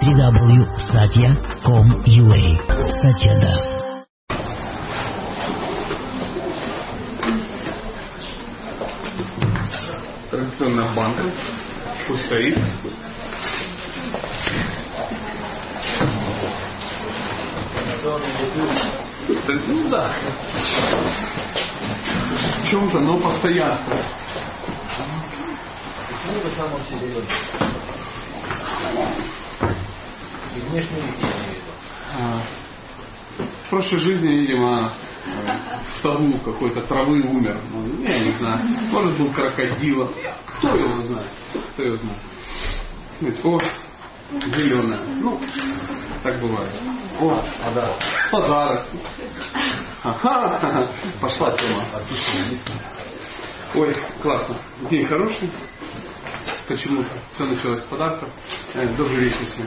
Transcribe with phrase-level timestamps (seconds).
[0.00, 2.40] www.satya.com.ua
[3.02, 3.64] Satya Das.
[10.30, 11.24] Традиционная банка.
[12.08, 12.56] Пусть стоит.
[19.66, 20.14] Ну да.
[22.64, 23.98] В чем-то, но постоянство.
[26.08, 26.96] Почему вы сам вообще?
[30.56, 31.72] И внешний вид я имею в виду.
[32.18, 32.42] А,
[33.66, 34.94] В прошлой жизни, видимо,
[35.26, 37.58] э, в саду какой-то травы умер.
[37.72, 38.60] Ну, я не знаю.
[38.90, 40.12] Может был крокодилом.
[40.46, 41.30] Кто его знает?
[41.72, 43.44] Кто его знает?
[43.44, 43.60] О,
[44.56, 45.06] зеленая.
[45.06, 45.40] Ну,
[46.22, 46.72] так бывает.
[47.20, 47.96] О, Подарок.
[48.32, 48.86] подарок.
[50.02, 50.88] Ага,
[51.20, 52.02] пошла тема.
[53.74, 54.56] Ой, классно.
[54.90, 55.50] День хороший.
[56.70, 58.28] Почему-то все началось с подарков.
[58.74, 59.66] Э, Добрый вечер всем.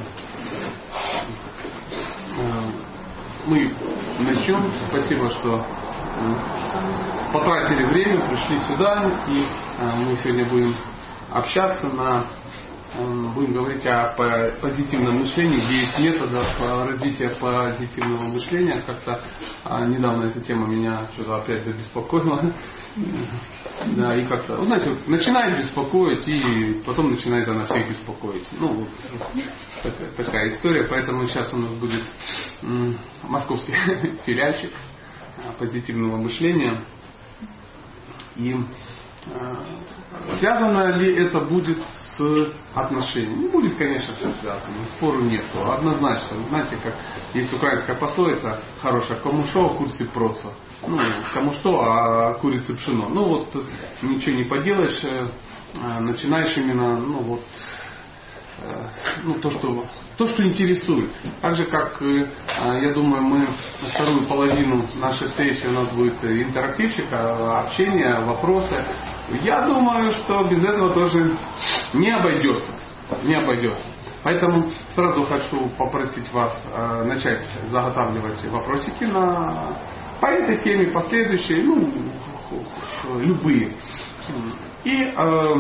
[2.38, 2.71] Э,
[3.45, 3.73] Мы
[4.19, 4.72] начнем.
[4.88, 9.03] Спасибо, что э, потратили время, пришли сюда.
[9.27, 9.45] И
[9.97, 10.77] мы сегодня будем
[11.30, 12.25] общаться на
[12.95, 15.59] Будем говорить о по- позитивном мышлении,
[15.95, 18.83] 9 методов э, развития позитивного мышления.
[18.86, 19.19] Как-то
[19.63, 22.53] а, недавно эта тема меня что-то опять забеспокоила.
[23.97, 28.45] Да, и как-то, знаете, вот начинает беспокоить, и потом начинает она всех беспокоить.
[28.59, 28.89] Ну, вот
[29.81, 32.03] такая, такая история, поэтому сейчас у нас будет
[33.23, 33.73] московский
[34.25, 34.71] филиальчик
[35.39, 36.86] а, позитивного мышления.
[38.36, 39.55] И э,
[40.38, 41.80] связано ли это будет
[42.17, 43.44] с отношениями?
[43.44, 45.59] Не будет, конечно, все связано, спору нету.
[45.72, 46.38] Однозначно.
[46.50, 46.95] Знаете, как
[47.33, 50.50] есть украинская пословица хорошая, кому что, а курице проца.
[50.86, 50.97] Ну,
[51.33, 53.09] кому что, а курице пшено.
[53.09, 53.55] Ну вот
[54.02, 55.28] ничего не поделаешь, э,
[55.75, 57.42] э, начинаешь именно, ну вот,
[58.59, 58.88] э,
[59.23, 59.86] ну, то, что,
[60.17, 61.09] то, что интересует.
[61.42, 63.48] Так же, как, я думаю, мы
[63.94, 68.86] вторую половину нашей встречи у нас будет интерактивчик, а, общение, вопросы.
[69.30, 71.38] Я думаю, что без этого тоже
[71.94, 72.72] не обойдется.
[73.23, 73.86] Не обойдется.
[74.23, 79.78] Поэтому сразу хочу попросить вас э, начать заготавливать вопросики на,
[80.22, 81.94] по этой теме, последующие, ну,
[83.20, 83.73] любые.
[84.86, 85.54] И э,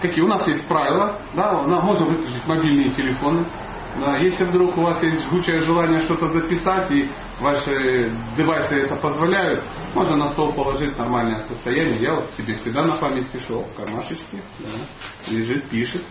[0.00, 3.44] какие у нас есть правила, да, можно выключить мобильные телефоны.
[3.98, 9.64] Да, если вдруг у вас есть жгучее желание что-то записать и ваши девайсы это позволяют,
[9.94, 11.96] можно на стол положить нормальное состояние.
[11.96, 16.02] Я вот себе всегда на память пишу в кармашечке, да, лежит, пишет,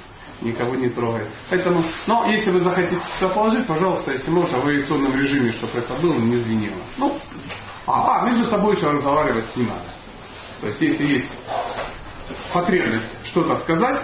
[0.42, 1.30] никого не трогает.
[1.50, 5.94] Поэтому, но если вы захотите сюда положить, пожалуйста, если можно, в авиационном режиме, чтобы это
[6.02, 6.82] было, не звенело.
[6.98, 7.20] Ну,
[7.86, 9.86] а, а между собой еще разговаривать не надо.
[10.62, 11.30] То есть, если есть
[12.52, 14.02] потребность что-то сказать,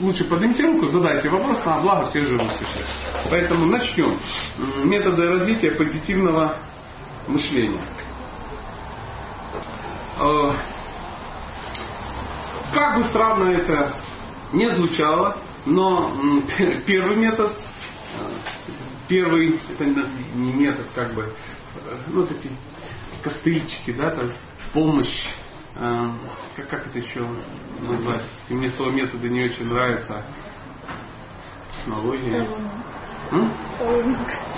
[0.00, 3.28] лучше поднимите руку, задайте вопрос, на благо всех живут сейчас.
[3.30, 4.18] Поэтому начнем.
[4.84, 6.58] Методы развития позитивного
[7.26, 7.86] мышления.
[10.18, 10.52] Э,
[12.72, 13.94] Как бы странно это
[14.52, 16.12] не звучало, но
[16.86, 17.52] первый метод,
[18.18, 18.30] э,
[19.08, 22.50] первый, это не не метод, как бы, э, ну, вот эти
[23.22, 24.32] костыльчики, да, там,
[24.72, 25.26] помощь,
[25.76, 26.10] э,
[26.56, 27.26] как, как это еще
[27.80, 28.22] назвать?
[28.48, 30.24] Мне слово методы не очень нравится.
[31.78, 32.46] Технология.
[33.30, 33.50] М?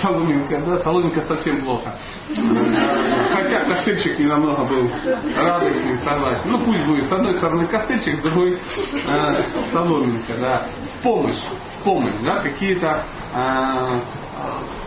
[0.03, 1.95] Соломинка, да, соломинка совсем плохо.
[2.29, 4.91] Хотя костыльчик не намного был
[5.37, 6.51] радостный, согласен.
[6.51, 7.09] Ну пусть будет.
[7.09, 8.59] С одной стороны костыльчик, с другой
[9.07, 10.67] э, соломинка, да.
[11.03, 11.41] Помощь,
[11.85, 14.01] помощь, да, какие-то э,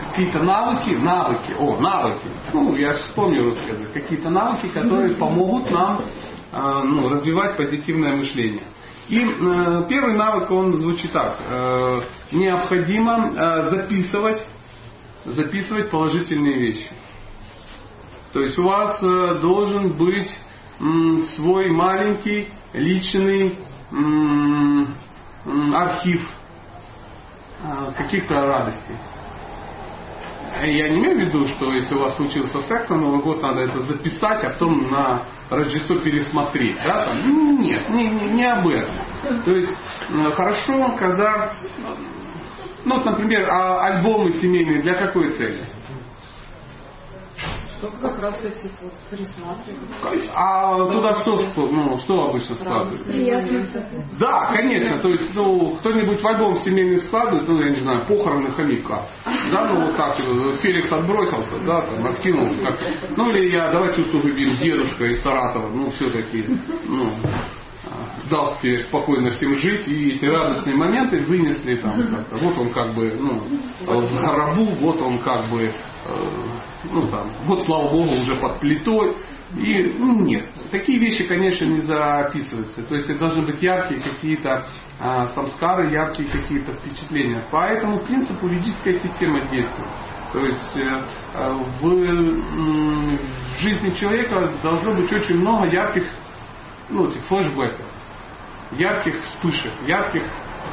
[0.10, 2.28] какие-то навыки, навыки, о, навыки.
[2.54, 3.94] Ну, я же вспомнил русский язык.
[3.94, 6.02] Какие-то навыки, которые помогут нам
[6.52, 8.66] э, ну, развивать позитивное мышление.
[9.08, 11.38] И э, первый навык, он звучит так.
[11.48, 14.46] Э, необходимо э, записывать,
[15.26, 16.92] записывать положительные вещи.
[18.34, 20.32] То есть у вас э, должен быть
[20.80, 23.58] м, свой маленький личный
[23.92, 24.96] м,
[25.74, 26.22] архив
[27.64, 28.96] э, каких-то радостей.
[30.64, 33.62] Я не имею в виду, что если у вас случился секс на Новый год, надо
[33.62, 36.78] это записать, а потом на Рождество пересмотреть.
[36.84, 37.14] Да?
[37.26, 38.96] Нет, не, не, не об этом.
[39.46, 39.74] То есть
[40.10, 41.56] э, хорошо, когда,
[42.86, 45.62] ну, вот, например, а альбомы семейные для какой цели?
[47.80, 50.30] Чтобы как раз эти вот присматривать.
[50.36, 53.04] А туда что, ск- ну, что обычно складывают?
[53.06, 53.66] Приятно.
[54.20, 55.00] Да, конечно.
[55.00, 59.04] То есть, ну, кто-нибудь в альбом семейный складывает, ну, я не знаю, похороны хомяка.
[59.52, 60.18] Да, ну, вот так,
[60.62, 62.48] Феликс отбросился, да, там, откинул.
[62.66, 62.78] Как,
[63.16, 66.46] ну, или я, давайте усугубим, дедушка из Саратова, ну, все-таки,
[66.86, 67.12] ну,
[68.30, 72.38] дал теперь спокойно всем жить, и эти радостные моменты вынесли там, как-то.
[72.38, 73.42] вот он как бы, ну,
[73.86, 75.72] в гробу, вот он как бы, э,
[76.92, 79.16] ну там, вот слава богу, уже под плитой,
[79.58, 80.48] и ну, нет.
[80.72, 82.84] Такие вещи, конечно, не записываются.
[82.84, 84.68] То есть это должны быть яркие какие-то
[85.00, 87.44] а, самскары, яркие какие-то впечатления.
[87.52, 89.90] По этому принципу юридическая система действует.
[90.32, 91.04] То есть э,
[91.34, 96.04] э, в, в жизни человека должно быть очень много ярких
[96.90, 97.86] ну, этих флешбеков,
[98.72, 100.24] ярких вспышек, ярких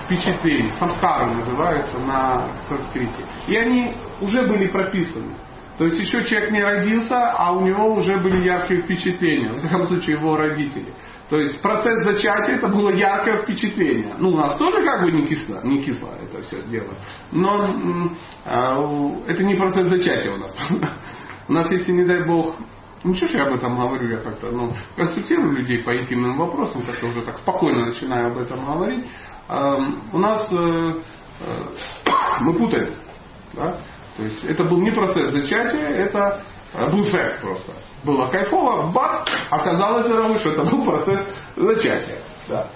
[0.05, 3.25] впечатлений, самскары называются на санскрите.
[3.49, 5.33] И они уже были прописаны.
[5.79, 9.87] То есть еще человек не родился, а у него уже были яркие впечатления, в всяком
[9.87, 10.93] случае его родители.
[11.29, 14.15] То есть процесс зачатия это было яркое впечатление.
[14.19, 16.95] Ну, у нас тоже как бы не кисло, не кисло это все дело.
[17.31, 18.11] Но
[18.45, 20.55] э, это не процесс зачатия у нас.
[21.49, 22.57] У нас, если не дай бог,
[23.07, 26.83] ну что ж я об этом говорю, я как-то ну, консультирую людей по интимным вопросам,
[26.83, 29.07] как-то уже так спокойно начинаю об этом говорить.
[29.49, 29.77] Э,
[30.13, 30.93] у нас э,
[31.41, 31.65] э,
[32.41, 32.95] мы путаем.
[33.53, 33.79] Да?
[34.17, 36.43] То есть это был не процесс зачатия, это
[36.75, 37.73] э, был секс просто.
[38.03, 41.21] Было кайфово, бах, оказалось, дорогой, что это был процесс
[41.57, 42.23] зачатия.
[42.49, 42.71] Да.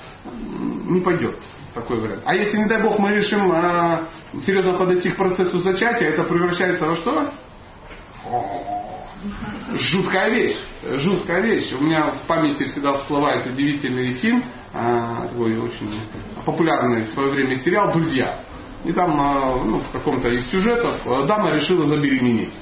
[0.87, 1.38] Не пойдет
[1.75, 2.23] такой вариант.
[2.25, 4.06] А если, не дай бог, мы решим э,
[4.47, 7.31] серьезно подойти к процессу зачатия, это превращается во что?
[9.75, 10.56] Жуткая вещь.
[10.82, 11.72] Жуткая вещь.
[11.72, 16.00] У меня в памяти всегда всплывает удивительный фильм, э, такой очень
[16.44, 18.44] популярный в свое время сериал «Друзья».
[18.84, 22.52] И там а, ну, в каком-то из сюжетов а, дама решила забеременеть.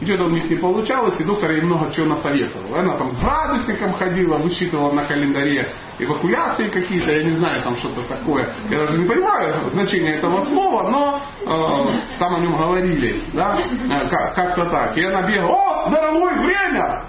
[0.00, 2.76] И что-то у них не получалось, и доктор ей много чего насоветовал.
[2.76, 8.02] Она там с градусником ходила, высчитывала на календаре эвакуляции какие-то, я не знаю, там что-то
[8.04, 8.54] такое.
[8.70, 14.08] Я даже не понимаю значение этого слова, но э, там о нем говорили, да, э,
[14.34, 14.96] как-то так.
[14.96, 17.02] И она бегала, о, дорогой, время!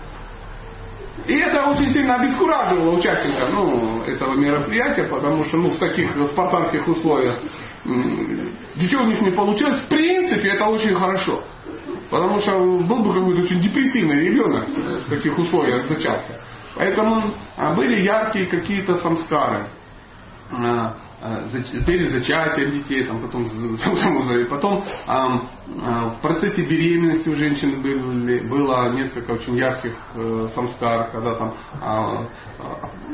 [1.25, 6.87] И это очень сильно обескураживало участника ну, этого мероприятия, потому что ну, в таких спартанских
[6.87, 7.39] условиях
[7.87, 9.81] Ничего у них не получилось.
[9.81, 11.43] В принципе, это очень хорошо.
[12.09, 16.33] Потому что был бы какой-то очень депрессивный ребенок в таких условиях зачатка.
[16.77, 19.67] Поэтому а, были яркие какие-то самскары.
[20.51, 21.43] А, а,
[21.85, 23.47] перед зачатием детей, там, потом,
[24.49, 24.85] потом
[25.65, 31.53] в процессе беременности у женщин были, было несколько очень ярких э, самскар, когда там,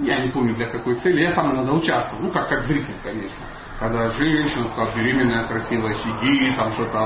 [0.01, 3.38] я не помню для какой цели, я сам иногда участвовал, ну как, как зритель, конечно
[3.79, 6.99] когда женщина, как беременная, красивая сидит, там что-то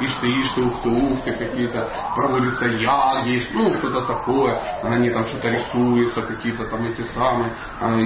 [0.00, 6.22] ишь-ты, ишь-ты, ух-ты, ух-ты, какие-то проводятся яги, ну, что-то такое, на ней там что-то рисуется,
[6.22, 7.52] какие-то там эти самые,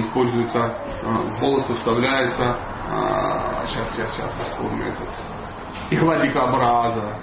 [0.01, 2.57] используются, а, волосы вставляются,
[3.67, 5.09] сейчас, сейчас, сейчас, вспомню этот,
[5.89, 7.19] игла дикобраза,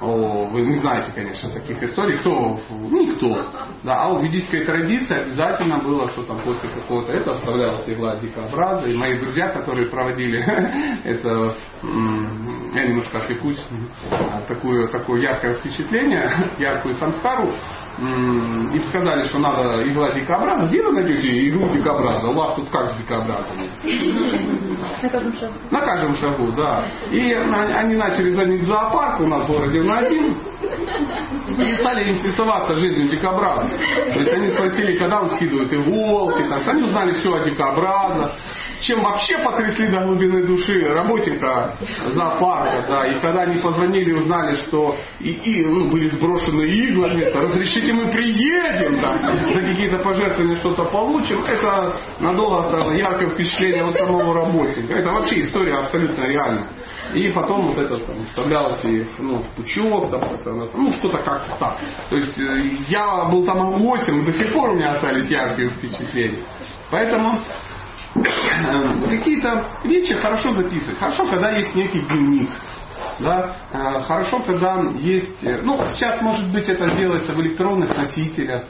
[0.00, 2.18] о, вы не знаете, конечно, таких историй.
[2.18, 2.58] Кто?
[2.70, 3.50] Никто.
[3.82, 8.86] Да, а в ведической традиции обязательно было, что там после какого-то этого вставлялась игла дикообраза.
[8.86, 10.40] И мои друзья, которые проводили
[11.04, 13.62] это, я немножко отвлекусь,
[14.48, 17.50] такое, такое яркое впечатление, яркую самскару,
[18.00, 20.66] им сказали, что надо игла дикобраза.
[20.68, 22.28] Где вы найдете иглу дикобраза?
[22.28, 23.68] У вас тут как с дикобразами?
[25.02, 25.54] На каждом шагу.
[25.70, 26.86] На каждом шагу, да.
[27.10, 30.38] И они начали звонить в зоопарк у нас в городе на один.
[31.58, 33.68] И стали интересоваться жизнью дикобраза.
[33.68, 36.48] То есть они спросили, когда он скидывает иголки.
[36.48, 36.62] Там.
[36.66, 38.32] Они узнали все о дикобразах
[38.80, 41.76] чем вообще потрясли до глубины души работника
[42.08, 47.24] зоопарка, да, и когда они позвонили и узнали, что и, и ну, были сброшены иглами,
[47.24, 53.94] разрешите мы приедем, да, за какие-то пожертвования что-то получим, это надолго оставило яркое впечатление вот
[53.96, 54.92] самого работника.
[54.92, 56.66] Это вообще история абсолютно реальная.
[57.14, 60.20] И потом вот это там, вставлялось и ну, в пучок, да,
[60.74, 61.78] ну что-то как-то так.
[62.08, 66.44] То есть э, я был там гостем, до сих пор у меня остались яркие впечатления.
[66.90, 67.40] Поэтому
[69.08, 70.98] какие-то вещи хорошо записывать.
[70.98, 72.50] Хорошо, когда есть некий дневник.
[73.20, 73.56] Да?
[73.72, 75.42] Э, хорошо, когда есть...
[75.42, 78.64] Э, ну, сейчас, может быть, это делается в электронных носителях.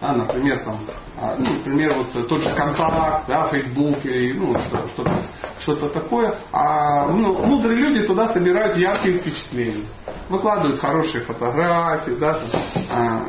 [0.00, 0.86] Да, например, там,
[1.18, 5.26] а, ну, например, вот тот же контакт, да, Facebook или ну, что-то,
[5.60, 6.34] что-то такое.
[6.52, 9.86] А ну, мудрые люди туда собирают яркие впечатления.
[10.28, 12.48] Выкладывают хорошие фотографии, да, там,
[12.90, 13.22] а,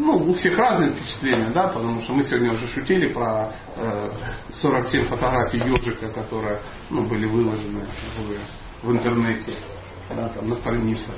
[0.00, 4.08] ну, у всех разные впечатления, да, потому что мы сегодня уже шутили про э,
[4.62, 7.84] 47 фотографий ежика, которые ну, были выложены
[8.82, 9.52] в, в интернете,
[10.08, 11.14] да, там, на страницах,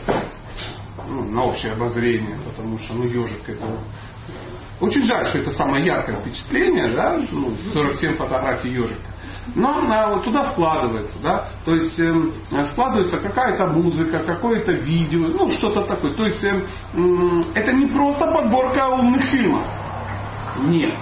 [1.09, 3.79] ну, на общее обозрение, потому что ну, ежик это
[4.81, 9.12] очень жаль, что это самое яркое впечатление, да, ну, 47 фотографий ежика
[9.55, 12.15] но а, вот туда складывается, да, то есть э,
[12.73, 16.15] складывается какая-то музыка, какое-то видео, ну что-то такое.
[16.15, 19.67] То есть э, э, это не просто подборка умных фильмов,
[20.59, 20.97] нет,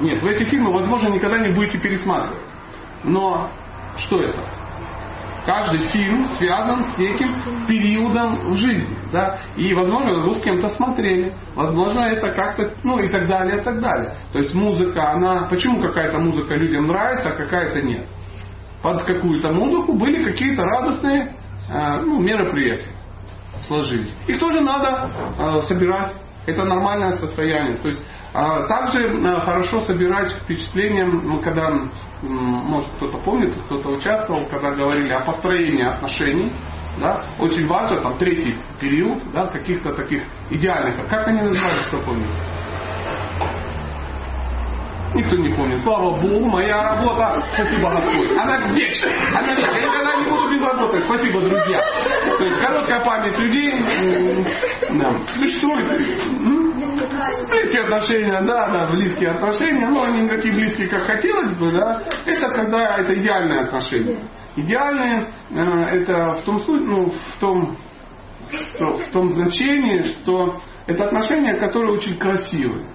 [0.00, 2.40] Нет, вы эти фильмы, возможно, никогда не будете пересматривать.
[3.04, 3.50] Но
[3.96, 4.42] что это?
[5.46, 7.28] Каждый фильм связан с неким
[7.68, 8.98] периодом в жизни.
[9.12, 9.38] Да?
[9.56, 11.32] И, возможно, вы с кем-то смотрели.
[11.54, 14.16] Возможно, это как-то, ну и так далее, и так далее.
[14.32, 15.46] То есть музыка, она...
[15.48, 18.06] Почему какая-то музыка людям нравится, а какая-то нет?
[18.82, 21.36] Под какую-то музыку были какие-то радостные
[21.70, 22.90] э, ну, мероприятия
[23.68, 24.14] сложились.
[24.26, 26.12] Их тоже надо э, собирать.
[26.46, 27.76] Это нормальное состояние.
[27.76, 28.02] То есть
[28.38, 31.72] а также э, хорошо собирать впечатления, когда,
[32.22, 36.52] может кто-то помнит, кто-то участвовал, когда говорили о построении отношений.
[36.98, 37.26] Да?
[37.38, 41.06] Очень важно, там третий период, да, каких-то таких идеальных.
[41.08, 42.30] Как они называются, кто помнит?
[45.14, 45.80] Никто не помнит.
[45.80, 49.38] Слава Богу, моя работа, спасибо Господь, она вечная.
[49.38, 49.80] Она вечная.
[49.80, 51.02] Я никогда не буду без работы.
[51.04, 51.80] Спасибо, друзья.
[52.38, 53.72] То есть короткая память людей
[54.90, 55.90] да, существует.
[57.48, 62.02] Близкие отношения, да, да, близкие отношения, но они не такие близкие, как хотелось бы, да.
[62.24, 64.18] Это когда это идеальные отношения.
[64.56, 65.62] Идеальные э,
[66.00, 67.76] это в том случае, ну, в том,
[68.78, 72.86] в том значении, что это отношения, которые очень красивые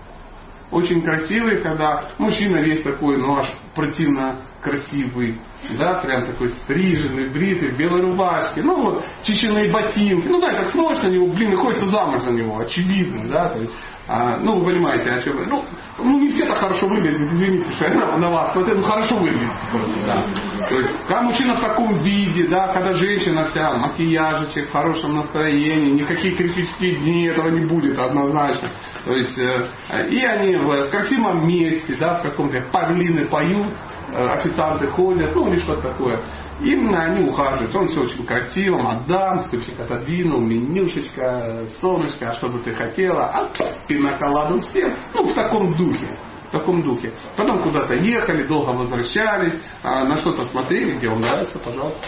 [0.71, 5.39] очень красивый, когда мужчина весь такой, ну аж противно красивый,
[5.77, 10.71] да, прям такой стриженный, бритый, в белой рубашке, ну вот, чеченые ботинки, ну да, как
[10.71, 13.73] смотришь на него, блин, и хочется замуж за него, очевидно, да, то есть,
[14.07, 15.63] а, ну вы понимаете, о чем ну,
[15.99, 19.17] ну не все так хорошо выглядят, извините, что я на, на вас, это ну, хорошо
[19.17, 20.25] выглядит просто, да.
[20.69, 26.01] То есть, когда мужчина в таком виде, да, когда женщина вся макияжечек, в хорошем настроении,
[26.01, 28.69] никакие критические дни этого не будет однозначно.
[29.05, 29.69] То есть, э,
[30.09, 33.75] и они в красивом месте, да, в каком-то павлины поют,
[34.13, 36.19] официанты ходят, ну или что-то такое.
[36.61, 37.75] Именно они ухаживают.
[37.75, 43.49] Он все очень красиво, мадам, стульчик отодвинул, менюшечка, солнышко, а что бы ты хотела, а
[43.87, 44.93] пиноколадом всем.
[45.13, 46.17] Ну, в таком духе.
[46.49, 47.13] В таком духе.
[47.37, 49.53] Потом куда-то ехали, долго возвращались,
[49.83, 52.05] а на что-то смотрели, где вам нравится, пожалуйста.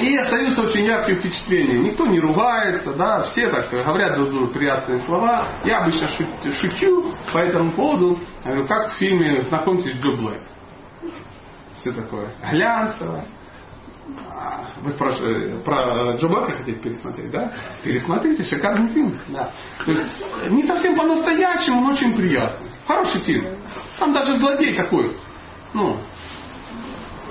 [0.00, 1.78] И остаются очень яркие впечатления.
[1.78, 5.46] Никто не ругается, да, все так говорят друг другу приятные слова.
[5.64, 10.40] Я обычно шучу, по этому поводу, говорю, как в фильме «Знакомьтесь, Джо Блэк».
[11.82, 13.24] Все такое глянцево.
[14.30, 17.52] А, вы спрашиваете, про Джо Блэка хотите пересмотреть, да?
[17.82, 19.20] Пересмотрите, шикарный фильм.
[19.28, 19.50] Да.
[19.84, 20.06] То есть,
[20.48, 22.70] не совсем по-настоящему, но очень приятный.
[22.86, 23.58] Хороший фильм.
[23.98, 25.16] Там даже злодей такой,
[25.74, 25.98] ну,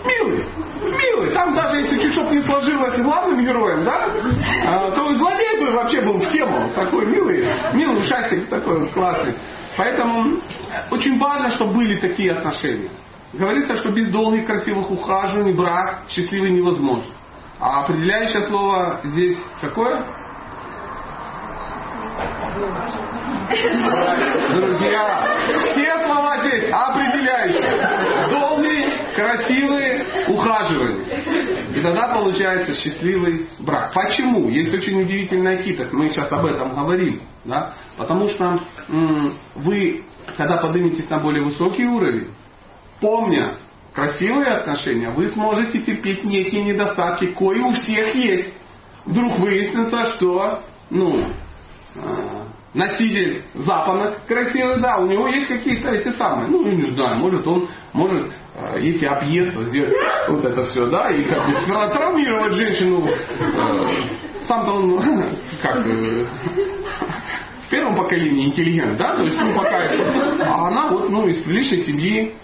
[0.04, 0.44] Милый,
[0.82, 1.34] милый.
[1.34, 4.08] Там даже если чуть что не сложилось главным героем, да,
[4.66, 6.72] а, то злодей бы вообще был в тему.
[6.74, 9.36] Такой милый, милый ушастик такой классный.
[9.78, 10.42] Поэтому
[10.90, 12.90] очень важно, чтобы были такие отношения.
[13.34, 17.12] Говорится, что без долгих красивых ухаживаний брак счастливый невозможен.
[17.60, 20.04] А определяющее слово здесь какое?
[24.56, 25.28] Друзья,
[25.72, 28.30] все слова здесь определяющие.
[28.30, 31.76] Долгий, красивый, ухаживание.
[31.76, 33.94] И тогда получается счастливый брак.
[33.94, 34.50] Почему?
[34.50, 35.94] Есть очень удивительная хитрость.
[35.94, 37.22] Мы сейчас об этом говорим.
[37.46, 37.74] Да?
[37.98, 38.60] Потому что
[38.90, 40.04] м- вы,
[40.38, 42.32] когда подниметесь на более высокий уровень,
[43.02, 43.60] помня
[43.94, 48.54] красивые отношения, вы сможете терпеть некие недостатки, кои у всех есть.
[49.06, 51.34] Вдруг выяснится, что ну,
[51.96, 57.46] а, носитель запонок красивый, да, у него есть какие-то эти самые, ну, не знаю, может
[57.46, 59.94] он, может, э, если объезд, сделать
[60.30, 63.88] вот это все, да, и как бы травмировать женщину, э,
[64.48, 65.02] сам-то он,
[65.62, 66.26] как, э,
[67.66, 69.82] в первом поколении интеллигент, да, то есть, ну, пока,
[70.46, 72.36] а она вот, ну, из приличной семьи,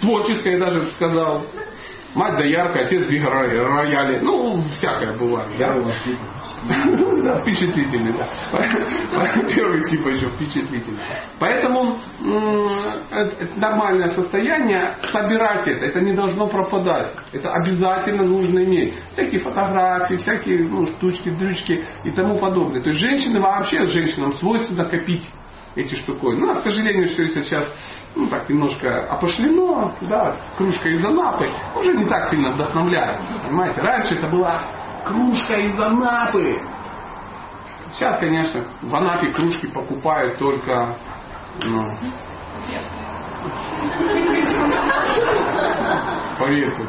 [0.00, 1.44] творческой, я даже сказал,
[2.14, 4.18] Мать да яркая, отец две рояли.
[4.22, 5.48] Ну, всякое бывает.
[5.58, 5.74] Да?
[7.22, 8.26] Да, впечатлительный, да.
[9.54, 11.00] Первый тип еще впечатлительный.
[11.38, 11.98] Поэтому
[13.10, 17.12] это нормальное состояние, собирать это, это не должно пропадать.
[17.32, 18.94] Это обязательно нужно иметь.
[19.12, 22.82] Всякие фотографии, всякие ну, штучки, дрючки и тому подобное.
[22.82, 25.28] То есть женщины вообще, женщинам свойственно копить
[25.76, 26.40] эти штуковины.
[26.40, 27.72] Ну, а, к сожалению, все сейчас
[28.18, 33.20] ну, так немножко опошлено, да, кружка из Анапы, уже не так сильно вдохновляет.
[33.46, 34.60] Понимаете, раньше это была
[35.06, 36.60] кружка из Анапы.
[37.92, 40.96] Сейчас, конечно, в Анапе кружки покупают только
[41.64, 41.80] ну,
[46.38, 46.86] поверьте,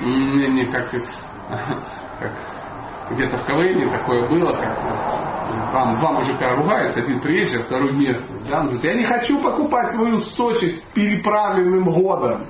[0.00, 2.32] не, не как, как
[3.10, 4.78] где-то в КВН такое было, как
[5.72, 8.40] вам, два мужика ругаются, один приезжий, второй местный.
[8.48, 8.60] Да?
[8.60, 12.46] Он говорит, я не хочу покупать твою Сочи с переправленным годом.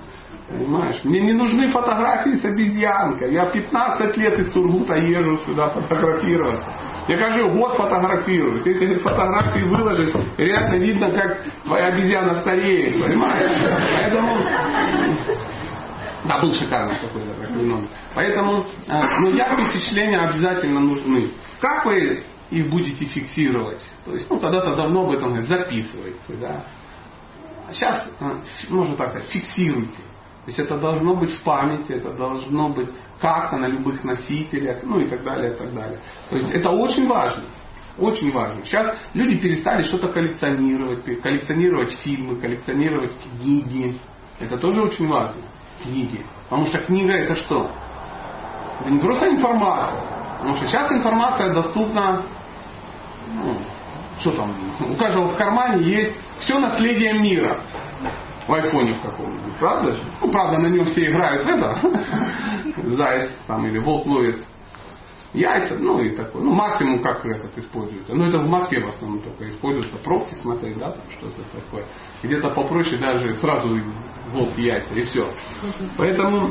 [0.48, 1.00] Понимаешь?
[1.04, 3.32] Мне не нужны фотографии с обезьянкой.
[3.32, 6.66] Я 15 лет из Сургута езжу сюда фотографироваться.
[7.06, 8.66] Я каждый год фотографируюсь.
[8.66, 13.52] Если эти фотографии выложить, реально видно, как твоя обезьяна стареет, понимаешь?
[13.92, 14.38] Поэтому
[16.24, 17.88] да, был шикарный какой-то номер.
[18.14, 21.32] Поэтому э, ну, яркие впечатления обязательно нужны.
[21.60, 23.80] Как вы их будете фиксировать?
[24.04, 26.64] То есть, ну, когда-то давно об этом записывайте, да.
[27.72, 28.24] Сейчас, э,
[28.68, 30.02] можно так сказать, фиксируйте.
[30.44, 32.88] То есть это должно быть в памяти, это должно быть
[33.20, 36.00] как-то на любых носителях, ну и так далее, и так далее.
[36.30, 37.44] То есть это очень важно.
[37.98, 38.64] Очень важно.
[38.64, 44.00] Сейчас люди перестали что-то коллекционировать, коллекционировать фильмы, коллекционировать книги.
[44.38, 45.42] Это тоже очень важно
[45.82, 46.25] книги.
[46.49, 47.70] Потому что книга это что?
[48.80, 50.00] Это не просто информация.
[50.38, 52.25] Потому что сейчас информация доступна,
[53.34, 53.56] ну,
[54.20, 54.54] что там,
[54.88, 57.64] у каждого в кармане есть все наследие мира.
[58.46, 59.96] В айфоне в каком-нибудь, правда?
[60.20, 61.78] Ну, правда, на нем все играют в это.
[62.88, 64.44] Заяц там или волк ловит
[65.32, 66.42] яйца, ну и такое.
[66.42, 68.14] Ну, максимум как этот используется.
[68.14, 69.96] Ну, это в Москве в основном только используется.
[69.99, 71.84] Пробки смотреть, да, там что-то такое.
[72.22, 73.68] Где-то попроще даже сразу
[74.32, 75.28] волк яйца и все.
[75.96, 76.49] Поэтому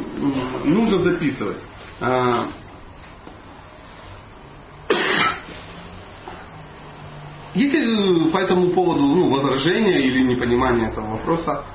[0.66, 1.62] нужно записывать.
[2.00, 2.48] А,
[7.54, 11.66] если по этому поводу ну, возражения или непонимания этого вопроса,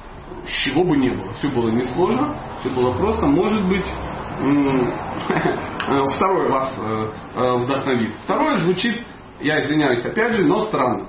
[0.64, 3.86] чего бы не было, все было несложно, все было просто, может быть,
[6.16, 8.14] второй вас э, э, вдохновит.
[8.24, 9.04] Второе звучит,
[9.40, 11.06] я извиняюсь опять же, но странно.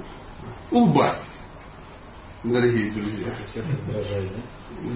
[0.71, 1.23] Улыбайтесь,
[2.43, 3.27] дорогие друзья.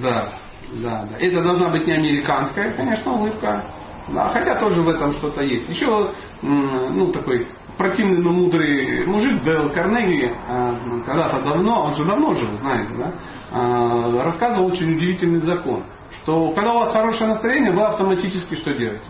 [0.01, 0.33] Да,
[0.74, 1.17] да, да.
[1.17, 3.63] Это должна быть не американская, конечно, улыбка.
[4.09, 5.69] Да, хотя тоже в этом что-то есть.
[5.69, 12.33] Еще, ну, такой противный, но мудрый мужик Дэл Карнеги, э, когда-то давно, он же давно
[12.33, 15.86] жил, знаете, да, рассказывал очень удивительный закон–
[16.22, 19.06] что когда у вас хорошее настроение, вы автоматически что делаете?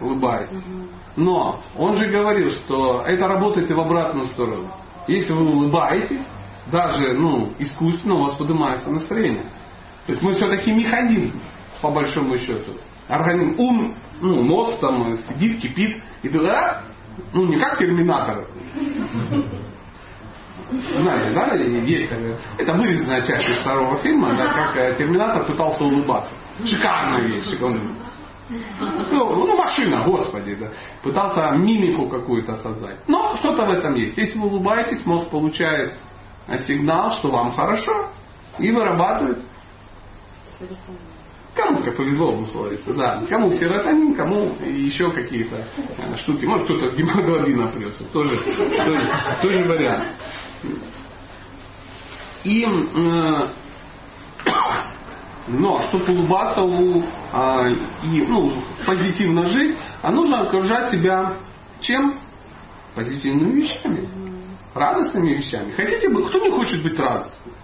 [0.00, 0.62] Улыбаетесь.
[1.16, 4.70] Но он же говорил, что это работает и в обратную сторону.
[5.08, 6.22] Если вы улыбаетесь,
[6.70, 9.50] даже ну, искусственно у вас поднимается настроение.
[10.06, 11.40] То есть мы все-таки механизм,
[11.82, 12.72] по большому счету.
[13.08, 16.82] Организм, ум, ну, мозг там сидит, кипит, и ты, а?
[17.32, 18.46] ну не как терминатор,
[20.70, 22.10] знаете, да, есть
[22.58, 26.32] это вырезанная часть из второго фильма, да, как э, Терминатор пытался улыбаться.
[26.64, 27.60] Шикарная вещь.
[27.62, 27.96] Он,
[29.10, 30.68] ну, ну, машина, господи, да.
[31.02, 32.98] Пытался мимику какую-то создать.
[33.06, 34.16] Но что-то в этом есть.
[34.16, 35.94] Если вы улыбаетесь, мозг получает
[36.66, 38.10] сигнал, что вам хорошо,
[38.58, 39.42] и вырабатывает
[41.54, 43.20] Кому как повезло условиться, да.
[43.28, 45.56] Кому серотонин, кому еще какие-то
[45.96, 46.44] э, штуки.
[46.44, 48.04] Может кто-то с гемоглобина прется.
[48.12, 49.10] Тоже, тоже,
[49.42, 50.08] тоже вариант.
[52.44, 53.48] И, э,
[55.48, 61.40] но чтобы улыбаться у, э, и ну, позитивно жить, а нужно окружать себя
[61.80, 62.20] чем?
[62.94, 64.08] Позитивными вещами.
[64.74, 65.72] Радостными вещами.
[65.72, 66.28] Хотите быть?
[66.28, 67.54] Кто не хочет быть радостным?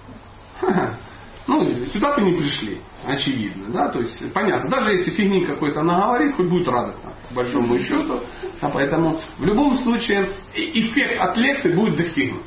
[1.47, 6.49] Ну, сюда-то не пришли, очевидно, да, то есть понятно, даже если фигни какой-то наговорит, хоть
[6.49, 8.23] будет радостно, по большому счету,
[8.63, 12.45] а поэтому в любом случае эффект от лекции будет достигнут.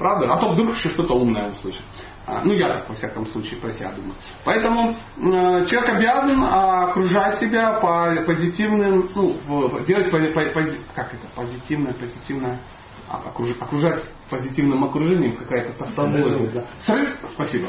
[0.00, 0.32] Правда?
[0.32, 1.82] А то вдруг еще что-то умное услышит.
[2.26, 4.14] А, ну, я так, во всяком случае, про себя думаю.
[4.46, 10.62] Поэтому э, человек обязан окружать себя по позитивным, ну, делать по, по, по,
[10.94, 16.50] как это, позитивное, позитивное, а, окружать позитивным окружением какая-то тавтология.
[16.50, 16.64] Да.
[16.86, 17.68] Срыв, спасибо.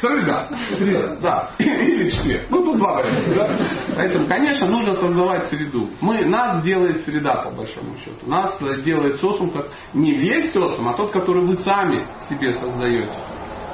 [0.00, 0.50] Срыв, да.
[1.20, 1.50] Да.
[1.58, 2.50] Или четверг.
[2.50, 3.34] Ну, тут два варианта.
[3.34, 3.58] Да?
[3.94, 5.88] Поэтому, конечно, нужно создавать среду.
[6.00, 8.26] Мы, нас делает среда, по большому счету.
[8.26, 13.14] Нас делает социум, как не весь социум, а тот, который вы сами себе создаете.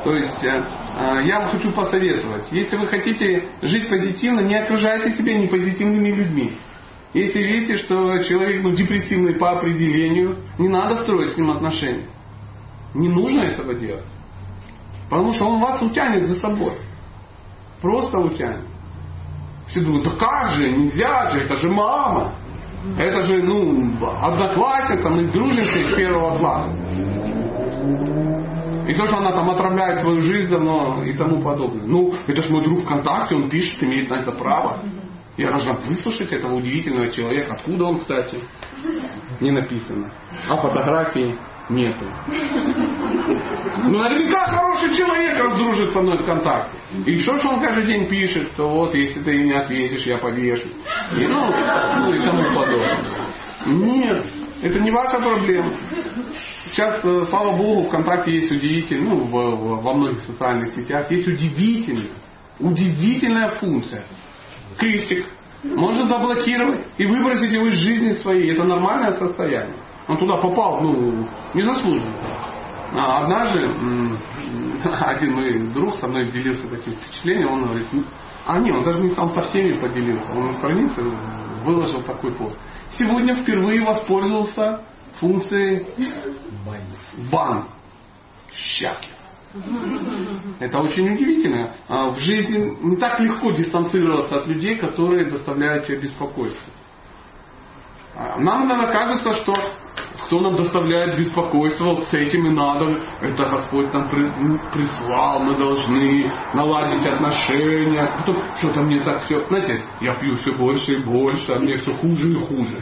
[0.05, 0.65] То есть э,
[0.97, 6.57] э, я вам хочу посоветовать, если вы хотите жить позитивно, не окружайте себя непозитивными людьми.
[7.13, 12.09] Если видите, что человек ну, депрессивный по определению, не надо строить с ним отношения.
[12.95, 14.07] Не нужно этого делать.
[15.09, 16.75] Потому что он вас утянет за собой.
[17.83, 18.67] Просто утянет.
[19.67, 22.35] Все думают, да как же, нельзя же, это же мама.
[22.97, 26.77] Это же, ну, одноклассница, мы дружимся с первого класса.
[28.89, 31.87] И то, что она там отравляет свою жизнь давно и тому подобное.
[31.87, 34.79] Ну, это же мой друг ВКонтакте, он пишет, имеет на это право.
[35.41, 37.55] Я должна выслушать этого удивительного человека.
[37.55, 38.37] Откуда он, кстати?
[39.41, 40.13] Не написано.
[40.47, 41.35] А фотографии
[41.71, 42.05] нету.
[43.85, 46.77] Ну, наверняка хороший человек раздружит со мной ВКонтакте.
[47.07, 50.69] И что ж он каждый день пишет, что вот, если ты не ответишь, я повешу.
[51.17, 53.03] И, ну, ну, и тому подобное.
[53.65, 54.27] Нет,
[54.63, 55.73] это не ваша проблема.
[56.67, 61.27] Сейчас, э, слава богу, ВКонтакте есть удивительный, ну, в, в, во многих социальных сетях есть
[61.27, 62.13] удивительная,
[62.59, 64.05] удивительная функция.
[64.81, 65.27] Крестик.
[65.63, 68.53] Можно заблокировать и выбросить его из жизни своей.
[68.53, 69.77] Это нормальное состояние.
[70.09, 72.11] Он туда попал, ну, незаслуженно.
[72.93, 73.61] А однажды
[74.83, 78.05] один мой друг со мной делился таким впечатлением, он говорит, «Ну,
[78.47, 81.03] а не, он даже не сам со всеми поделился, он на странице
[81.63, 82.57] выложил такой пост.
[82.99, 84.81] Сегодня впервые воспользовался
[85.21, 85.87] функцией
[87.31, 87.69] бан.
[88.53, 89.20] Счастлив.
[90.61, 91.73] Это очень удивительно.
[91.89, 96.73] А В жизни не так легко дистанцироваться от людей, которые доставляют тебе беспокойство.
[98.17, 99.55] А Нам иногда кажется, что
[100.27, 105.57] кто нам доставляет беспокойство, вот с этим и надо, это Господь нам м, прислал, мы
[105.57, 108.01] должны наладить отношения.
[108.03, 111.79] А Потом что-то мне так все, знаете, я пью все больше и больше, а мне
[111.79, 112.77] все хуже и хуже.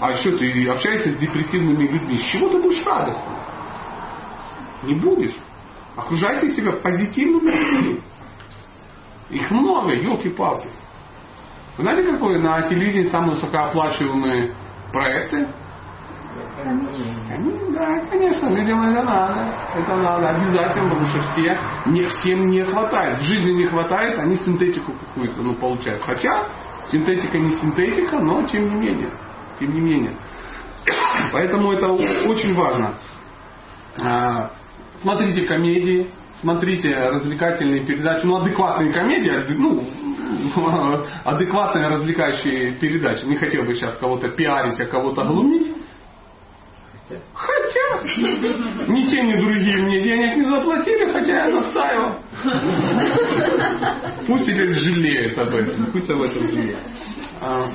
[0.00, 3.36] А еще ты общаешься с депрессивными людьми, с чего ты будешь радостным?
[4.82, 5.34] Не будешь.
[5.98, 8.00] Окружайте себя позитивными людьми.
[9.30, 10.68] Их много, елки-палки.
[11.76, 14.54] Вы знаете, какой на телевидении самые высокооплачиваемые
[14.92, 15.48] проекты?
[16.62, 19.48] Они- Да, конечно, людям это надо.
[19.74, 23.20] Это надо обязательно, потому что все, не, всем не хватает.
[23.20, 26.02] В жизни не хватает, они синтетику какую-то ну, получают.
[26.02, 26.46] Хотя
[26.88, 29.12] синтетика не синтетика, но тем не менее.
[29.58, 30.16] Тем не менее.
[31.32, 32.94] Поэтому это очень важно.
[35.02, 39.84] Смотрите комедии, смотрите развлекательные передачи, ну адекватные комедии, ну
[41.24, 43.24] адекватные развлекающие передачи.
[43.24, 45.76] Не хотел бы сейчас кого-то пиарить, а кого-то глумить.
[47.32, 48.02] Хотя
[48.86, 52.18] ни те, ни другие мне денег не заплатили, хотя я настаивал.
[54.26, 55.86] Пусть теперь жалеют об этом.
[55.86, 56.80] Пусть об этом жалеют.
[57.40, 57.70] А,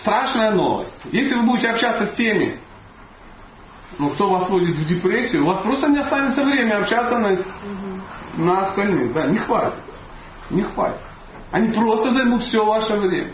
[0.00, 0.92] Страшная новость.
[1.12, 2.60] Если вы будете общаться с теми,
[3.98, 7.38] ну, кто вас вводит в депрессию, у вас просто не останется время общаться на,
[8.36, 9.12] на остальных.
[9.12, 9.80] Да, не хватит.
[10.50, 11.00] Не хватит.
[11.50, 13.32] Они просто займут все ваше время.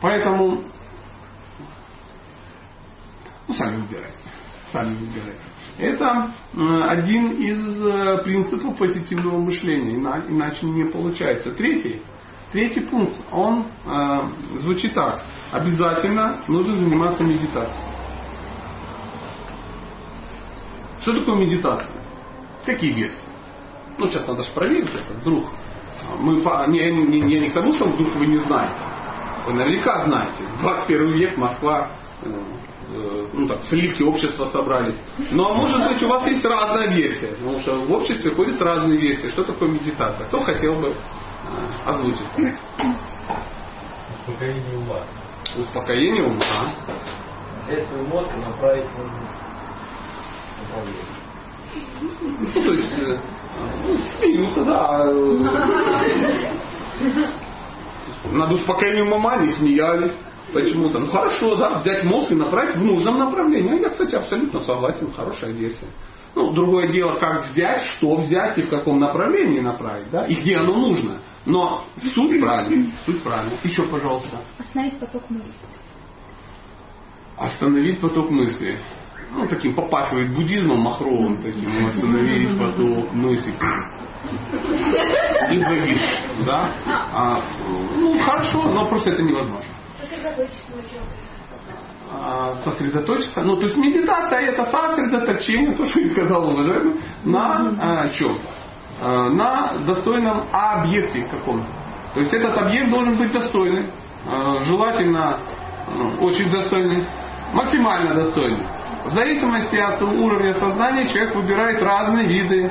[0.00, 0.64] Поэтому,
[3.48, 4.14] ну, сами выбирайте.
[4.72, 5.40] Сами выбирайте.
[5.78, 9.96] Это э, один из э, принципов позитивного мышления.
[9.96, 11.52] Ина- Иначе не получается.
[11.52, 12.02] Третий.
[12.52, 14.18] Третий пункт, он э,
[14.58, 15.22] звучит так.
[15.52, 17.89] Обязательно нужно заниматься медитацией.
[21.00, 21.96] Что такое медитация?
[22.64, 23.28] Какие версии?
[23.98, 25.48] Ну, сейчас надо же проверить это, вдруг.
[26.18, 28.74] Мы, по- не, не, не, не к тому, что вдруг вы не знаете.
[29.46, 30.44] Вы наверняка знаете.
[30.60, 31.90] 21 век, Москва,
[32.22, 32.28] э,
[32.92, 34.96] э, ну так, сливки общества собрались.
[35.30, 37.28] Но может быть у вас есть разная версия.
[37.28, 39.28] Потому что в обществе ходят разные версии.
[39.28, 40.26] Что такое медитация?
[40.26, 40.94] Кто хотел бы э,
[41.86, 42.26] озвучить?
[44.26, 45.00] Успокоение ума.
[45.56, 46.74] Успокоение ума.
[47.64, 49.49] Взять свой мозг и направить в
[50.70, 51.04] направление.
[52.00, 53.18] Ну, то есть, э,
[53.86, 55.04] ну, смеются, да.
[58.32, 60.12] Над успокоением не смеялись.
[60.52, 60.98] Почему-то.
[60.98, 63.80] Ну хорошо, да, взять мозг и направить в нужном направлении.
[63.80, 65.86] Я, кстати, абсолютно согласен, хорошая версия.
[66.34, 70.56] Ну, другое дело, как взять, что взять и в каком направлении направить, да, и где
[70.56, 71.20] оно нужно.
[71.46, 73.60] Но суть правильная, суть правильная.
[73.62, 74.38] Еще, пожалуйста.
[74.58, 75.54] Остановить поток мысли.
[77.36, 78.78] Остановить поток мыслей.
[79.32, 81.86] Ну, таким попахивает буддизмом махровым таким.
[81.86, 83.54] Остановить поток мыслей.
[85.50, 86.02] И забить.
[86.46, 86.70] Да?
[86.86, 87.40] А,
[87.96, 89.70] ну, хорошо, но просто это невозможно.
[92.12, 93.42] А, сосредоточиться.
[93.42, 98.36] Ну, то есть медитация это сосредоточение, то, что я сказал уважаемый, на а, чем?
[99.00, 101.68] А, на достойном объекте каком-то.
[102.14, 103.90] То есть этот объект должен быть достойный.
[104.64, 105.38] Желательно
[105.94, 107.06] ну, очень достойный.
[107.54, 108.66] Максимально достойный.
[109.04, 112.70] В зависимости от уровня сознания человек выбирает разные виды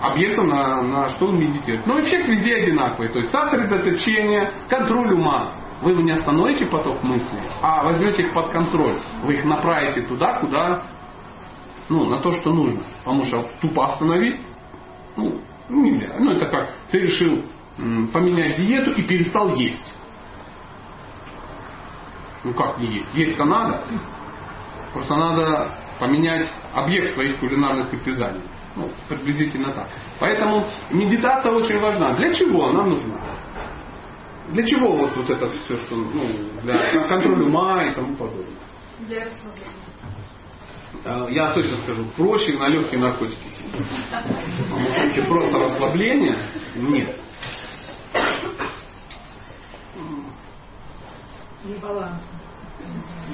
[0.00, 1.86] объектов, на, на что он медитирует.
[1.86, 3.08] Но человек везде одинаковый.
[3.08, 5.56] То есть сосредоточение, контроль ума.
[5.82, 8.98] Вы не остановите поток мыслей, а возьмете их под контроль.
[9.22, 10.82] Вы их направите туда, куда,
[11.90, 12.80] ну, на то, что нужно.
[13.04, 14.40] Потому что тупо остановить,
[15.16, 16.14] ну, нельзя.
[16.18, 17.44] Ну, это как ты решил
[17.76, 19.94] поменять диету и перестал есть.
[22.44, 23.14] Ну как не есть?
[23.14, 23.80] Есть-то надо.
[24.94, 28.42] Просто надо поменять объект своих кулинарных притязаний.
[28.76, 29.88] Ну, приблизительно так.
[30.20, 32.14] Поэтому медитация очень важна.
[32.14, 33.18] Для чего она нужна?
[34.50, 36.22] Для чего вот, вот это все, что ну,
[36.62, 36.78] для
[37.08, 38.46] контроля ума и тому подобное?
[39.00, 39.70] Для расслабления.
[41.04, 45.28] Э, Я точно скажу, проще на легкие наркотики сидеть.
[45.28, 46.36] Просто расслабление,
[46.76, 47.16] нет.
[51.64, 52.20] Не баланс.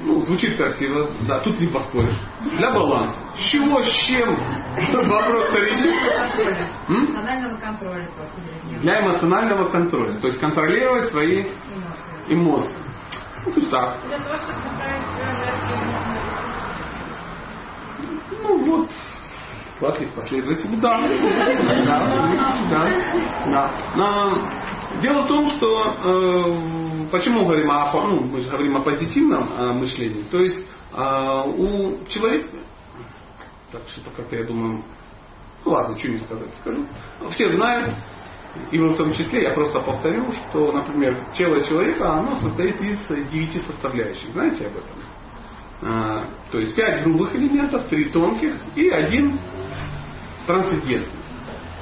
[0.04, 2.18] Ну, звучит красиво, да, тут не поспоришь.
[2.56, 3.18] Для баланса.
[3.36, 4.34] С чего, с чем?
[5.08, 5.92] Вопрос вторичный.
[6.88, 7.06] М?
[7.06, 8.10] Эмоционального контроля
[8.70, 8.78] для.
[8.78, 10.20] Для эмоционального контроля.
[10.20, 11.46] То есть контролировать свои
[12.28, 12.76] Эмоции.
[13.44, 13.98] Ну, пусть так.
[14.06, 14.60] Для того, чтобы
[18.42, 18.90] Ну вот,
[19.80, 21.00] у вас есть последователи, да.
[23.46, 24.50] Да, да,
[25.02, 29.72] дело в том, что э, почему говорим о, ну, мы же говорим о позитивном э,
[29.72, 30.22] мышлении.
[30.30, 30.58] То есть
[30.92, 32.58] э, у человека,
[33.72, 34.82] так что-то как-то я думаю,
[35.64, 36.86] ну ладно, что не сказать, скажу.
[37.30, 37.94] Все знают,
[38.70, 43.60] и в том числе, я просто повторю, что, например, тело человека, оно состоит из девяти
[43.60, 44.32] составляющих.
[44.32, 44.96] Знаете об этом?
[45.82, 49.38] А, то есть пять грубых элементов, три тонких и один
[50.46, 51.20] трансцендентный.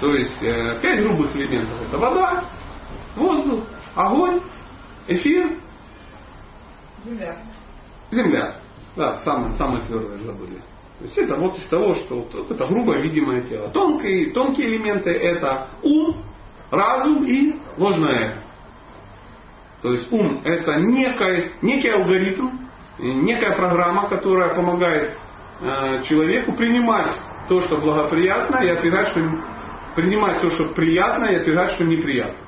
[0.00, 2.44] То есть э, пять грубых элементов это вода,
[3.16, 3.64] воздух,
[3.94, 4.40] огонь,
[5.08, 5.58] эфир,
[7.04, 7.36] Земля.
[8.10, 8.60] земля.
[8.96, 10.60] Да, самое, самое твердое забыли.
[10.98, 13.68] То есть это вот из того, что вот это грубое видимое тело.
[13.70, 16.16] Тонкие, тонкие элементы это ум,
[16.70, 18.42] разум и ложное эго.
[19.82, 22.48] То есть ум это некий, некий алгоритм,
[22.98, 25.16] некая программа, которая помогает
[25.60, 27.14] э, человеку принимать
[27.48, 29.20] то, что благоприятно, и отвергать, что
[29.94, 32.47] принимать то, что приятно, и отвергать, что неприятно.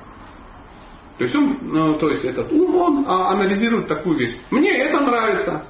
[1.21, 4.35] То есть, ум, ну, то есть этот ум, он а, анализирует такую вещь.
[4.49, 5.67] Мне это нравится.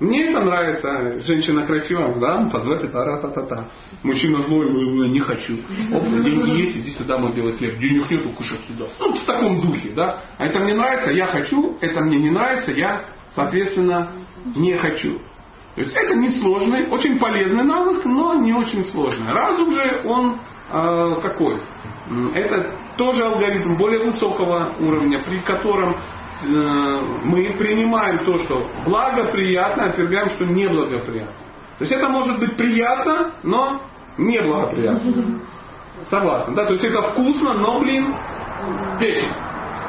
[0.00, 1.22] Мне это нравится.
[1.22, 3.68] Женщина красивая, да, позвать это ра та та та
[4.02, 5.58] Мужчина злой, «Ой, не хочу.
[5.92, 7.78] Оп, деньги есть, иди сюда, мой белый хлеб.
[7.78, 8.86] Денег нету, кушай сюда.
[8.98, 10.20] Ну, в таком духе, да.
[10.38, 13.04] А это мне нравится, я хочу, это мне не нравится, я,
[13.36, 14.10] соответственно,
[14.56, 15.20] не хочу.
[15.76, 19.32] То есть это несложный, очень полезный навык, но не очень сложный.
[19.32, 21.60] Разум же, он э, какой?
[22.34, 25.96] Это тоже алгоритм более высокого уровня, при котором
[26.44, 31.34] Э, мы принимаем то, что благоприятно, отвергаем, что неблагоприятно.
[31.78, 33.80] То есть это может быть приятно, но
[34.18, 35.40] неблагоприятно.
[36.10, 36.54] Согласен.
[36.54, 36.66] Да?
[36.66, 38.14] То есть это вкусно, но, блин,
[38.98, 39.30] печень.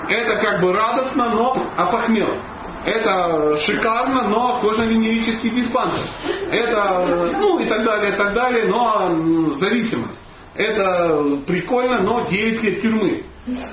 [0.10, 2.38] Это как бы радостно, но опохмел.
[2.86, 6.06] Это шикарно, но кожно-венерический диспансер.
[6.52, 10.23] Это, ну и так далее, и так далее, но зависимость.
[10.56, 13.24] Это прикольно, но 9 лет тюрьмы.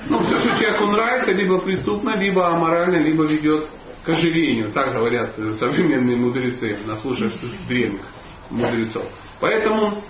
[0.09, 3.69] Ну, все, что человеку нравится, либо преступно, либо аморально, либо ведет
[4.05, 4.73] к ожирению.
[4.73, 8.03] Так говорят современные мудрецы, наслушавшись древних
[8.51, 9.05] мудрецов.
[9.40, 10.03] Поэтому,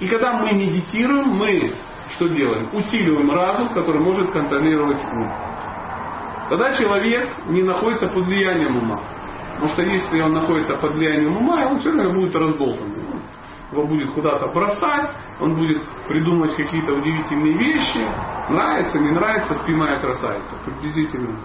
[0.00, 1.72] и когда мы медитируем, мы
[2.14, 2.70] что делаем?
[2.72, 5.30] Усиливаем разум, который может контролировать ум.
[6.48, 9.02] Тогда человек не находится под влиянием ума.
[9.54, 12.92] Потому что если он находится под влиянием ума, он все равно будет разболтан
[13.72, 18.06] его будет куда-то бросать, он будет придумывать какие-то удивительные вещи,
[18.50, 21.40] нравится, не нравится, спимая красавица, приблизительно.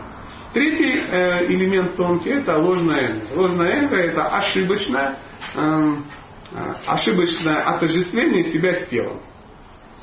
[0.53, 3.21] Третий э, элемент тонкий это ложное эго.
[3.36, 5.17] Ложное эго это ошибочное,
[5.55, 6.05] эм,
[6.51, 9.21] э, ошибочное отождествление себя с телом.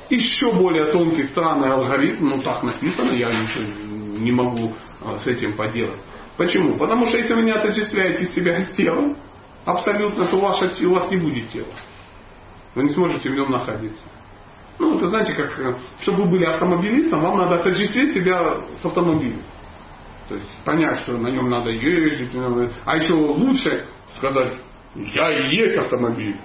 [0.09, 3.65] Еще более тонкий, странный алгоритм, ну так написано, я ничего
[4.19, 6.01] не могу э, с этим поделать.
[6.39, 6.79] Почему?
[6.79, 9.19] Потому что если вы не отождествляете себя с телом,
[9.67, 11.69] абсолютно, то ваше, у вас не будет тела.
[12.75, 14.03] Вы не сможете в нем находиться.
[14.79, 19.43] Ну, это знаете, как, э, чтобы вы были автомобилистом, вам надо отождествить себя с автомобилем.
[20.29, 22.31] То есть понять, что на нем надо ездить.
[22.85, 23.87] А еще лучше
[24.19, 24.55] сказать,
[24.95, 26.39] я и есть автомобиль.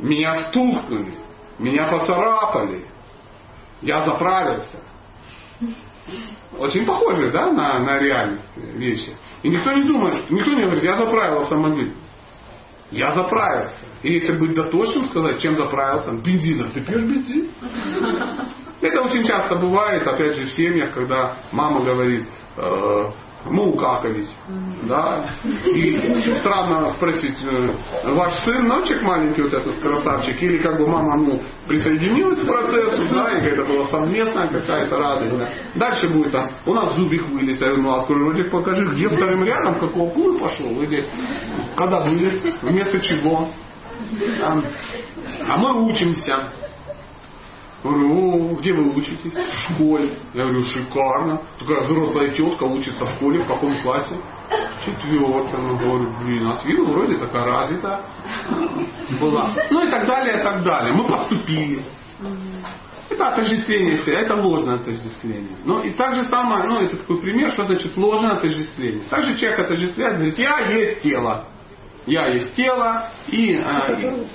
[0.00, 1.14] Меня стукнули,
[1.58, 2.86] меня поцарапали,
[3.82, 4.82] я заправился.
[6.56, 9.14] Очень похоже, да, на, на реальность вещи.
[9.42, 11.94] И никто не думает, никто не говорит, я заправил автомобиль.
[12.90, 13.76] Я заправился.
[14.02, 16.12] И если быть дотошным, сказать, чем заправился?
[16.12, 16.70] Бензином.
[16.70, 17.50] Ты пьешь бензин?
[18.80, 23.10] Это очень часто бывает, опять же, в семьях, когда мама говорит, э,
[23.50, 24.30] мы укакались.
[24.84, 25.30] Да?
[25.66, 27.68] И странно спросить, э,
[28.12, 33.04] ваш сын мальчик маленький, вот этот красавчик, или как бы мама ну, присоединилась к процессу,
[33.12, 35.36] да, и это была совместная какая-то радость.
[35.36, 35.52] Да.
[35.74, 39.78] Дальше будет там, у нас зубик вылез, я ну открой ротик, покажи, где вторым рядом,
[39.78, 41.04] какого пула пошел, или
[41.76, 43.48] когда вылез, вместо чего.
[44.40, 46.50] А мы учимся.
[47.82, 49.32] Говорю, о, где вы учитесь?
[49.32, 50.10] В школе.
[50.34, 51.42] Я говорю, шикарно.
[51.60, 54.16] Такая взрослая тетка учится в школе, в каком классе?
[54.84, 55.64] Четвертом.
[55.64, 58.04] Я говорю, блин, а с виду вроде такая развитая
[59.20, 59.52] была.
[59.70, 60.92] Ну и так далее, и так далее.
[60.92, 61.84] Мы поступили.
[63.10, 65.56] Это отождествление это ложное отождествление.
[65.64, 69.02] Ну и так же самое, ну это такой пример, что значит ложное отождествление.
[69.08, 71.46] Также человек отождествляет, говорит, я есть тело.
[72.06, 73.54] Я есть тело и...
[73.54, 74.26] Э,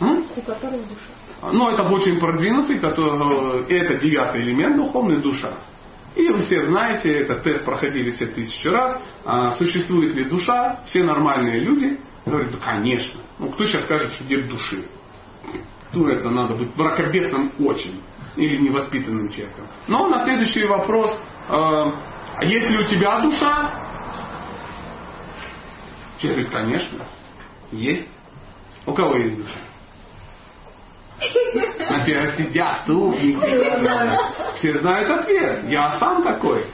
[0.00, 1.12] у которого душа.
[1.42, 5.58] Но это очень продвинутый, который, это девятый элемент духовной душа.
[6.14, 9.00] И вы все знаете, этот тест проходили все тысячи раз.
[9.24, 10.82] А, существует ли душа?
[10.86, 13.20] Все нормальные люди говорят, да конечно.
[13.38, 14.86] Ну кто сейчас скажет, что нет души?
[15.92, 18.00] Ну это надо быть мракобесным очень.
[18.36, 19.66] Или невоспитанным человеком.
[19.88, 21.10] Но на следующий вопрос,
[21.48, 23.74] э, А если у тебя душа?
[26.18, 27.04] Человек конечно,
[27.72, 28.08] есть.
[28.86, 29.58] У кого есть душа?
[31.90, 34.56] Например, сидят тупники.
[34.56, 35.64] Все знают ответ.
[35.68, 36.70] Я сам такой.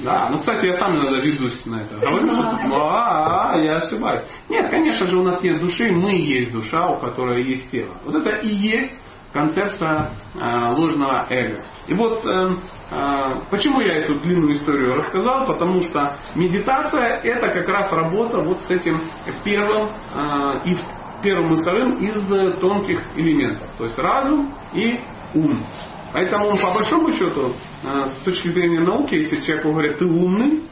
[0.00, 1.96] Да, ну, кстати, я сам иногда ведусь на это.
[1.96, 4.22] Ну, а, а, я ошибаюсь.
[4.48, 7.94] Нет, конечно же, у нас нет души, мы есть душа, у которой есть тело.
[8.04, 8.92] Вот это и есть
[9.32, 11.64] концепция э, ложного эго.
[11.88, 12.56] И вот э,
[12.92, 18.60] э, почему я эту длинную историю рассказал, потому что медитация это как раз работа вот
[18.60, 19.00] с этим
[19.44, 20.76] первым э, и
[21.24, 23.68] первым и вторым из тонких элементов.
[23.78, 25.00] То есть разум и
[25.34, 25.66] ум.
[26.12, 30.62] Поэтому, по большому счету, э, с точки зрения науки, если человеку говорят, ты умный,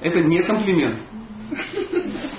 [0.00, 0.98] это не комплимент.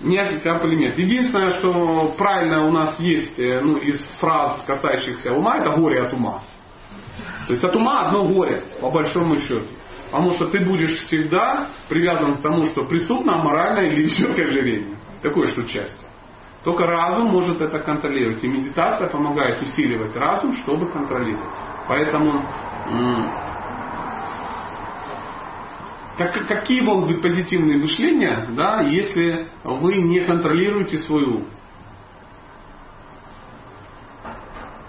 [0.00, 0.98] Не комплимент.
[0.98, 6.12] Единственное, что правильно у нас есть э, ну, из фраз, касающихся ума, это горе от
[6.12, 6.42] ума.
[7.46, 9.66] То есть от ума одно горе, по большому счету.
[10.10, 14.98] Потому что ты будешь всегда привязан к тому, что преступно, аморально или еще к ожирению.
[15.22, 15.96] Такое что часть.
[16.64, 18.42] Только разум может это контролировать.
[18.42, 21.44] И медитация помогает усиливать разум, чтобы контролировать.
[21.86, 22.42] Поэтому
[26.16, 31.44] как, какие могут быть позитивные мышления, да, если вы не контролируете свой ум?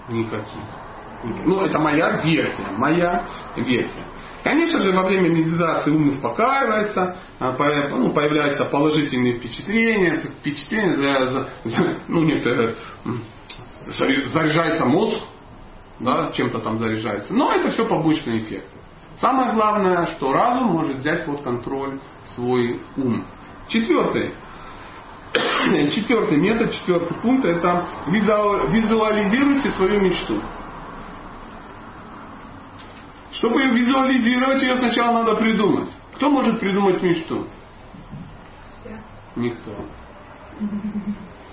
[0.08, 0.64] Никакие.
[1.44, 2.66] Ну, это моя версия.
[2.76, 4.04] Моя версия.
[4.46, 7.56] Конечно же, во время медитации ум успокаивается, а,
[7.90, 11.46] ну, появляются положительные впечатления, впечатления,
[12.06, 12.76] ну, некоторые,
[13.88, 15.20] заряжается мозг,
[15.98, 17.34] да, чем-то там заряжается.
[17.34, 18.78] Но это все побочные эффекты.
[19.20, 21.98] Самое главное, что разум может взять под контроль
[22.36, 23.26] свой ум.
[23.66, 24.32] Четвертый.
[25.90, 30.40] Четвертый метод, четвертый пункт, это визуализируйте свою мечту.
[33.38, 35.90] Чтобы ее визуализировать, ее сначала надо придумать.
[36.14, 37.46] Кто может придумать мечту?
[39.34, 39.72] Никто.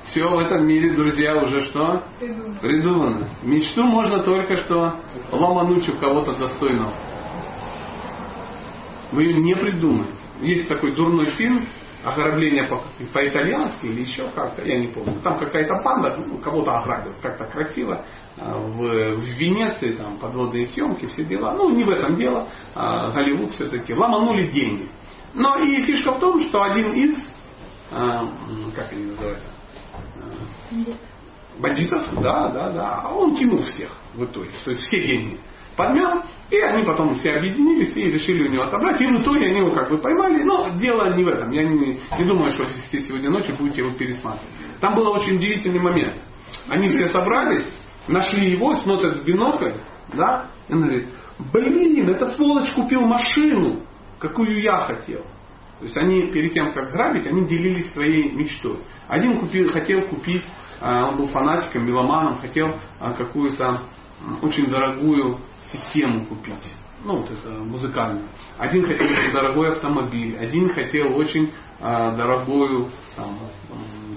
[0.06, 2.04] Все в этом мире, друзья, уже что?
[2.20, 2.60] Придумано.
[2.60, 3.30] Придумано.
[3.42, 6.94] Мечту можно только что ломануть у кого-то достойного.
[9.12, 10.14] Вы ее не придумаете.
[10.42, 11.66] Есть такой дурной фильм
[12.04, 15.22] ограбление по, по-итальянски или еще как-то, я не помню.
[15.22, 18.06] Там какая-то банда ну, кого-то ограбил как-то красиво
[18.38, 21.54] а, в, в Венеции, там подводные съемки, все дела.
[21.54, 22.50] Ну, не в этом дело.
[22.76, 24.90] А, Голливуд все-таки ломанули деньги.
[25.34, 27.16] Но и фишка в том, что один из,
[27.92, 28.28] а,
[28.76, 29.48] как они называются,
[31.58, 34.52] бандитов, да, да, да, он кинул всех в итоге.
[34.64, 35.40] То есть все деньги
[35.76, 39.02] подмял, и они потом все объединились и решили у него отобрать.
[39.02, 40.44] И в итоге они его как бы поймали.
[40.44, 41.52] Но дело не в этом.
[41.52, 44.54] Я не, не думаю, что если сегодня ночью будете его пересматривать.
[44.80, 46.22] Там был очень удивительный момент.
[46.68, 47.66] Они все собрались,
[48.08, 49.74] нашли его, смотрят в бинокль,
[50.14, 51.10] да, и он говорит,
[51.52, 53.82] блин, это сволочь купил машину,
[54.20, 55.22] какую я хотел.
[55.80, 58.80] То есть они перед тем, как грабить, они делились своей мечтой.
[59.08, 60.44] Один купил, хотел купить,
[60.80, 63.82] а, он был фанатиком, меломаном, хотел а, какую-то
[64.42, 65.40] очень дорогую
[65.72, 66.74] систему купить.
[67.06, 68.30] Ну, вот это музыкальную.
[68.58, 73.38] Один хотел очень дорогой автомобиль, один хотел очень э, дорогую там,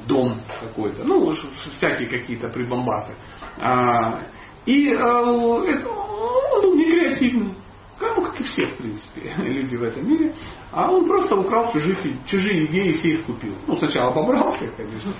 [0.06, 1.04] дом какой-то.
[1.04, 1.34] Ну,
[1.78, 3.12] всякие какие-то прибамбасы.
[3.58, 4.20] А,
[4.66, 7.54] и э, он был некреативный.
[7.98, 10.34] Ну, как и все, в принципе, люди в этом мире.
[10.70, 13.54] А он просто украл чужих, чужие идеи и все их купил.
[13.66, 15.12] Ну, сначала побрался, конечно.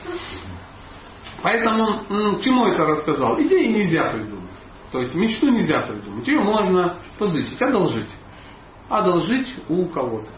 [1.42, 3.40] Поэтому, чему это рассказал?
[3.40, 4.35] Идеи нельзя придумать.
[4.96, 6.26] То есть мечту нельзя придумать.
[6.26, 8.08] Ее можно позычить, одолжить.
[8.88, 10.30] Одолжить у кого-то.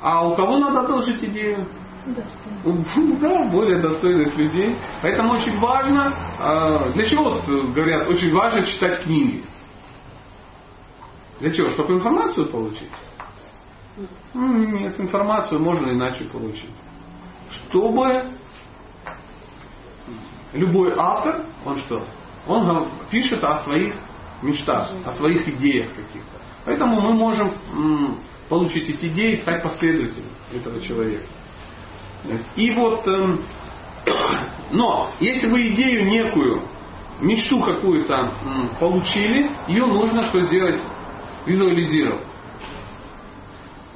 [0.00, 1.68] А у кого надо одолжить идею?
[2.06, 3.18] Достойно.
[3.20, 4.74] Да, более достойных людей.
[5.02, 7.42] Поэтому очень важно, а, для чего
[7.74, 9.44] говорят, очень важно читать книги.
[11.40, 11.68] Для чего?
[11.68, 12.90] Чтобы информацию получить?
[14.32, 16.72] Нет, информацию можно иначе получить.
[17.50, 18.32] Чтобы
[20.54, 22.02] любой автор, он что?
[22.46, 23.94] Он пишет о своих
[24.42, 26.38] мечтах, о своих идеях каких-то.
[26.64, 27.52] Поэтому мы можем
[28.48, 31.26] получить эти идеи и стать последователем этого человека.
[32.56, 33.46] И вот, эм,
[34.72, 36.62] но если вы идею некую,
[37.20, 38.32] мечту какую-то
[38.78, 40.80] получили, ее нужно что сделать?
[41.46, 42.24] Визуализировать.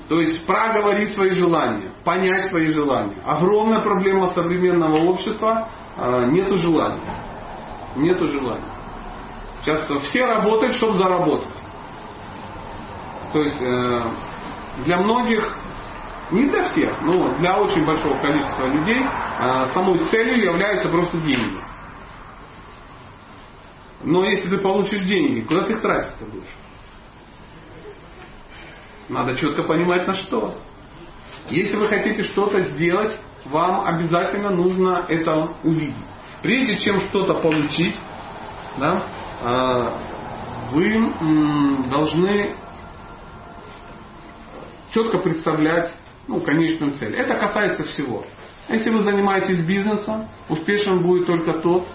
[0.08, 3.16] То есть проговорить свои желания, понять свои желания.
[3.24, 7.29] Огромная проблема современного общества а, нету желания.
[7.96, 8.64] Нету желания.
[9.62, 11.54] Сейчас все работают, чтобы заработать.
[13.32, 14.02] То есть э,
[14.84, 15.56] для многих,
[16.30, 21.60] не для всех, но для очень большого количества людей э, самой целью являются просто деньги.
[24.02, 26.56] Но если ты получишь деньги, куда ты их тратить-то будешь?
[29.08, 30.54] Надо четко понимать на что.
[31.48, 35.94] Если вы хотите что-то сделать, вам обязательно нужно это увидеть.
[36.42, 37.96] Прежде чем что-то получить,
[38.78, 39.04] да,
[39.42, 39.98] а,
[40.72, 41.10] вы
[41.88, 42.56] должны
[44.92, 45.92] четко представлять
[46.28, 47.14] ну, конечную цель.
[47.14, 48.24] Это касается всего.
[48.68, 51.86] Если вы занимаетесь бизнесом, успешен будет только тот,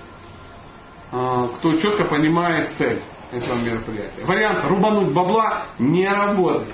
[1.11, 4.25] а, кто четко понимает цель этого мероприятия.
[4.25, 6.73] Вариант рубануть бабла не работает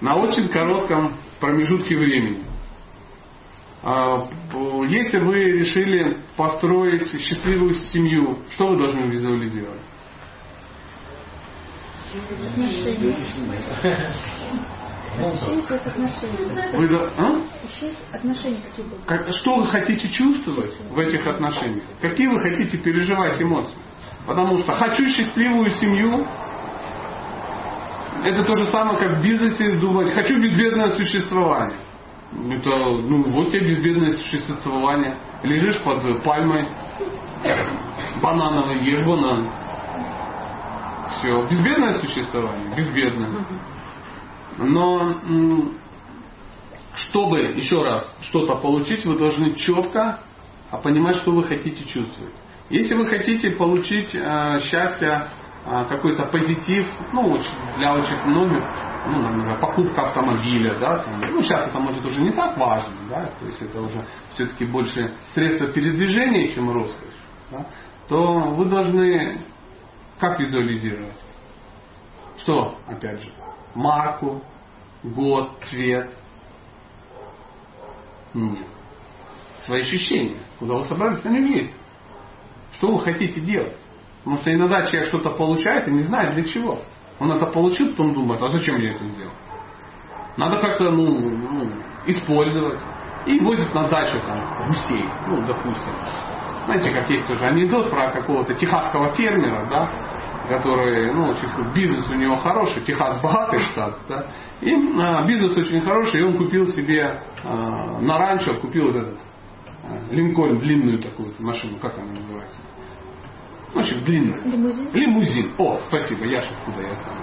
[0.00, 2.44] на очень коротком промежутке времени.
[3.82, 4.28] А,
[4.88, 9.80] если вы решили построить счастливую семью, что вы должны визуализировать?
[16.72, 17.42] Вы, а?
[18.12, 19.04] отношения будут?
[19.06, 21.84] Как, что вы хотите чувствовать в этих отношениях?
[22.00, 23.76] Какие вы хотите переживать эмоции?
[24.26, 26.26] Потому что хочу счастливую семью,
[28.24, 31.78] это то же самое, как в бизнесе думать, хочу безбедное существование.
[32.32, 35.18] Это, ну, вот тебе безбедное существование.
[35.42, 36.68] Лежишь под пальмой,
[38.22, 39.50] банановый, ешь банан.
[41.18, 41.46] Все.
[41.48, 42.74] Безбедное существование?
[42.76, 43.44] Безбедное.
[44.58, 45.20] Но
[46.94, 50.20] чтобы, еще раз, что-то получить, вы должны четко
[50.82, 52.34] понимать, что вы хотите чувствовать.
[52.68, 55.28] Если вы хотите получить э, счастье,
[55.66, 57.40] э, какой-то позитив, ну,
[57.76, 58.64] для очень многих,
[59.06, 63.30] ну, например, покупка автомобиля, да, там, ну, сейчас это может уже не так важно, да,
[63.38, 67.20] то есть это уже все-таки больше средство передвижения, чем роскошь,
[67.50, 67.66] да,
[68.08, 69.40] то вы должны
[70.20, 71.16] как визуализировать?
[72.38, 73.32] Что, опять же,
[73.74, 74.42] марку,
[75.02, 76.12] год, цвет?
[78.34, 78.66] Нет.
[79.64, 80.38] Свои ощущения.
[80.58, 81.74] Куда вы собрались, на есть.
[82.74, 83.76] Что вы хотите делать?
[84.18, 86.80] Потому что иногда человек что-то получает и не знает для чего.
[87.20, 89.32] Он это получил, потом думает, а зачем я это сделал?
[90.36, 91.70] Надо как-то ну, ну,
[92.06, 92.80] использовать.
[93.26, 95.92] И возит на дачу там гусей, ну, допустим.
[96.64, 99.90] Знаете, как есть тоже анекдот про какого-то техасского фермера, да,
[100.48, 101.34] который, ну,
[101.74, 104.26] бизнес у него хороший, Техас богатый штат, да,
[104.60, 109.18] и а, бизнес очень хороший, и он купил себе а, на ранчо, купил вот этот
[109.84, 112.58] а, Линкольн, длинную такую машину, как она называется?
[113.74, 114.42] Ну, очень длинную.
[114.44, 114.92] Лимузин.
[114.92, 115.52] Лимузин.
[115.58, 117.20] О, спасибо, я сейчас куда я знаю.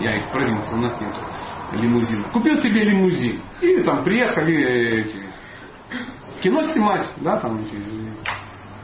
[0.00, 1.14] Я их провинции, у нас нет
[1.72, 2.24] лимузина.
[2.32, 3.40] Купил себе лимузин.
[3.60, 4.56] И там приехали
[5.02, 5.16] эти,
[6.42, 7.76] кино снимать, да, там эти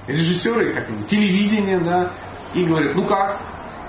[0.06, 2.12] режиссеры, как они, телевидение, да,
[2.52, 3.40] и говорят, ну как?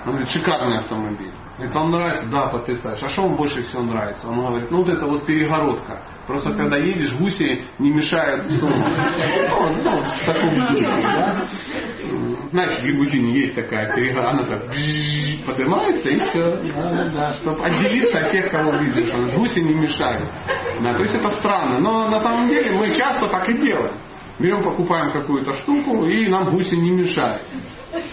[0.04, 1.32] Он говорит, шикарный автомобиль.
[1.56, 2.28] Говорит, вам нравится?
[2.28, 3.06] Да, потрясающе.
[3.06, 4.28] А что вам больше всего нравится?
[4.28, 6.00] Он говорит, ну вот это вот перегородка.
[6.26, 8.50] Просто когда едешь, гуси не мешают.
[8.50, 11.48] Ну, ну, в таком духе, да?
[12.50, 14.62] Знаете, в лимузине есть такая перегородка, она так
[15.46, 16.60] поднимается и все.
[17.40, 19.12] Чтобы отделиться от тех, кого видишь.
[19.34, 20.30] Гуси не мешают.
[20.82, 21.78] То есть это странно.
[21.78, 23.94] Но на самом деле мы часто так и делаем.
[24.38, 27.42] Берем, покупаем какую-то штуку, и нам гуси не мешают.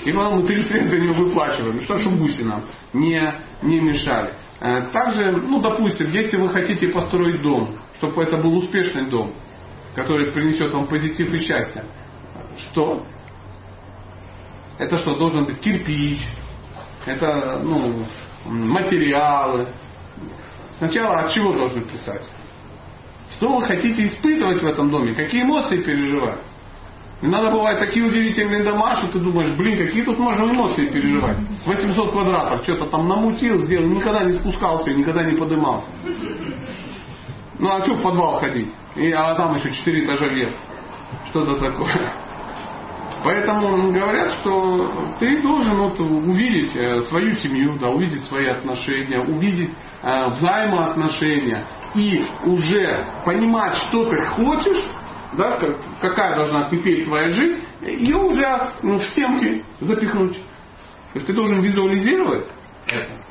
[0.05, 1.82] И потом мы 30 лет за него выплачиваем.
[1.82, 2.61] Что, чтобы гуси нам
[2.93, 4.34] не, не мешали.
[4.61, 9.32] Э, также, ну, допустим, если вы хотите построить дом, чтобы это был успешный дом,
[9.95, 11.86] который принесет вам позитив и счастье,
[12.58, 13.06] что?
[14.78, 16.20] Это что, должен быть кирпич,
[17.06, 18.06] это, ну,
[18.45, 19.70] материалы.
[20.80, 22.24] Сначала от чего должны писать?
[23.38, 25.14] Что вы хотите испытывать в этом доме?
[25.14, 26.39] Какие эмоции переживать?
[27.22, 31.38] Иногда бывают такие удивительные дома, что ты думаешь, блин, какие тут можно эмоции переживать.
[31.66, 35.88] 800 квадратов, что-то там намутил, сделал, никогда не спускался, никогда не подымался.
[37.64, 38.68] Ну а что в подвал ходить?
[38.97, 40.53] И, а там еще 4 этажа вверх.
[41.30, 42.14] Что-то такое.
[43.24, 49.70] Поэтому говорят, что ты должен вот увидеть э, свою семью, да, увидеть свои отношения, увидеть
[50.01, 54.84] э, взаимоотношения и уже понимать, что ты хочешь,
[55.38, 55.57] да,
[56.01, 60.36] какая должна кипеть твоя жизнь, ее уже ну, в стенки запихнуть.
[60.36, 62.45] То есть ты должен визуализировать
[62.88, 63.22] это.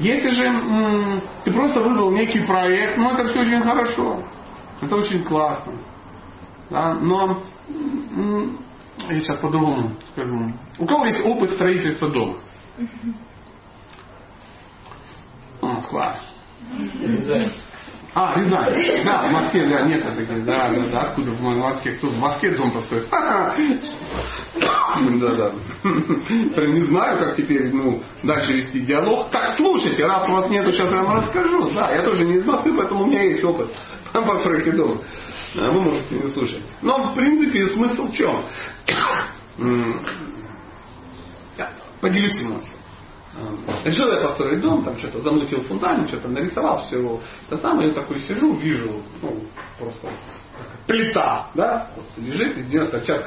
[0.00, 4.22] Если же м- ты просто выбрал некий проект, ну это все очень хорошо.
[4.80, 5.72] Это очень классно.
[6.70, 8.58] Да, но м-
[9.08, 10.52] я сейчас по-другому скажу.
[10.78, 12.36] У кого есть опыт строительства дома?
[15.60, 16.20] Москва.
[18.14, 19.04] А, Рязань.
[19.04, 20.44] Да, в Москве, да, нет таких.
[20.44, 21.00] Да, да, да.
[21.02, 21.92] Откуда в Москве?
[21.92, 23.08] Кто в Москве дом построит?
[25.20, 25.52] Да, да.
[25.82, 29.30] Прям не знаю, как теперь, ну, дальше вести диалог.
[29.30, 31.70] Так, слушайте, раз у вас нету, сейчас я вам расскажу.
[31.70, 33.70] Да, я тоже не из Москвы, поэтому у меня есть опыт
[34.12, 34.98] по постройке дома.
[35.54, 36.62] Вы можете не слушать.
[36.82, 38.44] Но, в принципе, смысл в чем?
[42.00, 42.77] Поделюсь эмоцией.
[43.36, 47.94] Э, решил я построить дом, там что-то замутил фундамент, что-то нарисовал, все это самое, я
[47.94, 49.42] такой сижу, вижу, ну,
[49.78, 50.08] просто
[50.86, 53.22] плита, да, просто лежит и сделать торчат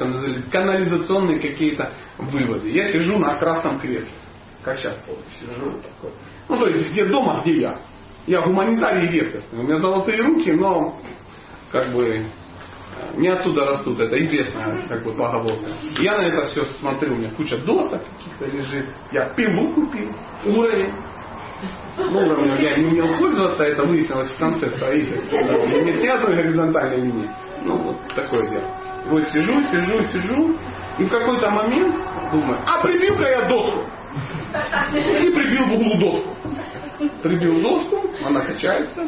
[0.50, 2.70] канализационные какие-то выводы.
[2.70, 4.12] Я сижу на красном кресле,
[4.62, 6.10] как сейчас помню, сижу такой.
[6.48, 7.78] Ну, то есть, где дома, где я.
[8.26, 9.60] Я гуманитарий редкостный.
[9.60, 10.96] У меня золотые руки, но
[11.72, 12.26] как бы
[13.16, 15.70] не оттуда растут, это известная как бы поговорка.
[15.98, 18.88] Я на это все смотрю, у меня куча досок каких-то лежит.
[19.12, 20.10] Я пилу купил,
[20.46, 20.94] уровень.
[21.96, 25.36] Ну, уровнем я не умел пользоваться, это выяснилось в конце строительства.
[25.36, 27.30] Ни одной горизонтальной линии.
[27.62, 28.64] Ну, вот такое дело.
[29.06, 30.56] Вот сижу, сижу, сижу,
[30.98, 31.96] и в какой-то момент
[32.32, 33.80] думаю, а прибил-ка я доску.
[34.92, 36.36] И прибил в углу доску.
[37.22, 39.06] Прибил доску, она качается.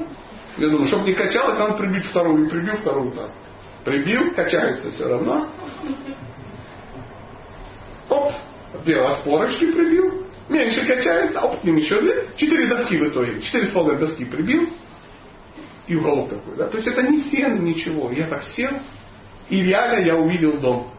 [0.56, 2.46] Я думаю, чтобы не качалась, надо прибить вторую.
[2.46, 3.30] И прибил вторую так.
[3.84, 5.48] Прибил, качается все равно.
[8.08, 8.32] Оп,
[8.84, 10.26] две распорочки прибил.
[10.48, 12.28] Меньше качается, оп, к ним еще две.
[12.36, 13.40] Четыре доски в итоге.
[13.40, 14.70] Четыре с половиной доски прибил.
[15.86, 16.56] И уголок такой.
[16.56, 16.68] Да?
[16.68, 18.10] То есть это не стены, ничего.
[18.10, 18.80] Я так сел,
[19.50, 20.90] и реально я увидел дом.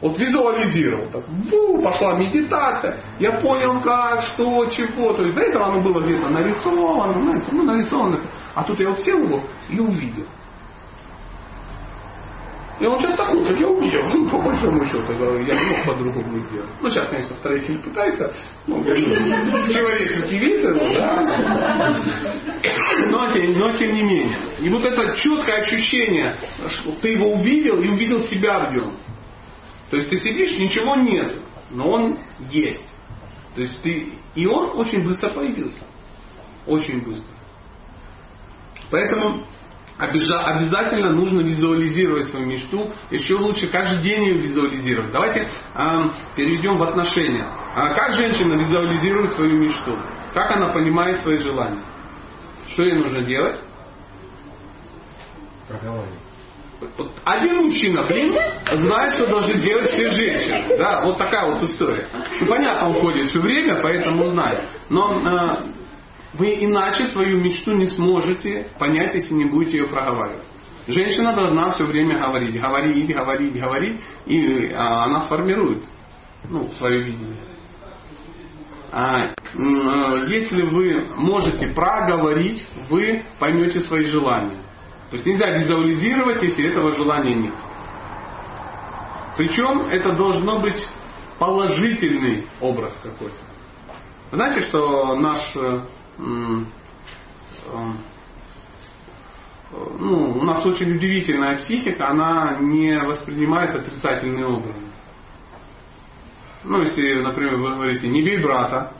[0.00, 1.08] Вот визуализировал.
[1.10, 2.98] Так, бу, пошла медитация.
[3.18, 5.12] Я понял, как, что, чего.
[5.12, 8.20] То есть до этого оно было где-то нарисовано, знаете, ну нарисовано.
[8.54, 10.26] А тут я вот сел его и увидел.
[12.80, 16.38] И он сейчас такой, как я увидел, ну, по большому счету, я не мог по-другому
[16.46, 16.70] сделать.
[16.80, 18.34] Ну, сейчас, конечно, строитель пытается,
[18.66, 20.74] ну, человеческий вид, да.
[23.10, 24.38] Но, но тем не менее.
[24.60, 26.36] И вот это четкое ощущение,
[26.68, 28.94] что ты его увидел и увидел себя в нем.
[29.90, 31.36] То есть ты сидишь, ничего нет,
[31.70, 32.18] но он
[32.50, 32.88] есть.
[33.54, 34.14] То есть ты...
[34.34, 35.80] И он очень быстро появился.
[36.66, 37.34] Очень быстро.
[38.90, 39.44] Поэтому
[40.00, 42.92] обязательно нужно визуализировать свою мечту.
[43.10, 45.12] Еще лучше каждый день ее визуализировать.
[45.12, 45.98] Давайте э,
[46.36, 47.44] перейдем в отношения.
[47.74, 49.96] А как женщина визуализирует свою мечту?
[50.34, 51.82] Как она понимает свои желания?
[52.68, 53.60] Что ей нужно делать?
[55.68, 56.20] Проговаривать.
[56.96, 58.34] Вот один мужчина, блин,
[58.74, 60.78] знает, что должны делать все женщины.
[60.78, 62.08] Да, вот такая вот история.
[62.40, 64.64] Ну, понятно, он ходит все время, поэтому знает.
[64.88, 65.79] Но э,
[66.34, 70.44] вы иначе свою мечту не сможете понять, если не будете ее проговаривать.
[70.86, 75.84] Женщина должна все время говорить, говорить, говорить, говорить, и а, она сформирует
[76.48, 77.50] ну, свое видение.
[78.92, 79.34] А,
[80.28, 84.58] если вы можете проговорить, вы поймете свои желания.
[85.10, 87.54] То есть нельзя визуализировать, если этого желания нет.
[89.36, 90.86] Причем это должно быть
[91.38, 93.36] положительный образ какой-то.
[94.32, 95.56] Знаете, что наш
[99.98, 104.80] ну, у нас очень удивительная психика, она не воспринимает отрицательные образы.
[106.64, 108.92] Ну, если, например, вы говорите, не бей брата,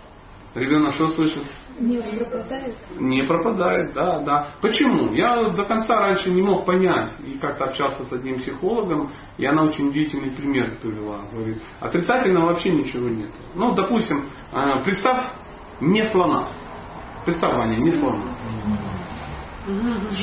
[0.55, 1.45] ребенок что слышит?
[1.79, 2.77] Не пропадает?
[2.99, 4.49] Не пропадает, да, да.
[4.61, 5.13] Почему?
[5.15, 7.13] Я до конца раньше не мог понять.
[7.27, 11.23] И как-то общался с одним психологом, и она очень удивительный пример привела.
[11.33, 13.31] Говорит, отрицательного вообще ничего нет.
[13.55, 15.33] Ну, допустим, э, представь
[15.81, 16.51] не слона.
[17.25, 18.23] Представь, Ваня, не слона.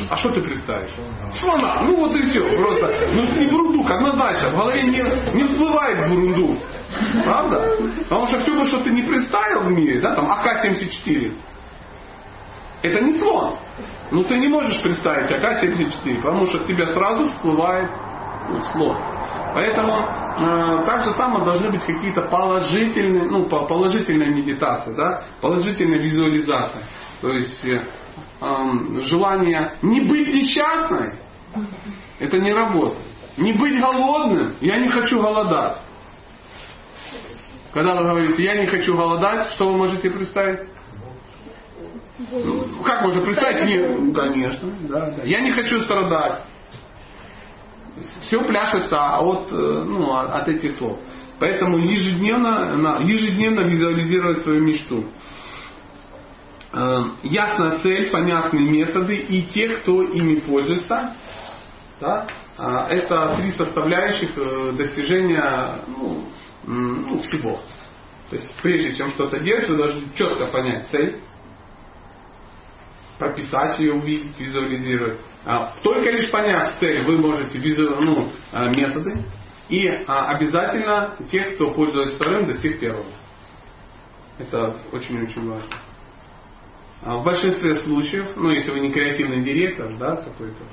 [0.09, 0.91] А что ты представишь?
[1.39, 1.81] Слона.
[1.83, 2.57] Ну вот и все.
[2.57, 2.91] Просто.
[3.13, 4.49] Ну не бурундук, однозначно.
[4.49, 5.01] В голове не,
[5.35, 6.57] не всплывает бурундук.
[7.23, 7.77] Правда?
[8.03, 11.33] Потому что все, что ты не представил в мире, да, там АК-74,
[12.81, 13.59] это не слон.
[14.09, 17.91] Ну ты не можешь представить АК-74, потому что в тебя сразу всплывает
[18.71, 18.97] слон.
[19.53, 26.83] Поэтому э, так же самое должны быть какие-то положительные, ну, положительная медитация, да, положительная визуализация.
[27.21, 27.85] То есть э,
[28.41, 31.13] э, желание не быть несчастной,
[32.19, 33.07] это не работает.
[33.37, 35.77] Не быть голодным, я не хочу голодать.
[37.73, 40.69] Когда вы говорите, я не хочу голодать, что вы можете представить?
[42.31, 43.65] Ну, как можно представить?
[43.65, 45.23] Нет, конечно, да, да.
[45.23, 46.43] Я не хочу страдать
[48.21, 50.99] все пляшется от, э, ну, от этих слов.
[51.39, 55.11] Поэтому ежедневно, ежедневно визуализировать свою мечту.
[56.73, 61.15] Э, ясная цель, понятные методы и те, кто ими пользуется.
[61.99, 62.27] Да,
[62.57, 66.25] а, это три составляющих э, достижения ну,
[66.65, 67.59] ну, всего.
[68.29, 71.21] То есть прежде чем что-то делать, вы должны четко понять цель,
[73.17, 75.19] прописать ее, увидеть, визуализировать.
[75.49, 79.23] А, только лишь поняв цель, вы можете визу, ну, а, методы.
[79.69, 83.05] И а, обязательно те, кто пользуется вторым, достиг первого.
[84.39, 85.73] Это очень-очень важно.
[87.01, 90.63] В большинстве случаев, ну если вы не креативный директор, да, какой-то,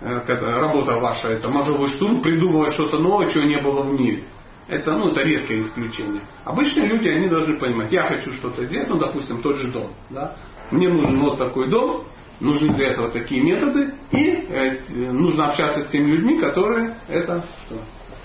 [0.00, 4.24] э, работа ваша, это мозговой штурм, придумывать что-то новое, чего не было в мире.
[4.66, 6.22] Это, ну, это редкое исключение.
[6.44, 9.92] Обычные люди, они должны понимать, я хочу что-то сделать, ну, допустим, тот же дом.
[10.08, 10.36] Да?
[10.70, 12.06] Мне нужен вот такой дом,
[12.40, 14.80] нужны для этого такие методы, и э,
[15.12, 17.44] нужно общаться с теми людьми, которые это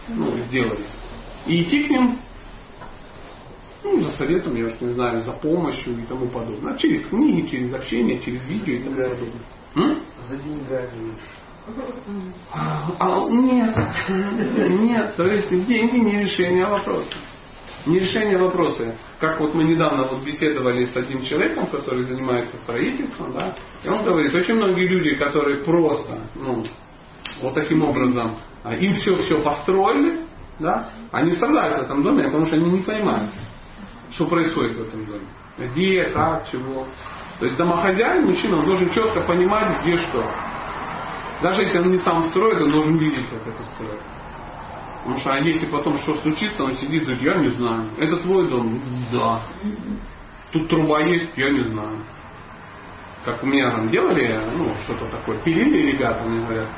[0.09, 0.85] ну, сделали.
[1.45, 2.19] И идти к ним
[3.83, 6.77] ну, за советом, я уж не знаю, за помощью и тому подобное.
[6.77, 9.31] Через книги, через общение, через видео и тому подобное.
[9.75, 10.01] М?
[10.29, 11.15] За деньгами.
[12.51, 13.77] А, нет,
[14.09, 17.17] нет, то есть деньги не решение вопроса.
[17.85, 18.95] Не решение вопроса.
[19.19, 24.03] Как вот мы недавно вот беседовали с одним человеком, который занимается строительством, да, и он
[24.03, 26.63] говорит, очень многие люди, которые просто, ну,
[27.41, 30.21] вот таким образом, а, им все все построили,
[30.59, 33.31] да, они страдают в этом доме, потому что они не понимают,
[34.11, 35.25] что происходит в этом доме.
[35.57, 36.87] Где, как, чего.
[37.39, 40.23] То есть домохозяин, мужчина, он должен четко понимать, где что.
[41.41, 44.01] Даже если он не сам строит, он должен видеть, как это строит.
[44.99, 47.89] Потому что а если потом что случится, он сидит и говорит, я не знаю.
[47.97, 48.79] Это твой дом?
[49.11, 49.41] Да.
[50.51, 51.31] Тут труба есть?
[51.35, 51.97] Я не знаю.
[53.25, 56.69] Как у меня там делали, ну, что-то такое, пилили ребята, мне говорят.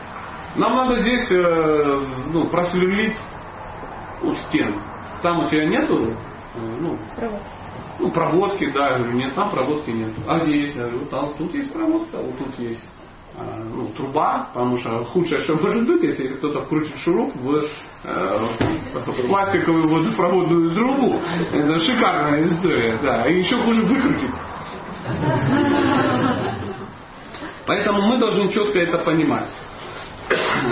[0.55, 1.99] Нам надо здесь э,
[2.31, 3.17] ну, просверлить
[4.21, 4.81] ну, стену.
[5.21, 6.15] Там у тебя нету
[6.55, 6.99] э, ну,
[7.99, 10.11] ну, проводки, да, я говорю, нет, там проводки нет.
[10.27, 10.75] А где есть?
[10.75, 12.85] Я говорю, вот там, тут есть проводка, вот тут есть
[13.35, 17.63] а, ну, труба, потому что худшее, что может быть, если кто-то крутит шуруп в,
[18.03, 18.47] э,
[18.93, 21.19] в пластиковую водопроводную трубу.
[21.51, 23.25] Это шикарная история, да.
[23.27, 24.29] И еще хуже выкрутить.
[27.65, 29.49] Поэтому мы должны четко это понимать.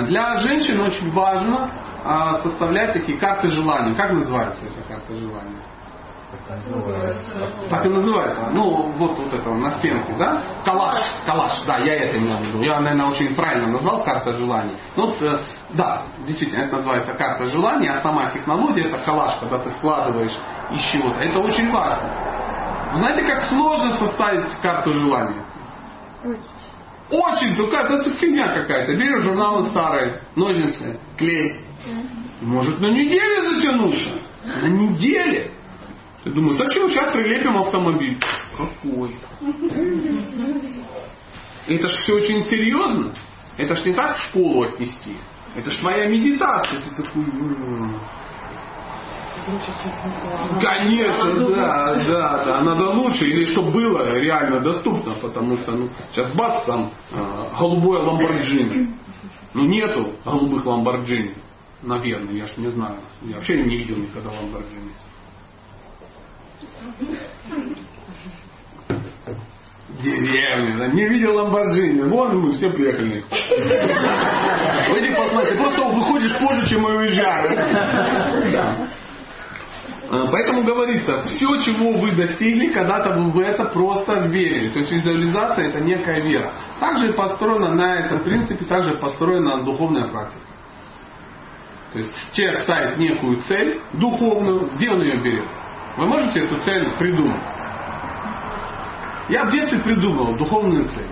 [0.07, 1.71] Для женщин очень важно
[2.03, 3.95] а, составлять такие карты желаний.
[3.95, 5.57] Как называется эта карта желаний?
[7.69, 8.49] Так и называется.
[8.53, 10.41] Ну, вот, вот это на стенке, да?
[10.63, 12.61] Калаш, калаш, да, я это имел в виду.
[12.61, 14.77] Я, наверное, очень правильно назвал карта желаний.
[14.95, 15.39] Ну, э,
[15.71, 20.37] да, действительно, это называется карта желаний, а сама технология это калаш, когда ты складываешь
[20.71, 21.19] из чего-то.
[21.19, 22.09] Это очень важно.
[22.93, 25.41] Знаете, как сложно составить карту желаний?
[27.09, 28.93] Очень, только это фигня какая-то.
[28.93, 31.59] Берешь журналы старые, ножницы, клей.
[32.41, 34.21] Может на неделю затянуться.
[34.61, 35.51] На неделе.
[36.23, 38.17] Ты думаешь, зачем сейчас прилепим автомобиль?
[38.55, 39.15] Какой?
[41.67, 43.13] Это ж все очень серьезно.
[43.57, 45.17] Это ж не так в школу отнести.
[45.55, 46.79] Это ж твоя медитация.
[46.79, 47.25] Ты такой...
[50.61, 52.61] Конечно, да, да, да.
[52.61, 58.01] Надо лучше, или чтобы было реально доступно, потому что ну, сейчас бац, там э, голубое
[58.01, 58.95] ламборджини.
[59.53, 61.35] Ну нету голубых ламборджини.
[61.81, 62.97] Наверное, я ж не знаю.
[63.21, 64.91] Я вообще не видел никогда ламборджини.
[70.01, 72.01] Деревня, да, не видел Ламборджини.
[72.09, 73.23] Вон мы все приехали.
[74.89, 78.89] Пойди посмотри, просто выходишь позже, чем мы уезжаем.
[80.11, 84.69] А, поэтому говорится, все, чего вы достигли, когда-то вы в это просто верили.
[84.69, 86.53] То есть визуализация это некая вера.
[86.81, 90.41] Также построена на этом принципе, также построена духовная практика.
[91.93, 95.47] То есть человек ставит некую цель духовную, где он ее берет?
[95.95, 97.41] Вы можете эту цель придумать?
[99.29, 101.09] Я в детстве придумал духовную цель.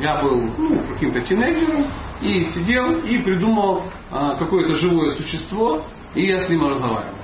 [0.00, 1.84] Я был ну, каким-то тинейджером
[2.22, 5.84] и сидел и придумал а, какое-то живое существо,
[6.14, 7.14] и я с ним разговаривал.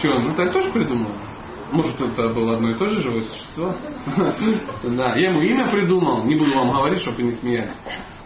[0.00, 1.10] Что, ну ты тоже придумал?
[1.72, 3.74] Может, это было одно и то же живое существо?
[4.96, 7.76] Да, я ему имя придумал, не буду вам говорить, чтобы не смеялись.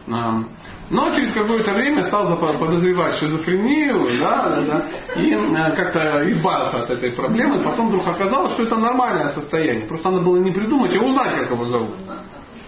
[0.07, 6.91] Но через какое-то время стал подозревать шизофрению, да, да, да, и э, как-то избавился от
[6.91, 7.65] этой проблемы.
[7.65, 9.87] Потом вдруг оказалось, что это нормальное состояние.
[9.87, 11.95] Просто надо было не придумать, а узнать, как его зовут.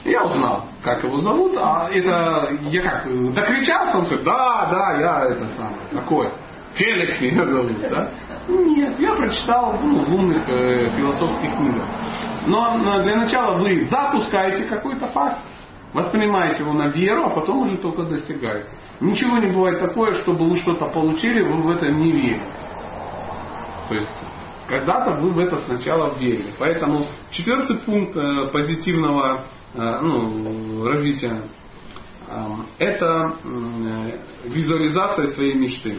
[0.05, 5.25] Я узнал, как его зовут, а это я как, докричался, он говорит, да, да, я
[5.27, 6.29] это самое, такой.
[6.75, 8.11] Феликс меня зовут, да?
[8.49, 11.87] Нет, я прочитал ну, в умных э, философских книгах.
[12.47, 15.39] Но для начала вы запускаете какой-то факт,
[15.97, 18.69] Воспринимаете его на веру, а потом уже только достигаете.
[19.01, 22.43] Ничего не бывает такое, чтобы вы что-то получили, вы в это не верите.
[23.89, 24.11] То есть
[24.69, 26.53] когда-то вы в это сначала верили.
[26.59, 31.45] Поэтому четвертый пункт э, позитивного э, ну, развития
[32.29, 32.47] э,
[32.79, 33.33] это
[34.45, 35.99] визуализация своей мечты.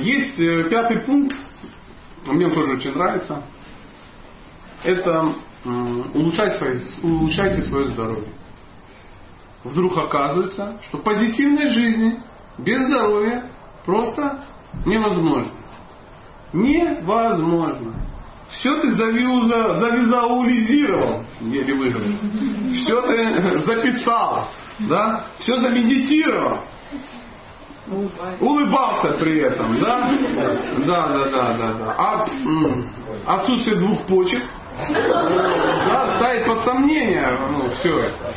[0.00, 0.36] Есть
[0.70, 1.36] пятый пункт,
[2.26, 3.42] мне он тоже очень нравится.
[4.82, 5.34] Это
[6.14, 8.28] улучшать свои, улучшайте свое здоровье.
[9.64, 12.22] Вдруг оказывается, что позитивной жизни
[12.58, 13.48] без здоровья
[13.86, 14.44] просто
[14.84, 15.52] невозможно.
[16.52, 17.94] Невозможно.
[18.50, 22.18] Все ты завиза, завизуализировал, еле выговорил.
[22.72, 25.26] Все ты записал, да?
[25.38, 26.60] все замедитировал.
[28.40, 30.10] Улыбался при этом, да?
[30.86, 31.94] Да, да, да, да, да.
[31.98, 34.42] А отсутствие двух почек
[34.88, 38.34] да, ставит под сомнение ну, все это.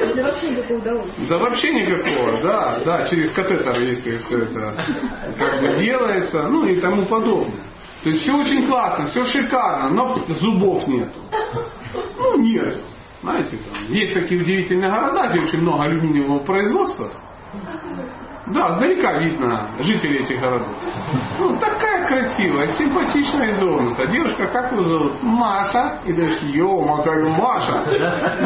[0.00, 1.26] Это вообще никакого удовольствия.
[1.28, 4.84] Да вообще никакого, да, да, через катетер, если все это
[5.36, 7.64] как бы делается, ну и тому подобное.
[8.04, 11.18] То есть все очень классно, все шикарно, но зубов нету.
[12.18, 12.82] Ну, нет.
[13.22, 17.10] Знаете, там, есть такие удивительные города, где очень много алюминиевого производства.
[18.46, 20.68] Да, далека видно жителей этих городов.
[21.38, 24.06] Ну, такая красивая, симпатичная изогнута.
[24.06, 25.22] Девушка, как его зовут?
[25.22, 25.98] Маша.
[26.04, 26.68] И даже, ё
[27.02, 27.84] говорю, Маша.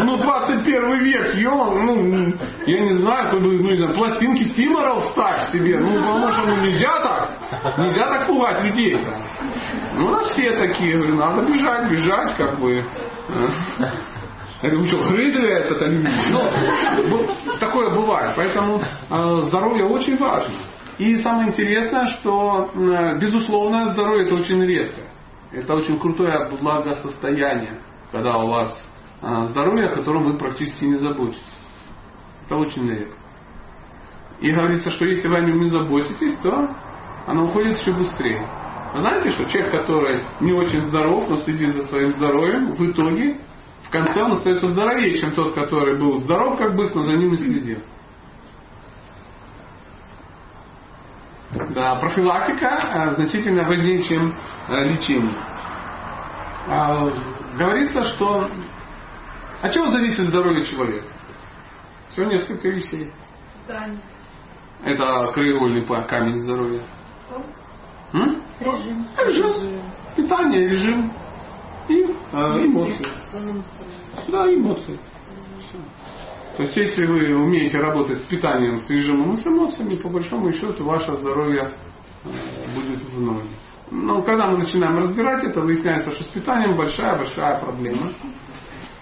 [0.04, 2.32] Ну, 21 век, ё ну,
[2.66, 5.78] я не знаю, бы, ну, не знаю, пластинки Стиморов вставь себе.
[5.78, 7.78] Ну, потому что ну, нельзя так.
[7.78, 9.16] Нельзя так пугать людей-то.
[9.94, 12.84] Ну, у нас все такие, говорю, надо бежать, бежать, как бы.
[14.62, 17.10] Я говорю, что, грызли этот алюминий?
[17.10, 18.34] Бу- такое бывает.
[18.36, 20.54] Поэтому э, здоровье очень важно.
[20.98, 25.02] И самое интересное, что, э, безусловно, здоровье это очень редко.
[25.52, 27.80] Это очень крутое благосостояние,
[28.10, 28.76] когда у вас
[29.22, 31.42] э, здоровье, о котором вы практически не заботитесь.
[32.46, 33.14] Это очень редко.
[34.40, 36.68] И говорится, что если вы о нем не заботитесь, то
[37.26, 38.44] оно уходит еще быстрее.
[38.94, 43.38] Знаете, что человек, который не очень здоров, но следит за своим здоровьем, в итоге
[43.88, 47.30] в конце он остается здоровее, чем тот, который был здоров как бык, но за ним
[47.30, 47.82] не следил.
[51.70, 54.36] Да, профилактика э, значительно важнее, чем
[54.68, 55.42] э, лечение.
[56.68, 57.08] А,
[57.56, 58.50] говорится, что
[59.62, 61.06] от чего зависит здоровье человека?
[62.10, 63.10] Всего несколько вещей.
[63.66, 64.00] Питание.
[64.84, 66.82] Это краеугольный камень здоровья.
[68.12, 69.08] Режим.
[69.16, 69.82] Режим.
[70.14, 71.10] Питание, режим
[71.88, 73.06] и э, эмоции.
[74.28, 74.98] Да, эмоции.
[76.56, 80.50] То есть, если вы умеете работать с питанием, с режимом и с эмоциями, по большому
[80.52, 81.72] счету, ваше здоровье
[82.24, 82.28] э,
[82.74, 83.44] будет в ноль.
[83.90, 88.12] Но когда мы начинаем разбирать это, выясняется, что с питанием большая-большая проблема.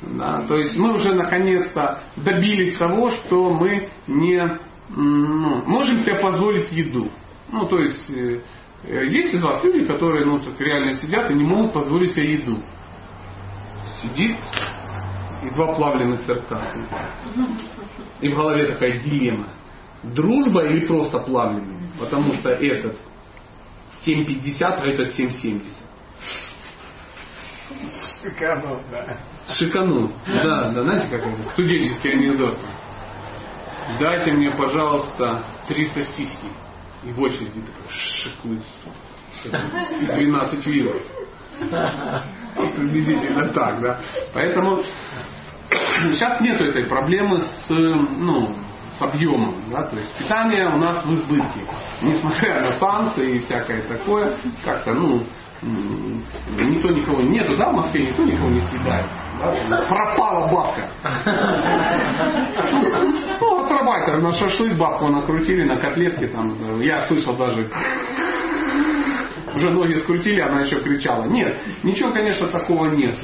[0.03, 4.61] Да, то есть мы уже наконец-то добились того, что мы не
[4.91, 7.11] ну, можем себе позволить еду.
[7.51, 8.43] Ну, то есть э,
[8.84, 12.62] есть из вас люди, которые ну, так реально сидят и не могут позволить себе еду.
[14.03, 14.36] Сидит
[15.42, 16.61] и два плавленных сырка.
[18.20, 19.49] И в голове такая дилемма.
[20.03, 21.88] Дружба или просто плавленый?
[21.99, 22.97] Потому что этот
[24.07, 25.62] 7,50, а этот 7,70.
[28.22, 29.18] Шикарно, да.
[29.55, 30.12] Шиканул.
[30.26, 31.51] Да, да, знаете, как это?
[31.51, 32.59] Студенческий анекдот.
[34.01, 36.47] Дайте мне, пожалуйста, 300 сиськи.
[37.05, 38.64] И в очереди такой шикует.
[39.44, 41.03] И 12 вилок.
[42.76, 44.00] Приблизительно так, да.
[44.32, 44.82] Поэтому
[46.12, 48.54] сейчас нету этой проблемы с, ну,
[48.98, 49.54] с объемом.
[49.70, 49.82] Да?
[49.82, 51.61] То есть питание у нас в избытке.
[52.02, 55.22] Несмотря на санкции и всякое такое, как-то, ну,
[55.62, 59.07] никто никого нету, да, в Москве никто никого не съедает.
[59.68, 59.82] да?
[59.88, 60.84] Пропала бабка.
[63.40, 66.80] Ну, отрабатываем на шашлык бабку накрутили, на котлетки там.
[66.80, 67.70] Я слышал даже
[69.57, 71.24] уже ноги скрутили, она еще кричала.
[71.24, 73.18] Нет, ничего, конечно, такого нет.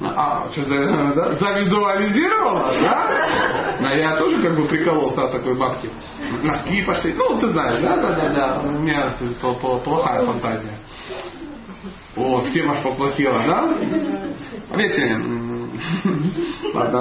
[0.00, 3.78] А, что, за, да, завизуализировала, да?
[3.80, 5.90] А я тоже как бы прикололся от такой бабки.
[6.42, 7.14] Носки пошли.
[7.14, 8.60] Ну, ты знаешь, да, да, да, да.
[8.64, 9.14] У меня
[9.82, 10.78] плохая фантазия.
[12.16, 13.74] О, всем аж поплохело, да?
[14.76, 15.20] Видите,
[16.72, 17.00] ладно,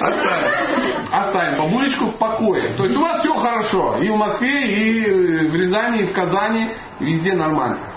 [0.00, 2.76] оставим, оставим бабулечку в покое.
[2.76, 3.96] То есть у вас все хорошо.
[4.00, 7.93] И в Москве, и в Рязани, и в Казани, везде нормально.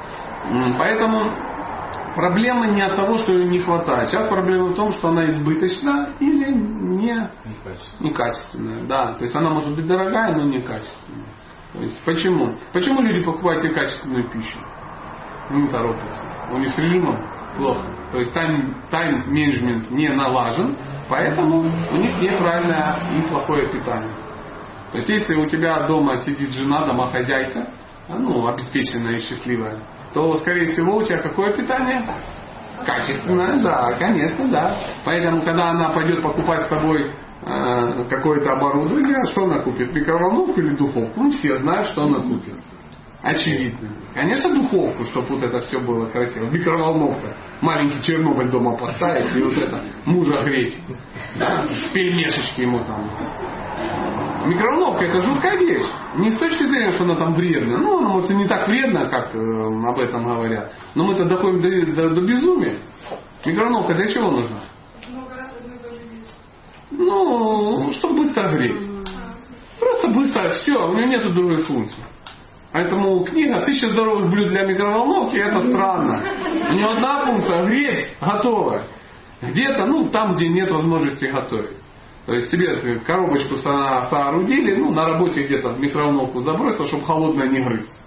[0.78, 1.36] Поэтому
[2.16, 4.10] проблема не от того, что ее не хватает.
[4.10, 7.30] Сейчас проблема в том, что она избыточна или не,
[8.00, 8.88] некачественная.
[8.88, 11.34] Да, то есть она может быть дорогая, но некачественная.
[11.74, 12.56] То есть почему?
[12.74, 14.60] Почему люди покупают некачественную пищу?
[15.52, 16.24] Не торопятся.
[16.52, 17.24] У них с режимом
[17.58, 17.86] плохо.
[18.12, 20.76] То есть тайм, тайм-менеджмент не налажен,
[21.10, 24.12] поэтому у них неправильное и плохое питание.
[24.92, 27.68] То есть если у тебя дома сидит жена, домохозяйка,
[28.08, 29.78] ну, обеспеченная и счастливая,
[30.14, 32.02] то, скорее всего, у тебя какое питание?
[32.86, 34.80] Качественное, да, конечно, да.
[35.04, 37.12] Поэтому, когда она пойдет покупать с тобой
[37.46, 39.94] э, какое-то оборудование, что она купит?
[39.94, 41.24] Микроволновку или духовку?
[41.24, 42.54] Ну, все знают, что она купит.
[43.24, 43.90] Очевидно.
[44.14, 46.50] Конечно, духовку, чтобы вот это все было красиво.
[46.50, 47.36] Микроволновка.
[47.62, 50.78] Маленький Чернобыль дома поставить и вот это мужа греть.
[51.36, 51.66] Да?
[51.94, 53.10] Пельмешечки ему там.
[54.48, 55.86] Микроволновка это жуткая вещь.
[56.16, 57.78] Не с точки зрения, что она там вредная.
[57.78, 60.72] Ну, она может и не так вредна, как э, об этом говорят.
[60.96, 62.80] Но мы-то доходим до, до- до безумия.
[63.46, 64.60] Микроволновка для чего нужна?
[66.92, 68.82] Ну, чтобы быстро греть.
[69.80, 72.04] Просто быстро, все, у него нет другой функции.
[72.72, 76.24] Поэтому книга «Тысяча здоровых блюд для микроволновки» это странно.
[76.70, 78.88] У него одна функция– греть, готовая.
[79.42, 81.72] Где-то, ну, там, где нет возможности готовить.
[82.28, 87.62] То есть тебе коробочку соорудили, ну, на работе где-то в микроволновку забросил, чтобы холодное не
[87.62, 88.00] грызть.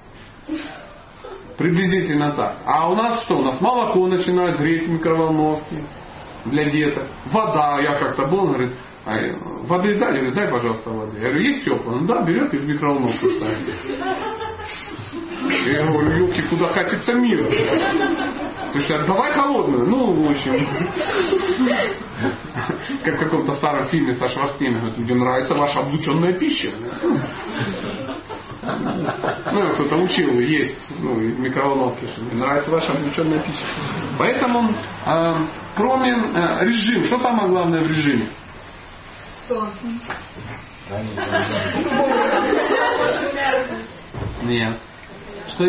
[1.57, 2.59] Приблизительно так.
[2.67, 3.39] А у нас что?
[3.39, 5.85] У нас молоко начинают греть в микроволновке
[6.45, 7.09] для деток.
[7.33, 8.73] Вода, я как-то был, говорит,
[9.07, 9.17] а,
[9.63, 11.19] воды дали, говорит, дай, пожалуйста, воды.
[11.19, 12.01] Я говорю, есть теплая?
[12.01, 13.69] Ну да, берет и в микроволновку ставит.
[15.67, 17.51] Я говорю, елки, куда катится мир?
[18.73, 19.87] То есть, давай холодную.
[19.87, 20.67] Ну, в общем,
[23.05, 26.71] как в каком-то старом фильме со Шварценеггером, тебе нравится ваша облученная пища.
[28.63, 33.65] Ну, кто-то учил есть ну, из микроволновки, что мне нравится ваша облученная пища.
[34.19, 34.71] Поэтому,
[35.07, 35.35] э,
[35.77, 38.29] кроме э, режима, что самое главное в режиме?
[39.49, 39.79] Солнце.
[44.43, 44.79] Нет.
[45.55, 45.65] Что?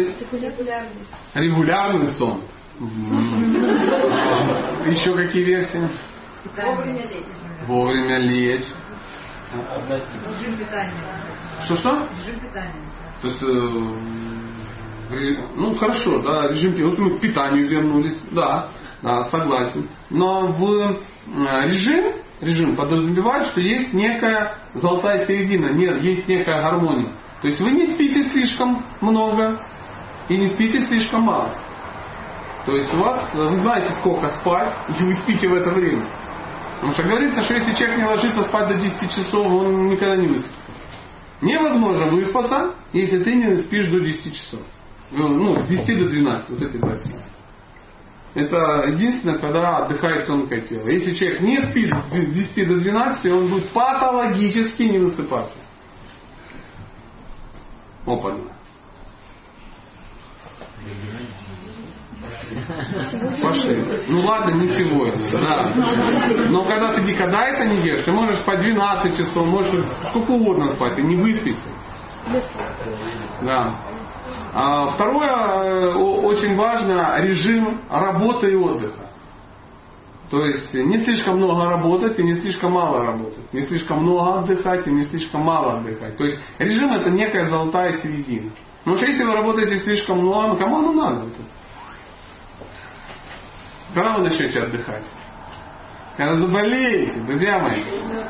[1.34, 2.42] Регулярный сон.
[4.88, 5.88] Еще какие версии?
[6.58, 7.26] Вовремя лечь.
[7.68, 8.66] Вовремя лечь.
[9.54, 11.04] Режим питания.
[11.66, 12.08] Что-что?
[12.18, 12.74] Режим питания.
[13.22, 18.72] То есть, э, ну хорошо, да, режим вот мы к питанию вернулись, да,
[19.04, 19.88] да, согласен.
[20.10, 20.96] Но в э,
[21.68, 27.14] режим, режим подразумевает, что есть некая золотая середина, нет, есть некая гармония.
[27.44, 29.60] То есть вы не спите слишком много
[30.30, 31.54] и не спите слишком мало.
[32.66, 36.08] То есть у вас, вы знаете, сколько спать, и вы спите в это время.
[36.76, 40.28] Потому что говорится, что если человек не ложится спать до 10 часов, он никогда не
[40.28, 40.72] выспится.
[41.42, 44.62] Невозможно выспаться, если ты не спишь до 10 часов.
[45.12, 47.26] Ну, с 10 до 12, вот эти два часа.
[48.34, 50.88] Это единственное, когда отдыхает тонкое тело.
[50.88, 55.58] Если человек не спит с 10 до 12, он будет патологически не высыпаться.
[58.06, 58.38] Опа.
[63.42, 63.80] Пошли.
[64.08, 65.12] Ну ладно, ничего.
[65.40, 65.74] Да.
[66.50, 70.70] Но когда ты никогда это не делаешь, ты можешь по 12 часов, можешь сколько угодно
[70.70, 71.70] спать, ты не выспишься.
[73.42, 73.80] Да.
[74.54, 79.12] А второе, э, очень важно, режим работы и отдыха.
[80.30, 83.52] То есть не слишком много работать и не слишком мало работать.
[83.54, 86.16] Не слишком много отдыхать и не слишком мало отдыхать.
[86.16, 88.52] То есть режим это некая золотая середина.
[88.80, 91.28] Потому что если вы работаете слишком много, ну кому оно надо?
[91.28, 91.42] Это?
[93.94, 95.04] Когда вы начнете отдыхать?
[96.18, 97.84] Когда заболеете, друзья мои.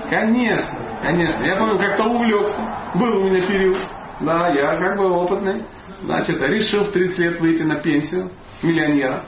[0.10, 1.44] Конечно, конечно.
[1.44, 2.92] Я помню, как-то увлекся.
[2.96, 3.78] Был у меня период.
[4.22, 5.64] Да, я как бы опытный.
[6.04, 8.32] Значит, решил в 30 лет выйти на пенсию
[8.62, 9.24] миллионера.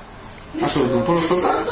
[0.62, 1.68] А что, ну, просто так?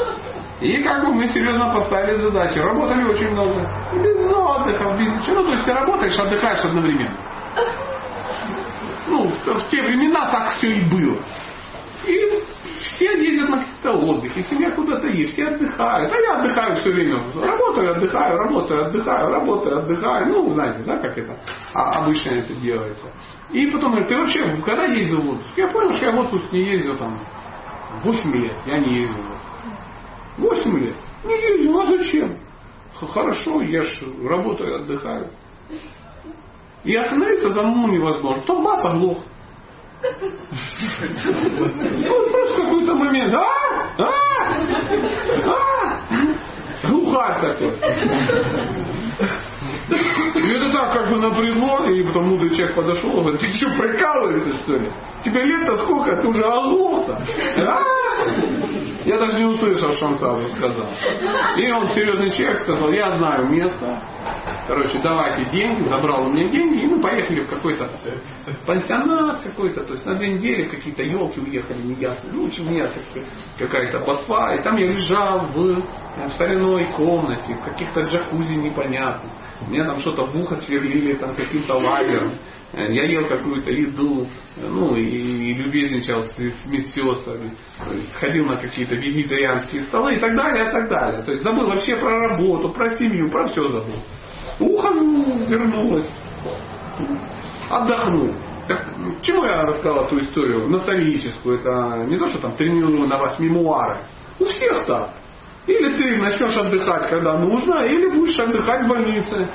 [0.60, 2.60] И как бы мы серьезно поставили задачу.
[2.60, 3.68] Работали очень много.
[3.94, 5.36] Без отдыха, без ничего.
[5.36, 7.16] Ну, то есть ты работаешь, отдыхаешь одновременно.
[9.08, 11.18] Ну, в те времена так все и было.
[12.06, 12.44] И
[13.02, 16.12] все ездят на какие-то отдыхи, семья куда-то есть, все отдыхают.
[16.12, 17.20] А я отдыхаю все время.
[17.34, 20.28] Работаю, отдыхаю, работаю, отдыхаю, работаю, отдыхаю.
[20.28, 21.36] Ну, знаете, да, как это
[21.74, 23.06] обычно это делается.
[23.50, 25.48] И потом говорит, ты вообще когда ездил в отпуск?
[25.56, 27.18] Я понял, что я в отпуск не ездил там
[28.04, 28.56] 8 лет.
[28.66, 29.22] Я не ездил
[30.38, 30.64] в отпуск.
[30.64, 30.96] 8 лет.
[31.24, 32.38] Не ездил, а зачем?
[32.94, 35.30] Хорошо, я ж работаю, отдыхаю.
[36.84, 38.42] И остановиться за мной невозможно.
[38.42, 39.18] То бац, оглох.
[42.08, 43.34] Вот просто какой-то момент.
[43.34, 43.44] А?
[43.98, 44.10] А?
[45.46, 45.58] А?
[46.88, 47.72] Глухарь такой.
[50.34, 53.70] И это так как бы напрягло, и потом мудрый человек подошел и говорит, ты что,
[53.78, 54.90] прикалываешься что ли?
[55.24, 57.22] Тебе лет-то сколько, ты уже оглох-то.
[57.58, 57.82] А?
[59.04, 60.86] Я даже не услышал, что он сразу сказал.
[61.56, 64.00] И он, серьезный человек, сказал, я знаю место,
[64.66, 67.90] Короче, давайте деньги, забрал у меня деньги, и мы поехали в какой-то
[68.64, 72.30] пансионат какой-то, то есть на две недели какие-то елки уехали, неясно.
[72.32, 72.88] Ну, у меня
[73.58, 79.32] какая-то ботва, и там я лежал в, в соляной комнате, в каких-то джакузи непонятных.
[79.68, 82.32] Мне там что-то в ухо сверлили там каким-то лагером.
[82.72, 87.54] Я ел какую-то еду, ну и, и любезничал с, с медсестрами,
[87.84, 91.22] то есть ходил на какие-то вегетарианские столы и так далее, и так далее.
[91.22, 93.96] То есть забыл вообще про работу, про семью, про все забыл.
[94.58, 96.06] Ухо вернулось.
[97.70, 98.34] Отдохнул.
[98.68, 98.86] Так,
[99.20, 101.58] чему я рассказал эту историю ностальгическую?
[101.58, 103.98] Это не то, что там тренирую на вас мемуары.
[104.38, 105.14] У всех так.
[105.66, 109.48] Или ты начнешь отдыхать, когда нужно, или будешь отдыхать в больнице.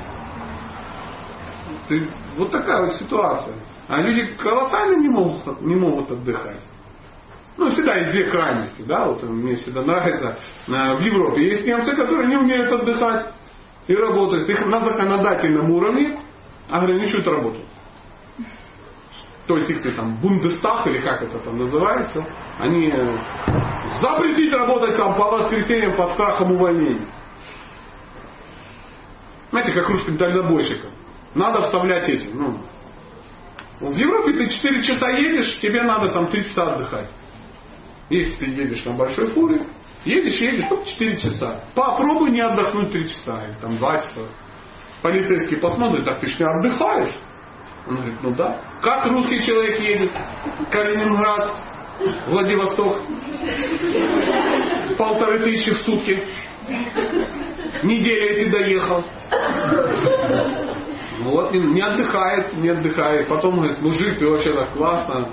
[1.88, 2.08] Ты,
[2.38, 3.56] вот такая вот ситуация.
[3.88, 6.62] А люди колоссально не могут, не могут отдыхать.
[7.58, 10.38] Ну, всегда есть две крайности, да, вот мне всегда нравится.
[10.68, 13.34] Э, в Европе есть немцы, которые не умеют отдыхать
[13.88, 14.48] и работают.
[14.48, 16.20] Их на законодательном уровне
[16.70, 17.62] ограничивают работу.
[19.48, 22.24] То есть их там Бундестаг или как это там называется,
[22.60, 23.18] они э,
[24.02, 27.08] запретить работать там по воскресеньям под страхом увольнения.
[29.50, 30.92] Знаете, как русским дальнобойщикам.
[31.38, 32.28] Надо вставлять эти.
[32.34, 32.58] Ну,
[33.80, 37.10] в Европе ты 4 часа едешь, тебе надо там 3 часа отдыхать.
[38.10, 39.68] Если ты едешь на большой фуре,
[40.04, 41.64] едешь, едешь, только 4 часа.
[41.76, 44.22] Попробуй не отдохнуть 3 часа или там 2 часа.
[45.04, 47.16] Полицейский посмотрит, так ты ж не отдыхаешь.
[47.88, 48.60] Он говорит, ну да.
[48.82, 50.12] Как русский человек едет?
[50.72, 51.52] Калининград,
[52.26, 53.04] Владивосток.
[54.98, 56.24] Полторы тысячи в сутки.
[57.84, 59.04] Неделя ты доехал.
[61.20, 63.28] Вот, не отдыхает, не отдыхает.
[63.28, 65.30] Потом говорит, мужик, ты вообще так классно.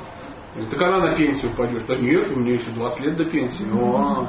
[0.53, 1.83] Говорит, так когда на пенсию пойдешь?
[1.87, 3.67] Да нет, у меня еще 20 лет до пенсии.
[3.73, 4.29] О,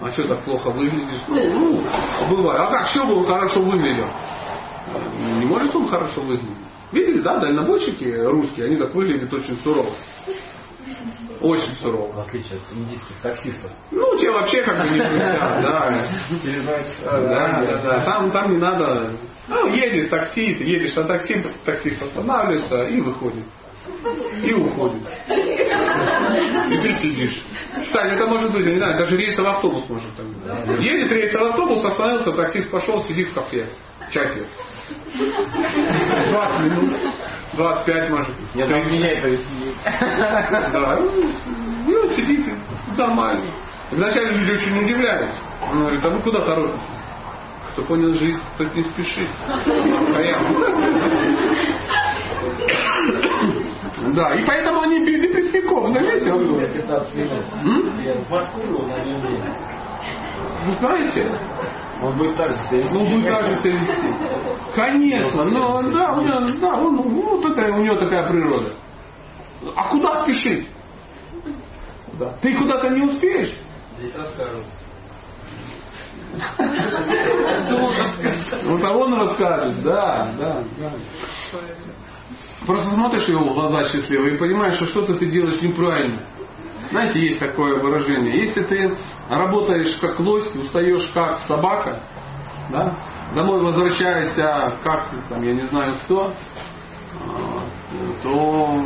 [0.00, 1.22] а что так плохо выглядишь?
[1.28, 1.82] Ну, ну,
[2.28, 2.60] бывает.
[2.60, 4.08] А как, что бы он хорошо выглядел?
[5.38, 6.56] Не может он хорошо выглядеть.
[6.92, 9.90] Видели, да, дальнобойщики русские, они так выглядят очень сурово.
[11.40, 12.12] Очень сурово.
[12.12, 13.70] В отличие от индийских таксистов.
[13.90, 16.08] Ну, тебе вообще как бы не да.
[17.02, 18.00] Да, да, да.
[18.04, 19.12] Там, там не надо.
[19.48, 21.34] Ну, едет такси, ты едешь на такси,
[21.64, 23.44] таксист останавливается и выходит.
[24.42, 25.02] И уходит.
[25.28, 27.40] И ты сидишь.
[27.84, 30.84] Кстати, это может быть, не знаю, даже рейсовый автобус может так быть.
[30.84, 33.68] Едет рейсовый автобус, остановился, таксист пошел, сидит в кафе.
[34.10, 34.48] Чай пьет.
[36.26, 36.94] 20 минут.
[37.54, 38.54] 25 может.
[38.54, 39.76] Нет, он меня это сидит.
[39.84, 40.98] Да.
[41.86, 42.54] Вот сидите.
[42.96, 43.54] Нормально.
[43.90, 45.34] Вначале люди очень удивлялись.
[45.70, 46.95] Он говорит, а вы куда торопитесь?
[47.76, 49.28] Кто понял жизнь, тот не спешит.
[54.14, 56.58] Да, и поэтому они без депрессников, заметил?
[56.58, 57.44] Я 15 минут.
[57.62, 58.00] М?
[58.02, 58.96] Я в Москву на.
[60.64, 61.26] Вы знаете?
[62.02, 62.94] Он будет так же себя вести.
[62.94, 63.94] Ну, будет так же себя вести.
[64.74, 68.72] Конечно, но да, у него, да, он, ну, такая, у него такая природа.
[69.76, 70.66] А куда спешить?
[72.14, 72.32] Да.
[72.40, 73.54] Ты куда-то не успеешь?
[73.98, 74.64] Здесь расскажут.
[78.64, 80.92] Вот а он расскажет, да, да, да.
[82.66, 86.22] Просто смотришь его в глаза счастливые и понимаешь, что что-то ты делаешь неправильно.
[86.90, 88.40] Знаете, есть такое выражение.
[88.40, 88.96] Если ты
[89.28, 92.02] работаешь как лось, устаешь как собака,
[92.70, 92.96] да,
[93.34, 96.32] домой возвращаешься как, там, я не знаю кто,
[98.22, 98.84] то,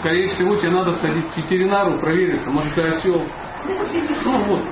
[0.00, 3.26] скорее всего, тебе надо сходить к ветеринару, провериться, может ты осел.
[4.24, 4.64] Ну вот,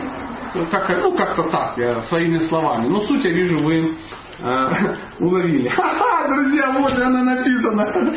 [0.71, 2.87] как, ну как-то так, я своими словами.
[2.87, 3.97] Но суть я вижу, вы
[4.41, 4.71] э,
[5.19, 5.69] уловили.
[5.69, 8.15] Ха-ха, друзья, вот она написана.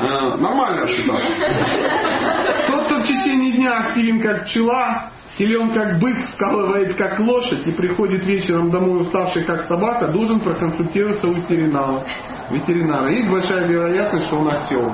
[0.00, 2.66] Э, нормальная ситуация.
[2.68, 7.72] Тот, кто в течение дня активен как пчела, силен как бык, вкалывает как лошадь и
[7.72, 12.04] приходит вечером домой уставший как собака, должен проконсультироваться у ветеринара.
[12.50, 13.08] ветеринара.
[13.08, 14.92] Есть большая вероятность, что он осел.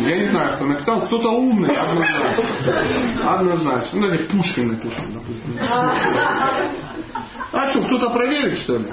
[0.00, 1.02] Я не знаю, кто написал.
[1.02, 3.34] Кто-то умный, однозначно.
[3.34, 4.00] Однозначно.
[4.00, 5.58] Ну, или Пушкин написал, допустим.
[7.50, 8.84] А что, кто-то проверит, что ли?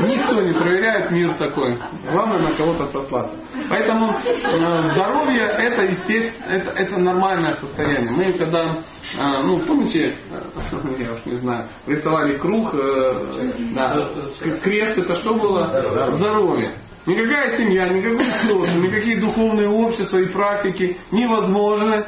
[0.00, 1.78] Никто не проверяет мир такой.
[2.10, 3.36] Главное на кого-то сослаться.
[3.68, 8.10] Поэтому э, здоровье это естественно, это, это нормальное состояние.
[8.12, 10.40] Мы когда, э, ну помните, э,
[11.04, 12.72] я уж не знаю, рисовали круг,
[13.74, 14.08] да,
[14.62, 15.68] крест это что было?
[16.14, 16.76] Здоровье.
[17.06, 22.06] Никакая семья, никакой сложности, никакие духовные общества и практики невозможны,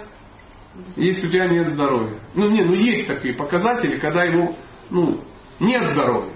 [0.97, 2.19] если у тебя нет здоровья.
[2.35, 4.55] Ну, не, ну есть такие показатели, когда его,
[4.91, 5.21] ну,
[5.61, 6.33] нет здоровья.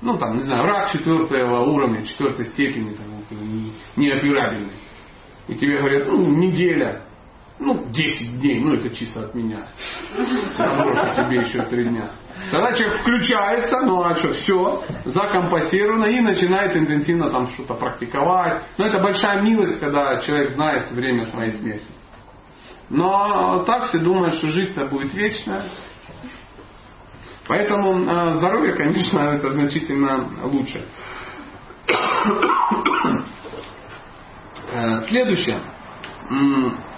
[0.00, 3.06] Ну, там, не знаю, рак четвертого уровня, четвертой степени, там,
[3.96, 4.72] неоперабельный.
[5.48, 7.02] И тебе говорят, ну, неделя,
[7.62, 9.66] ну, 10 дней, ну, это чисто от меня.
[10.58, 12.10] Наброшу тебе еще три дня.
[12.50, 18.62] Тогда человек включается, ну а что, все, закомпасировано и начинает интенсивно там что-то практиковать.
[18.78, 21.86] Но это большая милость, когда человек знает время своей смерти.
[22.90, 25.64] Но так все думают, что жизнь-то будет вечная.
[27.46, 30.84] Поэтому э, здоровье, конечно, это значительно лучше.
[34.70, 35.62] Э, следующее.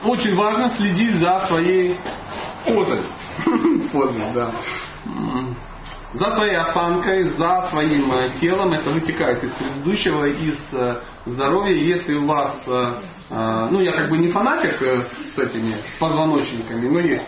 [0.05, 1.99] Очень важно следить за своей
[2.64, 3.05] позой.
[3.93, 4.51] Позой, да.
[6.14, 8.72] За своей осанкой, за своим э, телом.
[8.72, 10.57] Это вытекает из предыдущего, из
[11.27, 11.77] здоровья.
[11.77, 12.64] Если у вас,
[13.70, 14.81] ну я как бы не фанатик
[15.35, 17.27] с этими позвоночниками, но есть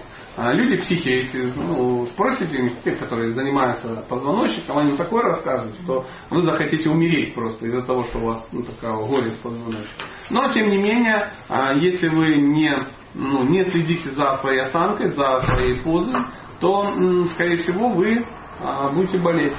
[0.53, 6.43] люди психи, если ну, спросите их, те, которые занимаются позвоночником, они такое расскажут, что вы
[6.43, 10.09] захотите умереть просто из-за того, что у вас ну, такая горе с позвоночником.
[10.29, 12.71] Но, тем не менее, а, если вы не,
[13.15, 16.21] ну, не следите за своей осанкой, за своей позой,
[16.61, 18.27] то, скорее всего, вы
[18.63, 19.57] а, будете болеть.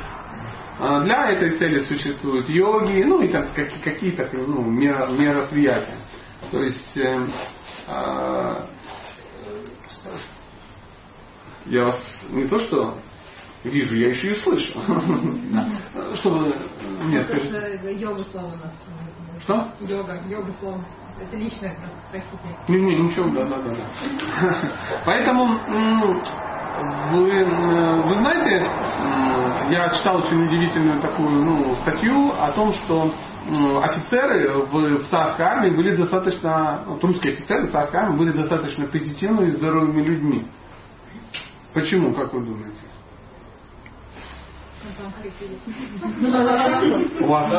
[0.79, 5.97] а, для этой цели существуют йоги, ну и какие-то ну, мероприятия.
[6.51, 7.27] То есть э,
[7.87, 8.55] э,
[11.69, 11.99] я вас
[12.29, 12.97] не то что
[13.63, 14.73] вижу, я еще и слышу.
[16.15, 16.53] Что вы
[17.03, 17.93] мне скажете?
[17.93, 18.73] Йога слово у нас.
[19.41, 19.67] Что?
[19.81, 20.85] Йога, йога слово.
[21.19, 22.57] Это личное просто, простите.
[22.67, 24.71] Не, не, ничего, да, да, да.
[25.03, 25.47] Поэтому
[27.11, 27.43] вы,
[28.03, 28.69] вы знаете,
[29.71, 33.11] я читал очень удивительную такую ну, статью о том, что
[33.81, 38.85] офицеры в, в царской армии были достаточно, вот русские офицеры в царской армии были достаточно
[38.85, 40.45] позитивными и здоровыми людьми.
[41.73, 42.81] Почему, как вы думаете?
[47.19, 47.51] У вас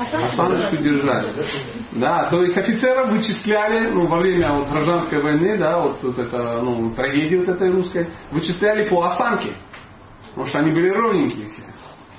[0.00, 1.32] осаночку держали.
[1.92, 6.60] Да, то есть офицеров вычисляли ну, во время вот, гражданской войны, да, вот, вот это,
[6.62, 9.56] ну, трагедии вот этой русской, вычисляли по осанке.
[10.30, 11.62] Потому что они были ровненькие все.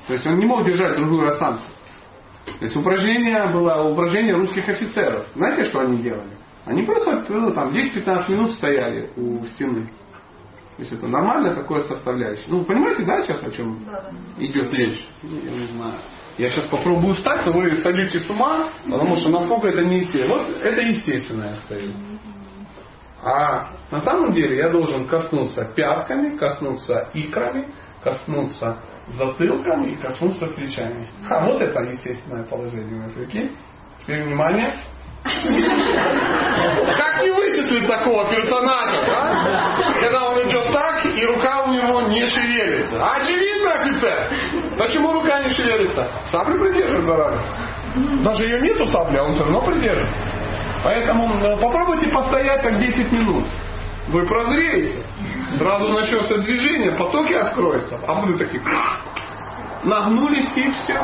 [0.07, 1.63] То есть он не мог держать другую осанку.
[2.59, 5.27] То есть упражнение было упражнение русских офицеров.
[5.35, 6.31] Знаете, что они делали?
[6.65, 9.89] Они просто ну, там 10-15 минут стояли у стены.
[10.77, 12.45] То есть это нормальная такое составляющее.
[12.49, 14.45] Ну, понимаете, да, сейчас о чем да, да.
[14.45, 15.07] идет речь?
[15.23, 15.93] Ну, я не знаю.
[16.37, 20.35] Я сейчас попробую встать, но вы сойдете с ума, потому что насколько это неестественно.
[20.35, 21.93] Вот это естественно я стою.
[23.23, 27.73] А на самом деле я должен коснуться пятками, коснуться икрами,
[28.03, 31.09] коснуться затылком и коснуться плечами.
[31.27, 33.07] А вот это естественное положение.
[33.07, 33.55] Вы прикинь?
[34.01, 34.79] Теперь внимание.
[35.23, 35.33] Как
[37.23, 39.93] не вычислить такого персонажа, да?
[39.99, 40.66] Когда он идет
[41.17, 42.95] и рука у него не шевелится.
[43.15, 44.77] Очевидно, офицер.
[44.77, 46.07] Почему рука не шевелится?
[46.31, 47.43] Саблю придерживает, зараза.
[48.23, 50.13] Даже ее нету сабли, а он все равно придерживает.
[50.83, 53.45] Поэтому э, попробуйте постоять так 10 минут.
[54.09, 55.03] Вы прозреете.
[55.57, 57.99] Сразу начнется движение, потоки откроются.
[58.07, 58.61] А вы такие
[59.83, 61.01] нагнулись и все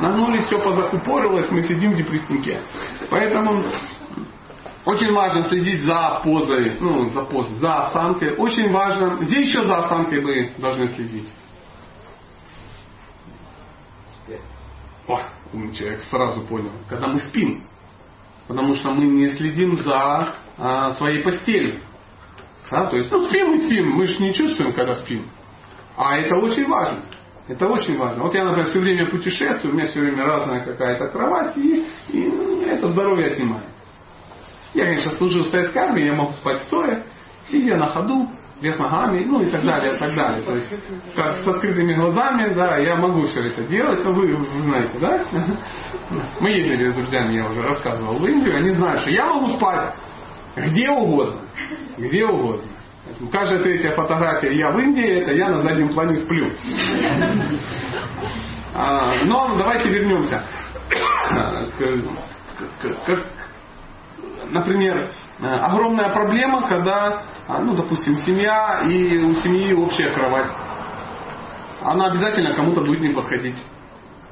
[0.00, 2.60] нагнулись, все позакупорилось, мы сидим в депресснике.
[3.10, 3.64] Поэтому
[4.86, 8.36] очень важно следить за позой, ну, за позой, за осанкой.
[8.36, 9.16] Очень важно.
[9.20, 11.28] Где еще за осанкой вы должны следить?
[15.08, 15.22] О,
[15.52, 16.70] умный человек сразу понял.
[16.88, 17.66] Когда мы спим.
[18.46, 21.82] Потому что мы не следим за а, своей постелью.
[22.70, 25.28] Да, то есть, ну, спим мы спим, мы же не чувствуем, когда спим.
[25.96, 27.00] А это очень важно.
[27.48, 28.22] Это очень важно.
[28.22, 32.64] Вот я, например, все время путешествую, у меня все время разная какая-то кровать, и, и
[32.66, 33.75] это здоровье отнимает.
[34.76, 37.02] Я, конечно, служил в советской армии, я могу спать стоя,
[37.48, 38.28] сидя на ходу,
[38.60, 40.42] вверх ногами, ну и так далее, и так далее.
[40.42, 40.70] То есть,
[41.14, 45.24] как с открытыми глазами, да, я могу все это делать, но вы, вы знаете, да?
[46.40, 49.94] Мы ездили с друзьями, я уже рассказывал, в Индию, они знают, что я могу спать
[50.56, 51.40] где угодно,
[51.96, 52.68] где угодно.
[53.32, 56.52] Каждая третья фотография я в Индии, это я на заднем плане сплю.
[58.74, 60.44] А, но давайте вернемся
[61.78, 63.24] к, к,
[64.50, 70.50] например, огромная проблема, когда, а, ну, допустим, семья и у семьи общая кровать.
[71.82, 73.62] Она обязательно кому-то будет не подходить.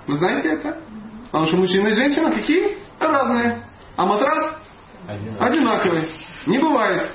[0.06, 0.78] Вы знаете это?
[1.26, 2.76] Потому что мужчина и женщина какие?
[3.00, 3.64] Разные.
[3.96, 4.60] А матрас
[5.08, 5.48] одинаковый.
[5.48, 6.08] одинаковый.
[6.46, 7.10] Не бывает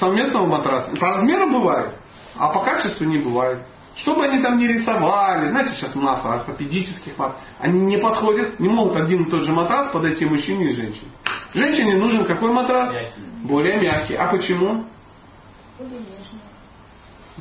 [0.00, 0.92] совместного матраса.
[0.98, 1.94] По размеру бывает,
[2.36, 3.60] а по качеству не бывает.
[3.96, 8.68] Что бы они там не рисовали, знаете, сейчас масса ортопедических матрасов, они не подходят, не
[8.68, 11.10] могут один и тот же матрас подойти мужчине и женщине.
[11.52, 12.92] Женщине нужен какой матрас?
[12.92, 13.22] Мягкий.
[13.44, 14.14] Более мягкий.
[14.14, 14.86] А почему?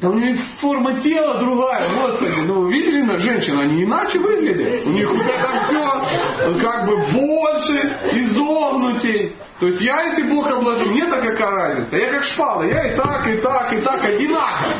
[0.03, 2.41] Да у них форма тела другая, господи.
[2.41, 4.85] Ну, видели на женщин, они иначе выглядят.
[4.85, 7.77] У них это все как бы больше,
[8.11, 9.33] изогнутей.
[9.61, 11.95] То есть я, если Бог обложу, мне так какая разница.
[11.95, 14.73] Я как шпала, я и так, и так, и так одинаково.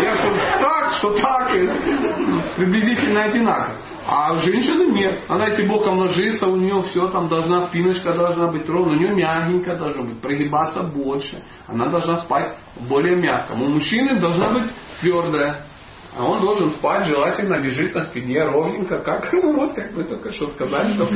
[0.00, 1.68] Я что так, что так, и
[2.56, 3.76] приблизительно одинаково.
[4.06, 5.24] А женщины нет.
[5.28, 9.14] Она, если Бог ложится, у нее все там должна, спиночка должна быть ровно, у нее
[9.14, 11.42] мягенько должна быть, прогибаться больше.
[11.66, 12.56] Она должна спать
[12.88, 13.52] более мягко.
[13.52, 14.70] У мужчины должна быть
[15.00, 15.66] твердая.
[16.16, 20.48] А он должен спать, желательно лежит на спине ровненько, как вот как вы только что
[20.48, 21.06] сказали, что.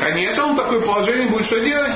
[0.00, 1.94] Конечно, он в такое положение будет что делать?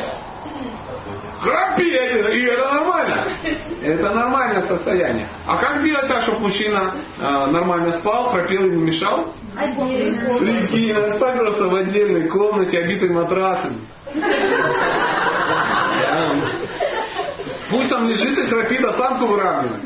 [1.43, 3.27] Храпеть, и это нормально.
[3.83, 5.29] Это нормальное состояние.
[5.45, 9.35] А как сделать так, чтобы мужчина э, нормально спал, храпел и не мешал?
[9.57, 11.17] Отдельно.
[11.17, 13.81] Спать просто в отдельной комнате, обитой матрасами.
[17.71, 19.83] Пусть там лежит и храпит, а самку выравнивает.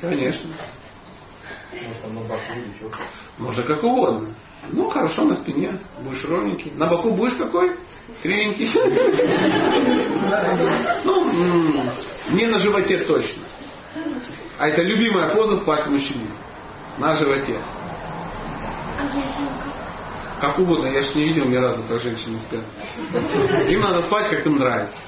[0.00, 0.50] Конечно.
[3.38, 4.34] Можно как угодно.
[4.72, 5.78] Ну, хорошо, на спине.
[6.02, 6.72] Будешь ровненький.
[6.76, 7.76] На боку будешь какой?
[8.22, 8.70] Кривенький.
[11.04, 11.30] Ну,
[12.30, 13.42] не на животе точно.
[14.58, 16.30] А это любимая поза спать мужчине.
[16.98, 17.60] На животе.
[20.40, 22.64] Как угодно, я же не видел ни разу, как женщины спят.
[23.68, 24.98] Им надо спать, как им нравится.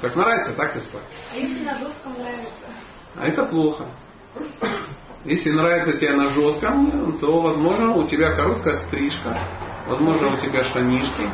[0.00, 1.04] Как нравится, так и спать.
[1.34, 2.50] Если на жестком нравится.
[3.16, 3.90] А это плохо.
[5.26, 9.36] Если нравится тебе на жестком, то, возможно, у тебя короткая стрижка,
[9.88, 11.28] возможно, у тебя штанишки,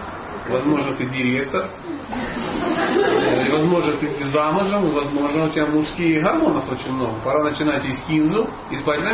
[0.48, 1.70] возможно, ты директор,
[2.10, 7.20] э, возможно, ты замужем, возможно, у тебя мужских гормонов очень много.
[7.22, 9.12] Пора начинать есть кинзу и спать на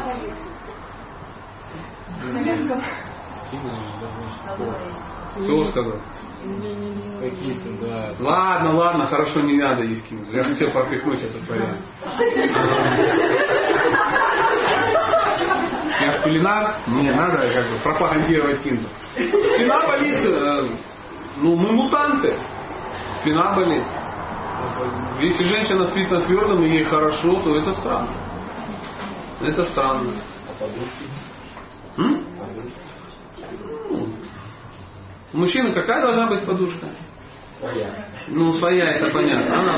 [0.00, 0.30] болит.
[5.34, 5.98] Кто сказал?
[7.20, 8.14] Какие-то, да.
[8.20, 10.30] Ладно, ладно, хорошо, не надо кинзу.
[10.32, 11.80] Я хотел пропихнуть этот вариант.
[16.00, 18.88] Я кулинар, мне надо как бы пропагандировать кинзу.
[19.14, 20.76] Спина болит, э,
[21.38, 22.36] ну мы мутанты.
[23.20, 23.84] Спина болит.
[25.20, 28.10] Если женщина спит на твердом и ей хорошо, то это странно.
[29.40, 30.12] Это странно.
[31.96, 32.26] М?
[33.90, 34.08] Ну,
[35.34, 36.86] У мужчины какая должна быть подушка?
[37.58, 37.90] Своя.
[38.28, 39.62] Ну, своя, это понятно.
[39.62, 39.76] Она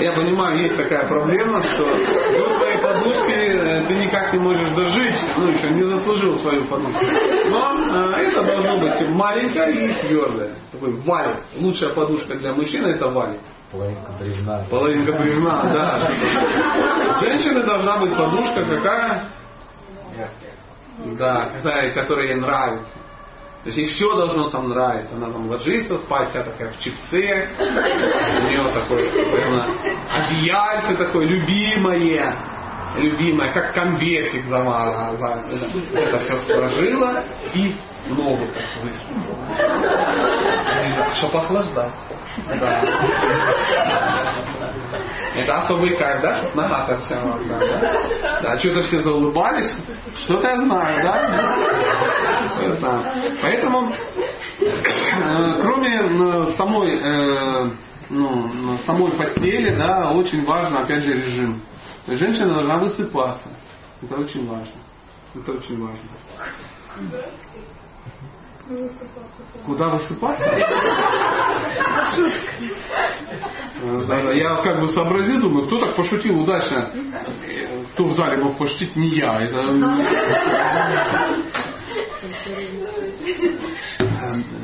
[0.00, 5.20] Я понимаю, есть такая проблема, что до своей подушки э, ты никак не можешь дожить,
[5.36, 6.98] ну, еще не заслужил свою подушку.
[7.48, 10.56] Но э, это должно быть маленькое и твердое.
[10.72, 11.38] Такой валик.
[11.60, 13.40] Лучшая подушка для мужчины это валик.
[13.70, 14.66] Половинка бревна.
[14.68, 16.10] Половинка бревна, да.
[17.20, 19.30] Женщины должна быть подушка какая?
[21.18, 22.94] Да, которая, которая ей нравится.
[23.62, 25.14] То есть ей все должно там нравиться.
[25.16, 27.50] Она там ложится спать, вся такая в чипце.
[27.58, 29.66] У нее такое прямо
[30.12, 32.36] одеяльце такое любимое.
[32.96, 35.14] Любимое, как конвертик замала.
[35.16, 35.44] за-
[35.98, 37.74] Это все сложила и
[38.08, 39.36] ногу так высунула.
[41.16, 41.92] Чтобы охлаждать.
[42.60, 42.84] Да.
[45.34, 46.38] Это особый кайф, да?
[46.38, 48.40] Чтоб нога-то вся вот, да, да?
[48.42, 49.74] Да, что-то все заулыбались.
[50.24, 51.56] Что-то я знаю, да?
[52.62, 53.14] Это.
[53.42, 53.92] Поэтому,
[54.60, 57.70] э, кроме э, самой, э,
[58.10, 61.62] ну, самой постели, да, очень важно, опять же, режим.
[62.06, 63.48] Женщина должна высыпаться.
[64.02, 64.80] Это очень важно.
[65.34, 66.08] Это очень важно.
[69.64, 70.44] Куда высыпаться?
[74.08, 74.32] Да.
[74.32, 76.90] Я как бы сообразил, думаю, кто так пошутил удачно?
[77.94, 78.96] Кто в зале мог пошутить?
[78.96, 79.40] Не я.
[79.40, 79.58] Это...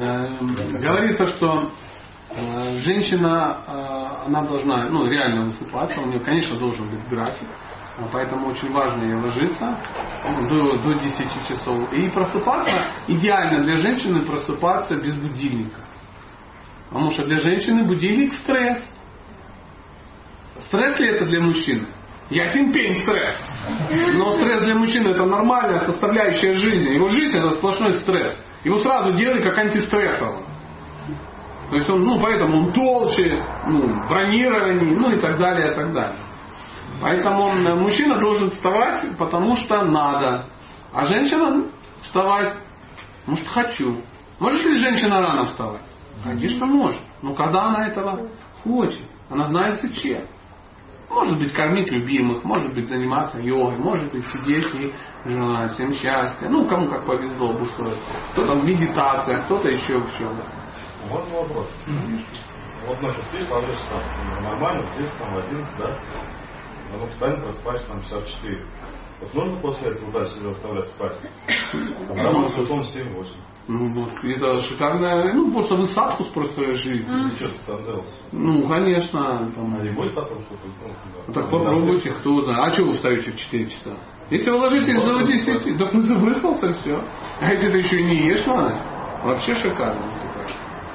[0.00, 0.28] Э,
[0.80, 1.70] Говорится, что
[2.30, 7.48] э, женщина, э, она должна ну, реально высыпаться, у нее, конечно, должен быть график,
[8.12, 9.78] поэтому очень важно ей ложиться
[10.48, 11.92] до, до 10 часов.
[11.92, 15.80] И просыпаться, идеально для женщины просыпаться без будильника.
[16.88, 18.82] Потому что для женщины будильник стресс.
[20.66, 21.88] Стресс ли это для мужчины?
[22.30, 23.36] Ясен пень стресс.
[24.14, 26.94] Но стресс для мужчины это нормальная составляющая жизни.
[26.94, 28.36] Его жизнь это сплошной стресс.
[28.64, 30.42] Его сразу делали как антистрессового.
[31.70, 35.92] То есть он, ну, поэтому он толще, ну, бронированнее, ну и так далее, и так
[35.94, 36.18] далее.
[37.00, 40.46] Поэтому мужчина должен вставать, потому что надо.
[40.92, 41.64] А женщина
[42.02, 42.54] вставать,
[43.26, 44.02] может, хочу.
[44.38, 45.82] Может ли женщина рано вставать?
[46.24, 47.00] Конечно, может.
[47.22, 48.28] Но когда она этого
[48.62, 50.26] хочет, она знает зачем.
[51.08, 54.94] Может быть, кормить любимых, может быть, заниматься йогой, может быть, сидеть и
[55.26, 56.48] желать всем счастья.
[56.48, 58.02] Ну, кому как повезло обустроиться.
[58.32, 60.42] Кто-то в медитациях, кто-то еще в чем-то.
[61.10, 61.68] Вот вопрос.
[62.86, 64.02] Вот ложишься там
[64.34, 65.96] ну, нормально, 10, там, в 11, да?
[66.92, 68.66] Но ну, встанет, проспать там часа в 4.
[69.22, 71.16] Вот нужно после этого дальше себя заставлять спать?
[71.72, 73.26] А потом в 7-8.
[73.68, 77.06] Ну, вот, это шикарная, ну, просто вы садху просто жизнь.
[77.08, 78.04] Ну, что ты там делал?
[78.32, 80.66] Ну, конечно, там, А не будет потом что-то?
[80.66, 80.94] Ну,
[81.28, 81.40] Ну, да.
[81.40, 82.58] так попробуйте, кто знает.
[82.58, 83.96] А что вы встаете в 4 часа?
[84.30, 87.04] Если вы ложитесь до 10, так ты выспался, все.
[87.40, 88.82] А если ты еще и не ешь на ночь,
[89.24, 90.02] вообще шикарно.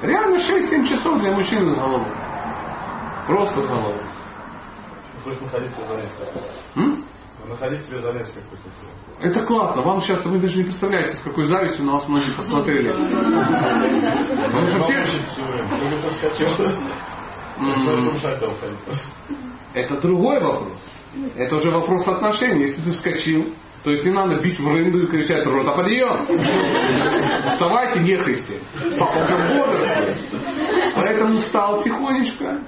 [0.02, 2.12] Реально 6-7 часов для мужчины с головой.
[3.26, 4.17] Просто с головой.
[5.26, 6.12] Есть находить себе занятие.
[6.76, 7.04] М?
[7.48, 8.68] Находить себе занятие какое-то.
[9.20, 9.82] Это классно.
[9.82, 12.92] Вам сейчас, вы даже не представляете, с какой завистью на вас многие посмотрели.
[14.46, 15.04] Потому что все...
[19.74, 20.80] Это другой вопрос.
[21.36, 22.66] Это уже вопрос отношений.
[22.66, 23.54] Если ты вскочил,
[23.84, 26.26] то есть не надо бить в рынду и кричать «Рота, подъем!»
[27.52, 28.00] Вставайте,
[29.56, 30.42] бодрствует.
[30.94, 32.62] Поэтому встал тихонечко,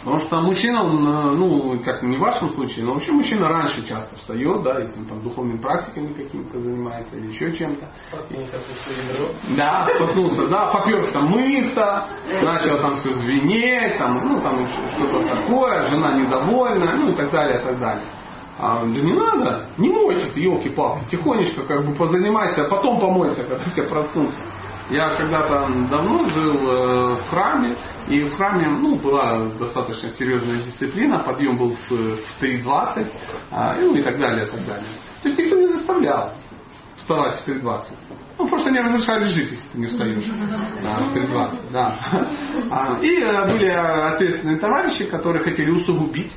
[0.00, 3.86] Потому что мужчина, он, э, ну, как не в вашем случае, но вообще мужчина раньше
[3.86, 7.86] часто встает, да, если он там духовными практиками какими-то занимается или еще чем-то.
[9.58, 12.06] Да, столкнулся, да, поперся мыться,
[12.42, 17.60] начал там все звенеть, там, ну, там что-то такое, жена недовольна, ну и так далее,
[17.60, 18.06] и так далее.
[18.58, 23.44] А, да не надо, не мойся ты, елки-палки, тихонечко как бы позанимайся, а потом помойся,
[23.44, 24.40] когда все проснутся.
[24.90, 27.76] Я когда-то давно жил э, в храме,
[28.10, 33.06] и в храме ну, была достаточно серьезная дисциплина, подъем был в, в 3.20,
[33.52, 34.88] а, ну и так далее, и так далее.
[35.22, 36.34] То есть никто не заставлял
[36.96, 37.84] вставать в 3.20.
[38.38, 40.24] Ну, просто не разрешали жить, если ты не встаешь
[40.84, 41.70] а, в 3.20.
[41.70, 41.98] Да.
[42.70, 46.32] А, и э, были ответственные товарищи, которые хотели усугубить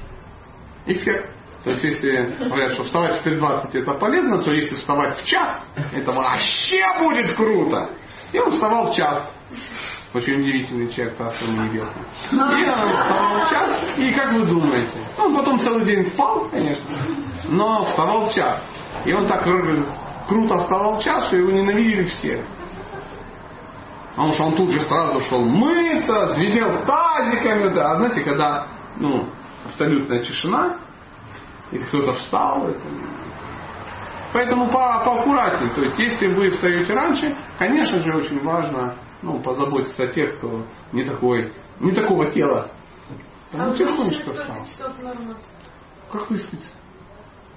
[0.85, 1.29] эффект.
[1.63, 5.63] То есть, если говорят, что вставать в 4.20 это полезно, то если вставать в час,
[5.93, 7.89] это вообще будет круто.
[8.31, 9.31] И он вставал в час.
[10.13, 12.05] Очень удивительный человек, царство небесное.
[12.31, 15.07] И он вставал в час, и как вы думаете?
[15.17, 16.85] Он потом целый день спал, конечно,
[17.49, 18.61] но вставал в час.
[19.05, 22.45] И он так круто вставал в час, что его ненавидели все.
[24.15, 27.69] Потому что он тут же сразу шел мыться, звенел тазиками.
[27.73, 27.91] Да.
[27.91, 28.67] А знаете, когда
[28.97, 29.27] ну,
[29.65, 30.77] абсолютная тишина,
[31.71, 32.79] и кто-то встал, это...
[34.31, 35.73] Поэтому по, поаккуратнее.
[35.73, 40.65] То есть, если вы встаете раньше, конечно же, очень важно ну, позаботиться о тех, кто
[40.91, 42.69] не такой, не такого тела.
[43.53, 44.45] А Ну, у тихонечко женщины встал.
[44.45, 45.35] сколько часов норма?
[46.11, 46.71] Как выспится?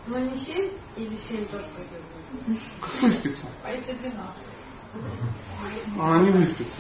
[0.07, 2.61] Ну не 7 или 7 тоже пойдет?
[2.81, 3.47] Как выспится?
[3.65, 4.23] А если 12?
[5.99, 6.77] Она не выспится.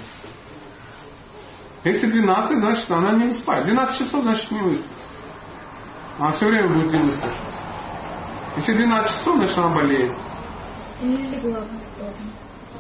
[1.85, 3.65] Если 12, значит она не выспает.
[3.67, 4.95] 12 часов, значит не выспится.
[6.19, 7.41] Она все время будет не выспавшись.
[8.57, 10.13] Если 12 часов, значит она болеет.
[11.03, 11.61] Не легла
[11.99, 12.31] поздно.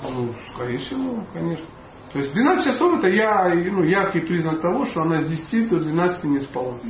[0.02, 1.66] Ну, скорее всего, конечно.
[2.16, 5.80] То есть 12 часов это я, ну, яркий признак того, что она с 10 до
[5.80, 6.80] 12 не спала.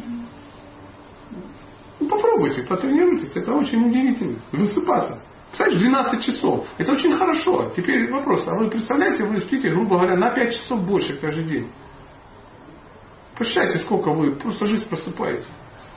[1.98, 4.39] Ну, попробуйте, потренируйтесь, это очень удивительно.
[4.53, 5.20] Высыпаться.
[5.51, 6.69] Кстати, 12 часов.
[6.78, 7.73] Это очень хорошо.
[7.74, 11.73] Теперь вопрос, а вы представляете, вы спите, грубо говоря, на 5 часов больше каждый день.
[13.36, 15.48] Посчитайте, сколько вы просто жизнь просыпаете.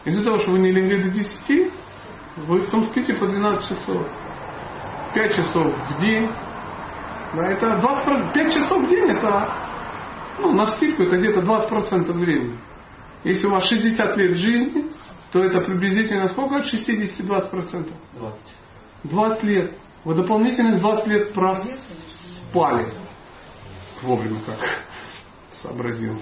[0.06, 1.72] Из-за того, что вы не легли до 10,
[2.48, 4.08] вы потом спите по 12 часов.
[5.14, 6.32] 5 часов в день.
[7.34, 9.54] Да, это 20, 5 часов в день, это
[10.40, 12.58] ну, на скидку это где-то 20% времени.
[13.24, 14.92] Если у вас 60 лет жизни,
[15.32, 17.92] то это приблизительно сколько от 60 20%?
[18.14, 18.40] 20.
[19.04, 19.78] 20 лет.
[20.06, 22.94] Вы дополнительно 20 лет проспали.
[24.02, 24.60] Вовремя как
[25.52, 26.22] сообразил.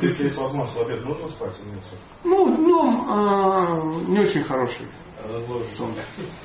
[0.00, 1.82] То есть, если возможность в обед нужно спать или нет?
[2.22, 4.86] Ну, днем а, не очень хороший
[5.26, 5.74] Разложено.
[5.76, 5.94] сон.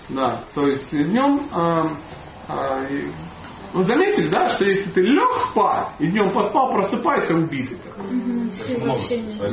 [0.09, 1.97] Да, то есть днем а, а,
[3.73, 8.05] вы заметили, да, что если ты лег спать и днем поспал, просыпайся убитый такой.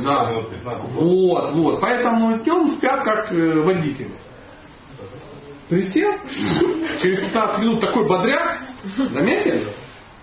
[0.03, 0.31] Да.
[0.31, 0.91] минут 15.
[0.93, 1.79] Вот, вот.
[1.79, 4.11] Поэтому днем спят как э, водители.
[5.69, 6.13] Присел,
[6.99, 8.61] через 15 минут такой бодряк,
[9.11, 9.67] заметили?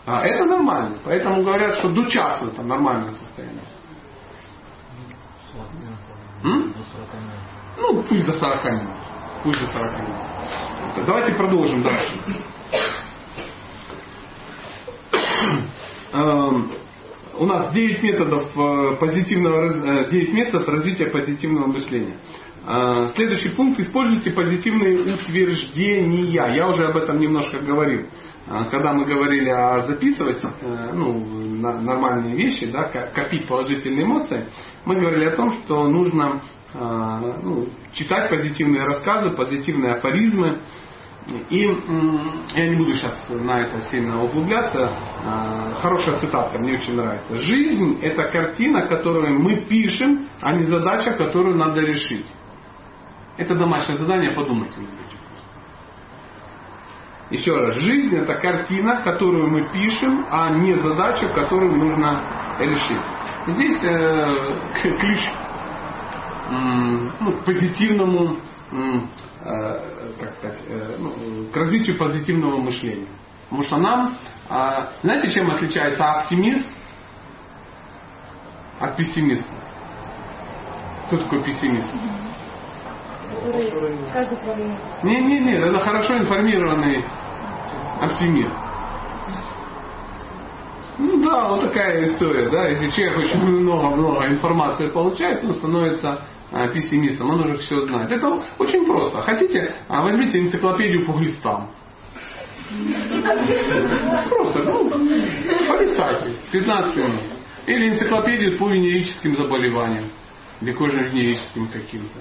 [0.06, 0.98] А это нормально.
[1.04, 3.62] Поэтому говорят, что до часа это нормальное состояние.
[6.42, 6.74] М?
[7.78, 8.90] Ну, пусть до 40 минут.
[9.44, 11.06] Пусть до 40 минут.
[11.06, 12.12] Давайте продолжим дальше.
[16.12, 16.70] Эм,
[17.36, 22.16] У нас 9 методов э, позитивного раз- э, 9 методов развития позитивного мышления.
[22.64, 23.80] Э, Следующий пункт.
[23.80, 26.54] Используйте позитивные утверждения.
[26.54, 28.06] Я уже об этом немножко говорил.
[28.70, 30.42] Когда мы говорили о записывать
[30.92, 31.14] ну,
[31.80, 34.44] нормальные вещи, да, ко- копить положительные эмоции,
[34.84, 36.42] мы говорили о том, что нужно
[36.74, 40.60] ну, читать позитивные рассказы, позитивные афоризмы.
[41.48, 41.60] И
[42.54, 44.90] я не буду сейчас на это сильно углубляться.
[45.24, 47.36] А, Хорошая цитатка, мне очень нравится.
[47.38, 52.26] Жизнь это картина, которую мы пишем, а не задача, которую надо решить.
[53.38, 55.18] Это домашнее задание, подумайте этим.
[57.30, 62.22] Еще раз, жизнь это картина, которую мы пишем, а не задача, которую нужно
[62.60, 63.00] решить.
[63.48, 65.20] Здесь э, ключ
[66.50, 68.36] м, ну, к позитивному,
[68.72, 69.00] э,
[69.44, 73.08] как сказать, э, ну, к развитию позитивного мышления.
[73.44, 74.16] Потому что нам,
[74.48, 76.64] а, знаете, чем отличается оптимист
[78.80, 79.52] от пессимиста?
[81.06, 81.88] Кто такой пессимист?
[83.28, 85.04] Который как управляет?
[85.04, 87.04] Не, не, не, это хорошо информированный
[88.00, 88.54] оптимист.
[90.96, 92.68] Ну да, вот такая история, да.
[92.68, 96.22] Если человек очень много-много информации получает, он становится
[96.72, 98.10] пессимистом, он уже все знает.
[98.12, 99.20] Это очень просто.
[99.22, 101.70] Хотите, а, возьмите энциклопедию по глистам.
[104.28, 104.90] Просто, ну,
[105.68, 107.20] полистайте, 15 минут.
[107.66, 110.04] Или энциклопедию по венерическим заболеваниям.
[110.60, 112.20] Или кожно-венерическим каким-то.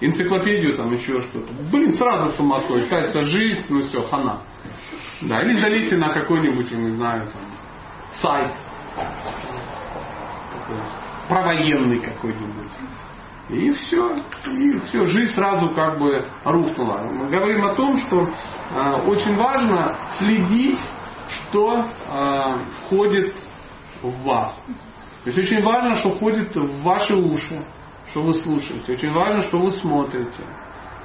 [0.00, 1.52] Энциклопедию там еще что-то.
[1.70, 2.88] Блин, сразу с ума сходит.
[2.88, 4.40] Кажется, жизнь, ну все, хана.
[5.22, 7.42] Да, или залейте на какой-нибудь, я не знаю, там,
[8.20, 8.52] сайт.
[11.28, 12.70] Провоенный какой-нибудь.
[13.48, 14.16] И все,
[14.50, 17.08] и все, жизнь сразу как бы рухнула.
[17.12, 20.80] Мы говорим о том, что э, очень важно следить,
[21.28, 23.32] что э, входит
[24.02, 24.60] в вас.
[25.22, 27.64] То есть очень важно, что входит в ваши уши,
[28.10, 28.94] что вы слушаете.
[28.94, 30.42] Очень важно, что вы смотрите.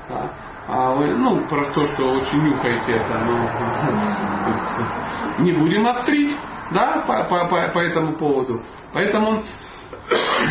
[0.09, 0.31] Да.
[0.68, 3.49] А вы, ну, про то, что очень нюхаете это, ну,
[5.43, 6.35] не будем острить,
[6.72, 8.63] да, по, этому поводу.
[8.93, 9.43] Поэтому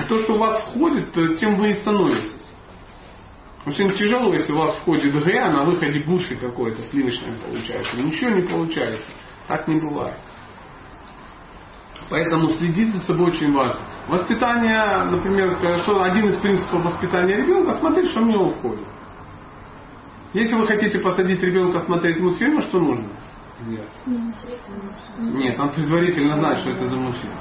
[0.09, 2.33] то, что у вас входит, тем вы и становитесь.
[3.67, 7.97] Очень тяжело, если у вас входит Г, а на выходе гуши какое-то сливочное получается.
[7.97, 9.11] Ничего не получается.
[9.47, 10.17] Так не бывает.
[12.09, 13.85] Поэтому следить за собой очень важно.
[14.09, 18.87] Воспитание, например, что один из принципов воспитания ребенка, смотреть, что в него входит.
[20.33, 23.11] Если вы хотите посадить ребенка смотреть мультфильмы, что нужно
[23.61, 23.89] сделать?
[25.19, 27.35] Нет, он предварительно знает, что это за мультфильм.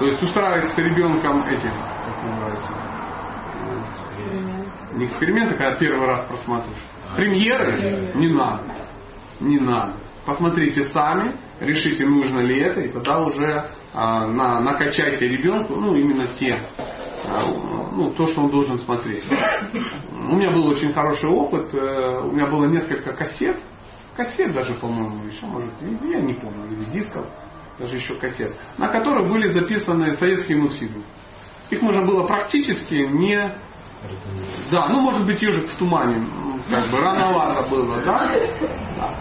[0.00, 2.72] То есть устраивать с ребенком эти, как называется,
[4.94, 6.82] не эксперименты, когда первый раз просматриваешь.
[7.16, 8.62] Премьеры не надо.
[9.40, 9.96] Не надо.
[10.24, 16.28] Посмотрите сами, решите, нужно ли это, и тогда уже а, на, накачайте ребенку, ну, именно
[16.38, 16.58] те,
[17.26, 17.44] а,
[17.92, 19.24] ну, то, что он должен смотреть.
[20.12, 23.58] У меня был очень хороший опыт, э, у меня было несколько кассет,
[24.16, 27.26] кассет даже, по-моему, еще, может, я не помню, или дисков,
[27.80, 31.02] даже еще кассет, на которых были записаны советские мультфильмы.
[31.70, 33.36] Их можно было практически не...
[34.70, 36.24] Да, ну может быть ежик в тумане,
[36.70, 38.32] как бы рановато было, да?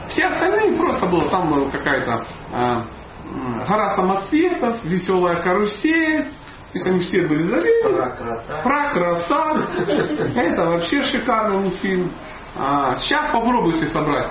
[0.09, 7.27] Все остальные просто было, там какая-то э, гора самоцветов, веселая карусель, то есть они все
[7.27, 8.63] были заведены.
[8.63, 9.53] Про крота.
[10.35, 12.11] Это вообще шикарный мультфильм.
[12.57, 14.29] А, сейчас попробуйте собрать.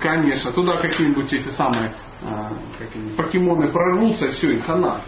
[0.00, 1.94] Конечно, туда какие-нибудь эти самые
[2.78, 5.02] какие покемоны прорвутся, все, и хана.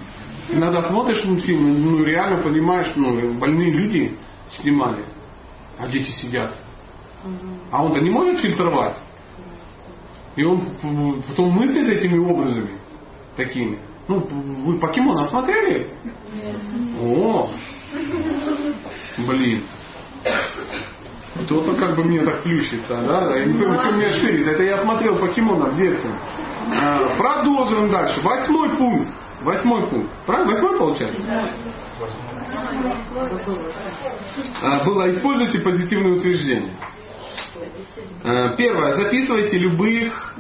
[0.51, 4.17] Иногда смотришь мультфильм, ну реально понимаешь, ну больные люди
[4.61, 5.07] снимали,
[5.79, 6.55] а дети сидят.
[7.71, 8.97] А он-то не может фильтровать.
[10.37, 12.79] И он потом мыслит этими образами
[13.37, 13.79] такими.
[14.09, 15.95] Ну, вы покемона смотрели?
[17.01, 17.51] О,
[19.19, 19.65] блин.
[21.45, 23.37] Кто-то как бы мне так плющится, да?
[23.37, 24.47] Я не понимаю, что меня ширит.
[24.47, 26.11] Это я смотрел покемона в детстве.
[26.75, 28.21] А, продолжим дальше.
[28.23, 29.09] Восьмой пункт.
[29.43, 30.11] Восьмой пункт.
[30.27, 30.53] Правильно?
[30.53, 31.21] Восьмой получается?
[34.63, 36.73] А, было используйте позитивные утверждения.
[38.25, 38.97] А, Первое.
[38.97, 40.35] Записывайте любых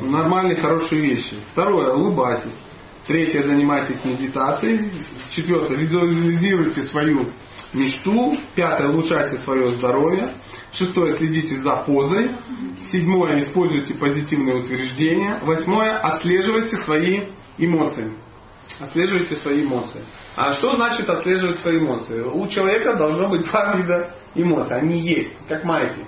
[0.00, 1.36] нормальные, хорошие вещи.
[1.52, 1.92] Второе.
[1.92, 2.56] Улыбайтесь.
[3.06, 3.42] Третье.
[3.42, 4.90] Занимайтесь медитацией.
[5.30, 5.76] Четвертое.
[5.76, 7.32] Визуализируйте свою
[7.72, 8.36] мечту.
[8.54, 8.88] Пятое.
[8.88, 10.34] Улучшайте свое здоровье.
[10.72, 11.16] Шестое.
[11.16, 12.30] Следите за позой.
[12.90, 13.44] Седьмое.
[13.44, 15.38] Используйте позитивные утверждения.
[15.42, 15.96] Восьмое.
[15.98, 17.28] Отслеживайте свои
[17.58, 18.12] эмоции.
[18.80, 20.04] Отслеживайте свои эмоции.
[20.36, 22.20] А что значит отслеживать свои эмоции?
[22.22, 24.76] У человека должно быть два вида эмоций.
[24.76, 26.06] Они есть, как маятник.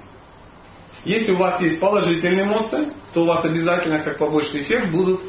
[1.04, 5.20] Если у вас есть положительные эмоции, то у вас обязательно как побочный эффект будут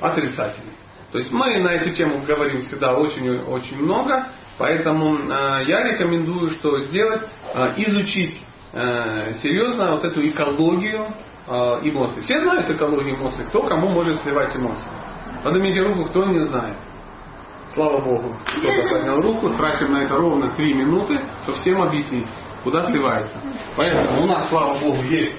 [0.00, 0.74] отрицательные.
[1.12, 4.28] То есть мы на эту тему говорим всегда очень-очень много,
[4.60, 7.22] поэтому э, я рекомендую, что сделать,
[7.54, 8.38] э, изучить
[8.74, 11.12] э, серьезно вот эту экологию
[11.82, 12.22] эмоций.
[12.22, 14.88] Все знают экологию эмоций, кто кому может сливать эмоции.
[15.42, 16.76] Поднимите руку, кто не знает.
[17.74, 22.26] Слава Богу, кто-то поднял руку, тратим на это ровно 3 минуты, чтобы всем объяснить,
[22.62, 23.36] куда сливается.
[23.76, 25.34] Поэтому у нас, слава Богу, есть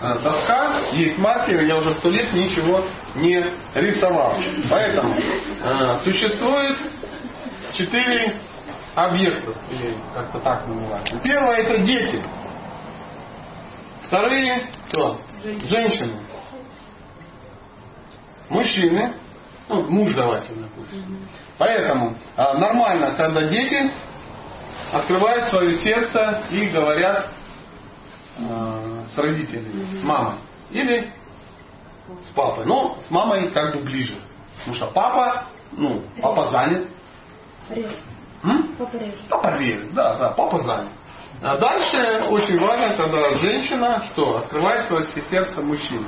[0.00, 2.84] доска, есть маркер, я уже сто лет ничего
[3.14, 3.42] не
[3.74, 4.36] рисовал.
[4.68, 5.16] Поэтому
[6.04, 6.78] существует
[7.72, 8.42] четыре
[8.94, 11.18] объекта, или как-то так называется.
[11.20, 12.22] Первое это дети.
[14.02, 15.20] Вторые кто?
[15.42, 16.20] Женщины.
[18.48, 19.14] Мужчины.
[19.68, 21.26] Ну, муж давайте, допустим.
[21.56, 23.90] Поэтому а, нормально, когда дети
[24.92, 27.30] открывают свое сердце и говорят
[28.38, 30.36] э, с родителями, с мамой.
[30.70, 31.12] Или
[32.28, 32.66] с папой.
[32.66, 34.20] Ну, с мамой как бы ближе.
[34.58, 36.88] Потому что папа, ну, папа занят.
[38.44, 38.76] М?
[38.78, 39.18] Папа реже.
[39.28, 40.92] Папа верит, да, да, папа занят.
[41.42, 44.38] А дальше очень важно, когда женщина что?
[44.38, 46.06] Открывает свое сердце мужчине.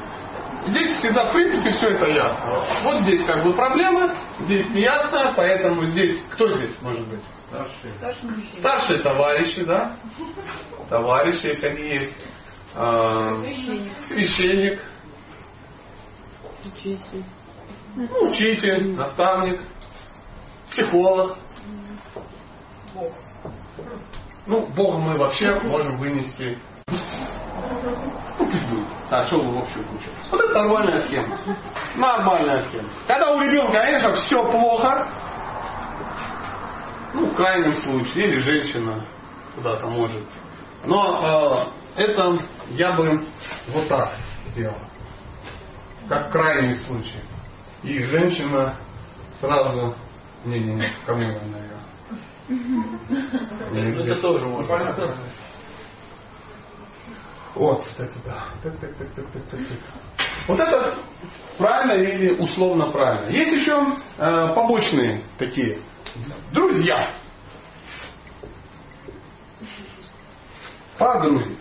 [0.66, 2.62] Здесь всегда, в принципе, все это ясно.
[2.82, 7.20] Вот здесь как бы проблема, здесь не ясно, поэтому здесь, кто здесь может быть?
[7.46, 7.90] Старший.
[7.90, 8.52] Старший мужчина.
[8.58, 9.96] Старшие товарищи, да?
[10.88, 12.26] Товарищи, если они есть.
[12.74, 14.00] А, Священник.
[14.08, 14.80] священник.
[16.64, 17.24] Учитель.
[17.94, 19.60] Ну, учитель, наставник,
[20.70, 21.38] психолог.
[24.46, 26.58] Ну, Бога мы вообще можем вынести.
[28.38, 28.86] Ну, пусть будет.
[29.10, 30.08] Так, что вы в общую кучу.
[30.30, 31.38] Вот это нормальная схема.
[31.96, 32.88] Нормальная схема.
[33.06, 35.08] Когда у ребенка, конечно, все плохо,
[37.14, 39.04] ну, в крайнем случае, или женщина
[39.54, 40.24] куда-то может.
[40.84, 42.38] Но э, это
[42.70, 43.24] я бы
[43.68, 44.16] вот так
[44.50, 44.76] сделал.
[46.08, 47.20] Как крайний случай.
[47.82, 48.76] И женщина
[49.40, 49.94] сразу...
[50.44, 51.75] Не-не-не, ко мне, наверное.
[52.48, 55.16] Ну, это тоже можно.
[57.54, 58.48] Вот, кстати, да.
[58.62, 59.78] Так, так, так, так, так, так, так.
[60.46, 60.98] Вот это
[61.58, 63.30] правильно или условно правильно.
[63.30, 65.80] Есть еще э, побочные такие.
[66.52, 67.14] Друзья.
[70.98, 71.56] Подружья.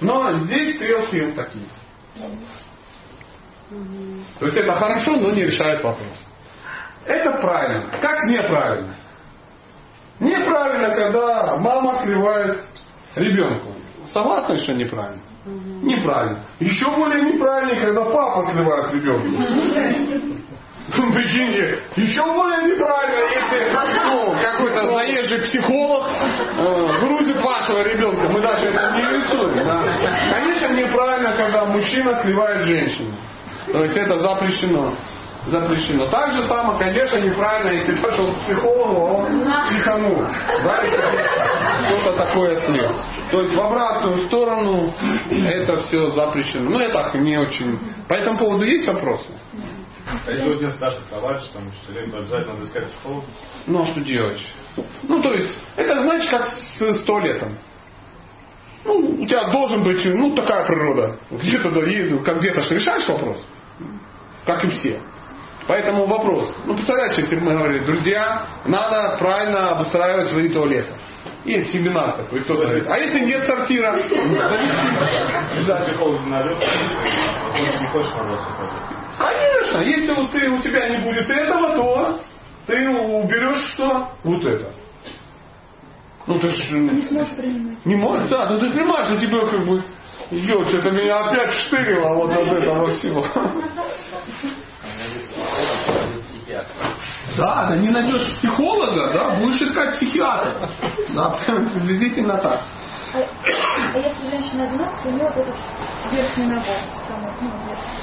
[0.00, 1.66] Но здесь стрелки такие.
[4.38, 6.25] То есть это хорошо, но не решает вопрос.
[7.06, 7.84] Это правильно.
[8.00, 8.94] Как неправильно?
[10.18, 12.64] Неправильно, когда мама сливает
[13.14, 13.72] ребенку.
[14.12, 15.22] Согласны, что неправильно?
[15.82, 16.40] Неправильно.
[16.58, 19.28] Еще более неправильно, когда папа сливает ребенка.
[20.88, 23.68] Ну, Прикиньте, еще более неправильно, если
[24.04, 28.28] ну, какой-то заезжий психолог э, грузит вашего ребенка.
[28.28, 29.56] Мы даже это не рисуем.
[29.56, 30.32] Да?
[30.32, 33.12] Конечно, неправильно, когда мужчина сливает женщину.
[33.72, 34.96] То есть это запрещено.
[35.46, 36.06] Запрещено.
[36.06, 40.24] Так же самое, конечно, неправильно, если пошел к психологу, а он психанул.
[40.64, 40.84] Да,
[41.86, 42.98] что-то такое слил.
[43.30, 44.92] То есть в обратную сторону
[45.30, 46.70] это все запрещено.
[46.70, 47.78] Ну, я так не очень.
[48.08, 49.28] По этому поводу есть вопросы?
[50.26, 53.26] А если вот нет старших товарищей, там, то обязательно надо искать психолога.
[53.66, 54.40] Ну, а что делать?
[55.04, 57.58] Ну, то есть, это значит, как с туалетом.
[58.84, 61.18] Ну, у тебя должен быть, ну, такая природа.
[61.30, 61.80] Где-то, да,
[62.24, 63.36] как где-то решаешь вопрос.
[64.44, 65.00] Как и все.
[65.66, 66.54] Поэтому вопрос.
[66.64, 70.92] Ну, представляете, если бы мы говорили, друзья, надо правильно обустраивать свои туалеты.
[71.44, 72.84] Есть семинар такой, кто говорит.
[72.88, 73.96] А если нет сортира?
[79.18, 82.20] Конечно, если вот ты, у тебя не будет этого, то
[82.66, 84.10] ты уберешь что?
[84.24, 84.70] Вот это.
[86.26, 86.70] Ну ты ж...
[86.70, 87.86] Не сможешь принимать.
[87.86, 89.82] Не можешь, да, ну ты понимаешь, что тебе как бы...
[90.30, 93.24] Ё, что-то меня опять штырило вот от этого всего.
[97.36, 100.68] Да, да не найдешь психолога, да, будешь искать психиатра.
[101.14, 102.60] Да, прям приблизительно так.
[103.14, 103.18] А,
[103.94, 105.54] а если женщина одна, то у нее вот этот
[106.12, 106.76] верхний набор.
[107.08, 107.96] самый, ну, верхний.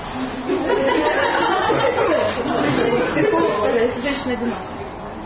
[3.82, 4.83] Если женщина одинаковая.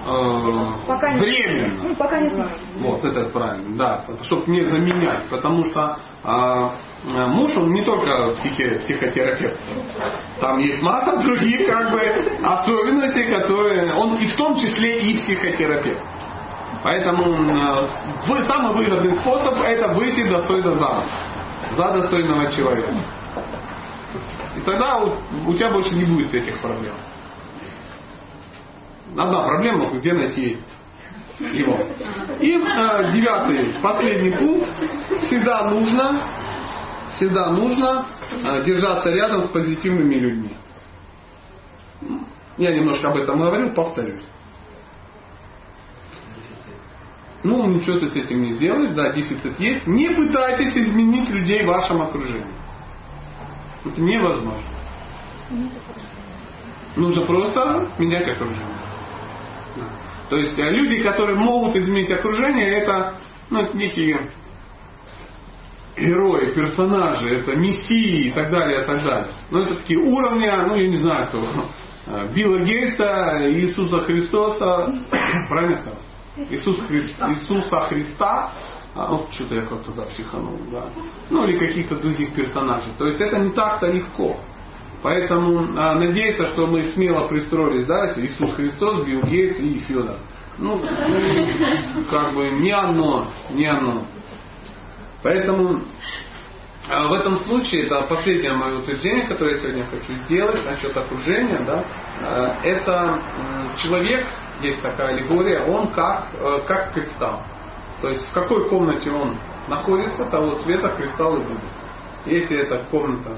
[0.07, 1.83] Э, Пока не- Временно.
[1.83, 2.51] Ну, пока не знаю.
[2.79, 6.73] Вот, это правильно, да, чтобы не заменять, потому что а,
[7.27, 8.09] муж, он не только
[8.39, 9.57] психи- психотерапевт,
[10.39, 11.99] там есть масса других как бы
[12.43, 16.01] особенностей, которые, он и в том числе и психотерапевт.
[16.83, 17.57] Поэтому
[18.47, 21.05] самый выгодный способ это выйти достойно замуж,
[21.75, 22.93] за достойного человека.
[24.55, 25.13] И тогда у,
[25.47, 26.93] у тебя больше не будет этих проблем.
[29.17, 30.57] Одна проблема, где найти
[31.39, 31.87] его.
[32.39, 34.69] И э, девятый, последний пункт.
[35.23, 36.23] Всегда нужно,
[37.15, 40.57] всегда нужно э, держаться рядом с позитивными людьми.
[42.57, 44.23] Я немножко об этом говорил, повторюсь.
[47.43, 49.87] Ну, ничего ты с этим не сделаешь, да, дефицит есть.
[49.87, 52.45] Не пытайтесь изменить людей в вашем окружении.
[53.83, 54.63] Это невозможно.
[56.95, 58.86] Нужно просто менять окружение.
[60.29, 63.15] То есть э, люди, которые могут изменить окружение, это
[63.49, 64.31] ну, некие
[65.95, 69.27] герои, персонажи, это мессии и так далее, и так далее.
[69.49, 71.39] Но это такие уровни, ну я не знаю кто,
[72.07, 74.93] э, Билла Гейтса, Иисуса Христоса,
[75.49, 75.99] правильно сказал?
[76.49, 78.51] Иисус Хри- Иисуса Христа,
[78.93, 80.85] а, ну, что-то я как-то да, психанул, да.
[81.29, 82.91] Ну или каких-то других персонажей.
[82.97, 84.37] То есть это не так-то легко.
[85.03, 90.15] Поэтому а, надеяться, что мы смело пристроились, да, Иисус Христос, Билл Гейтс и Федор.
[90.57, 90.81] Ну,
[92.09, 94.05] как бы не оно, не оно.
[95.21, 95.83] Поэтому
[96.89, 101.59] а, в этом случае, это последнее мое утверждение, которое я сегодня хочу сделать насчет окружения,
[101.65, 101.85] да,
[102.21, 103.21] а, это
[103.83, 104.25] человек,
[104.61, 107.41] есть такая аллегория, он как, э, как кристалл.
[108.01, 109.37] То есть в какой комнате он
[109.67, 111.61] находится, того цвета кристалл и будет.
[112.25, 113.37] Если эта комната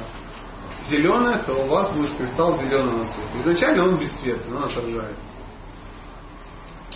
[0.89, 3.41] зеленая, то у вас будет кристалл зеленого цвета.
[3.41, 5.17] Изначально он бесцветный, он отражает.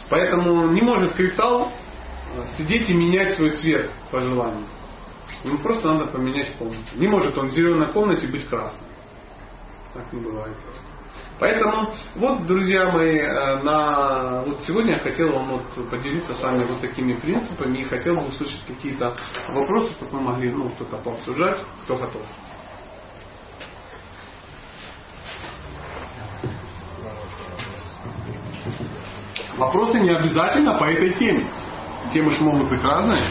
[0.09, 4.67] Поэтому не может кристалл э, сидеть и менять свой цвет по желанию.
[5.43, 6.79] Ему просто надо поменять комнату.
[6.95, 8.87] Не может он в зеленой комнате быть красным.
[9.93, 10.57] Так не бывает.
[11.39, 16.65] Поэтому, вот, друзья мои, э, на, вот сегодня я хотел вам вот поделиться с вами
[16.65, 19.15] вот такими принципами и хотел бы услышать какие-то
[19.49, 22.21] вопросы, чтобы мы могли, ну, кто-то пообсуждать, кто готов.
[29.57, 31.45] Вопросы не обязательно по этой теме.
[32.13, 33.23] Темы же могут быть разные.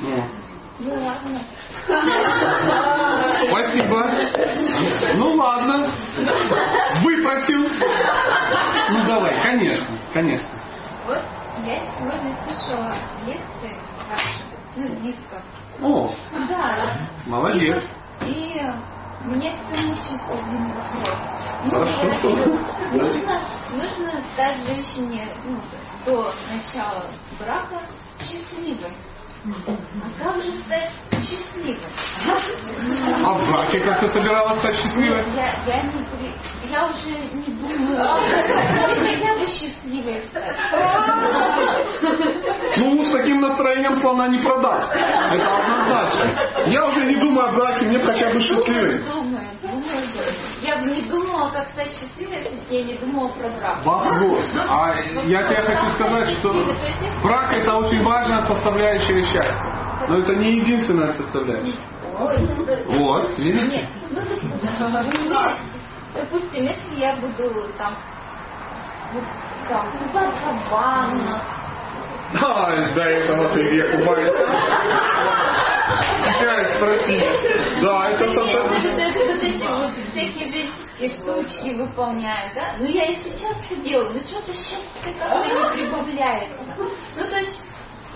[0.00, 0.24] Ну,
[0.80, 1.40] Ну ладно.
[3.48, 4.10] Спасибо.
[5.16, 5.90] Ну ладно.
[7.02, 7.68] Выпросил.
[8.90, 10.48] Ну давай, конечно, конечно.
[11.06, 11.22] Вот
[11.66, 12.94] я сегодня слышала
[13.26, 13.76] лекции
[14.76, 15.42] ну, дисков.
[15.82, 16.10] О,
[16.48, 16.96] Да.
[17.26, 17.82] молодец.
[18.22, 18.60] И
[19.24, 21.08] меня все мучает один вопрос.
[21.64, 22.28] Ну, Хорошо, что?
[22.92, 23.40] Нужно,
[23.72, 25.60] нужно стать женщине ну,
[26.06, 27.80] до начала брака
[28.20, 28.92] счастливой.
[30.02, 30.90] А как же стать
[31.22, 31.78] счастливой?
[33.24, 35.24] А в браке как ты собиралась стать счастливой?
[35.34, 36.34] Я, я, не, при-
[36.70, 38.20] я уже не думаю,
[39.00, 40.56] хотя бы счастливой стать.
[42.76, 44.88] Ну, с таким настроением слона не продать.
[45.32, 46.70] Это однозначно.
[46.70, 48.98] Я уже не думаю о браке, мне хотя бы счастливой.
[49.04, 50.02] Думаю, думаю.
[50.62, 53.84] Я бы не думала, как стать счастливой, если бы я не думала про брак.
[53.84, 54.44] Вопрос.
[54.68, 56.52] А я тебе хочу сказать, что
[57.22, 60.06] брак это очень важная составляющая счастья.
[60.08, 61.74] Но это не единственная составляющая.
[62.18, 63.88] Вот, видите?
[66.14, 67.94] Ну, допустим, если я буду там,
[69.12, 69.24] вот,
[69.68, 71.42] там, купаться в ваннах,
[72.32, 73.94] Да, до этого ты век
[76.28, 77.24] Опять спроси.
[77.80, 78.92] Да, это составляющая.
[78.92, 82.74] вот, это- вот эти вот всякие житейские штучки выполняю, да?
[82.78, 86.76] Ну я и сейчас это делаю, но что-то счастье как-то не прибавляется.
[87.16, 87.58] Ну то есть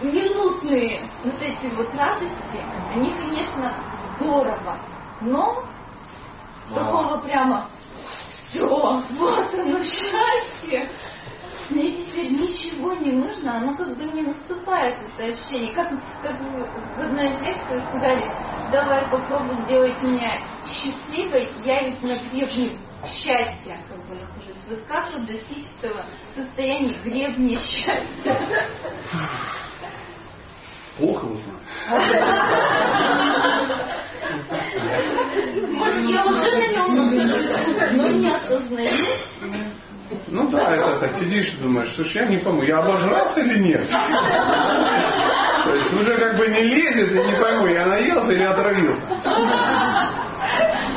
[0.02, 2.60] минутные вот эти вот радости,
[2.94, 3.74] они, конечно,
[4.19, 4.78] здорово,
[5.23, 5.64] но
[6.74, 7.70] такого прямо
[8.52, 10.88] все, вот оно счастье.
[11.70, 15.74] Мне теперь ничего не нужно, оно как бы не наступает, это ощущение.
[15.74, 15.88] Как,
[16.22, 18.30] как в одной из лекций сказали,
[18.70, 24.66] давай попробуй сделать меня счастливой, я ведь на гребне счастья как бы нахожусь.
[24.68, 26.04] Вот как же достичь этого
[26.34, 28.68] состояния гребня счастья?
[30.98, 31.58] Плохо его знаю.
[35.72, 37.11] Может, я уже на нем
[37.93, 39.05] но не осознаю.
[40.28, 43.89] Ну да, это так сидишь и думаешь, слушай, я не пойму, я обожрался или нет?
[43.89, 49.02] То есть уже как бы не лезет, и не пойму, я наелся или отравился.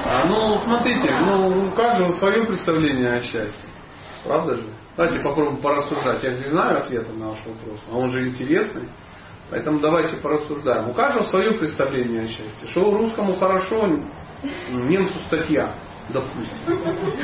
[0.07, 3.69] А, ну, смотрите, ну, у каждого свое представление о счастье.
[4.25, 4.63] Правда же?
[4.97, 6.23] Давайте попробуем порассуждать.
[6.23, 8.89] Я не знаю ответа на ваш вопрос, а он же интересный.
[9.49, 10.89] Поэтому давайте порассуждаем.
[10.89, 12.67] У каждого свое представление о счастье.
[12.69, 13.87] Что русскому хорошо,
[14.71, 15.75] немцу статья,
[16.09, 16.57] допустим.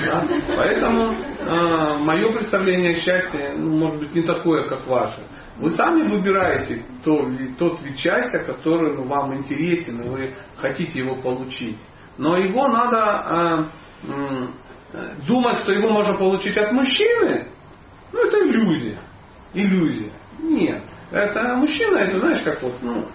[0.05, 0.27] Да?
[0.55, 5.21] Поэтому э, мое представление о счастье, ну, может быть, не такое, как ваше.
[5.57, 11.15] Вы сами выбираете то, тот вид счастья, который ну, вам интересен, и вы хотите его
[11.15, 11.79] получить.
[12.17, 13.71] Но его надо
[14.07, 14.09] э,
[14.93, 17.47] э, думать, что его можно получить от мужчины,
[18.11, 18.99] ну это иллюзия.
[19.53, 20.11] Иллюзия.
[20.39, 20.83] Нет.
[21.11, 23.05] Это мужчина, это знаешь, как вот, ну,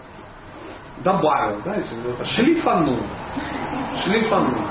[1.02, 2.98] добавил, знаете, вот шлифанул.
[4.04, 4.62] Шлифанул.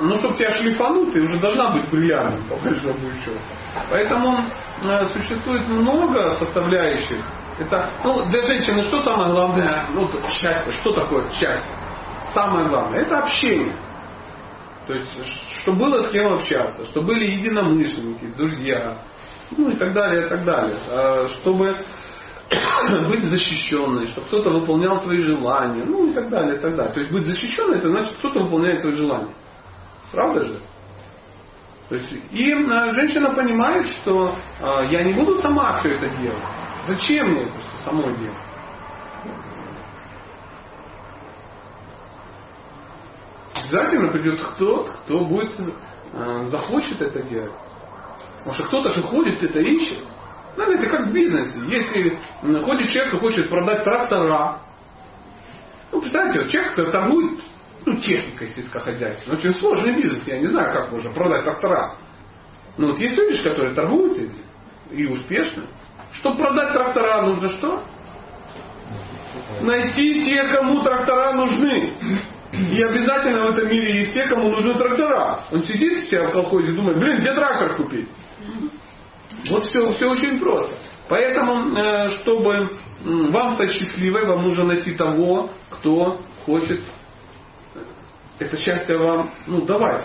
[0.00, 3.38] Ну, чтобы тебя шлифануть, ты уже должна быть бриллиантом, по большому счету.
[3.90, 4.44] Поэтому
[4.84, 7.24] э, существует много составляющих.
[7.58, 9.86] Это, ну, для женщины что самое главное?
[9.92, 10.72] Ну, счастье.
[10.80, 11.72] Что такое счастье?
[12.32, 13.74] Самое главное, это общение.
[14.86, 15.08] То есть,
[15.62, 18.96] чтобы было с кем общаться, чтобы были единомышленники, друзья,
[19.56, 20.76] ну и так далее, и так далее.
[20.88, 21.76] А, Чтобы
[23.08, 26.94] быть защищенной, чтобы кто-то выполнял твои желания, ну и так далее, и так далее.
[26.94, 29.34] То есть быть защищенной, это значит, кто-то выполняет твои желания.
[30.12, 30.60] Правда же?
[31.88, 36.42] То есть, и э, женщина понимает, что э, я не буду сама все это делать.
[36.86, 38.36] Зачем мне это все самой делать?
[43.54, 45.54] Обязательно придет кто-то, кто будет,
[46.12, 47.52] э, захочет это делать.
[48.38, 50.04] Потому что кто-то же ходит, это ищет.
[50.56, 51.58] Знаете, как в бизнесе.
[51.68, 52.18] Если
[52.60, 54.60] ходит человек и хочет продать трактора,
[55.90, 57.40] ну, представляете, вот человек торгует
[57.88, 59.38] ну, техникой сельскохозяйственной.
[59.38, 61.96] Очень сложный бизнес, я не знаю, как можно продать трактора.
[62.76, 64.44] Но вот есть люди, которые торгуют ими,
[64.90, 65.66] и успешно.
[66.12, 67.82] Чтобы продать трактора, нужно что?
[69.60, 71.94] Найти те, кому трактора нужны.
[72.52, 75.40] И обязательно в этом мире есть те, кому нужны трактора.
[75.52, 78.08] Он сидит у себя в колхозе и думает, блин, где трактор купить?
[79.50, 80.74] Вот все, все очень просто.
[81.08, 82.70] Поэтому, э, чтобы
[83.04, 86.80] вам стать счастливой, вам нужно найти того, кто хочет
[88.38, 90.04] это счастье вам ну, давать.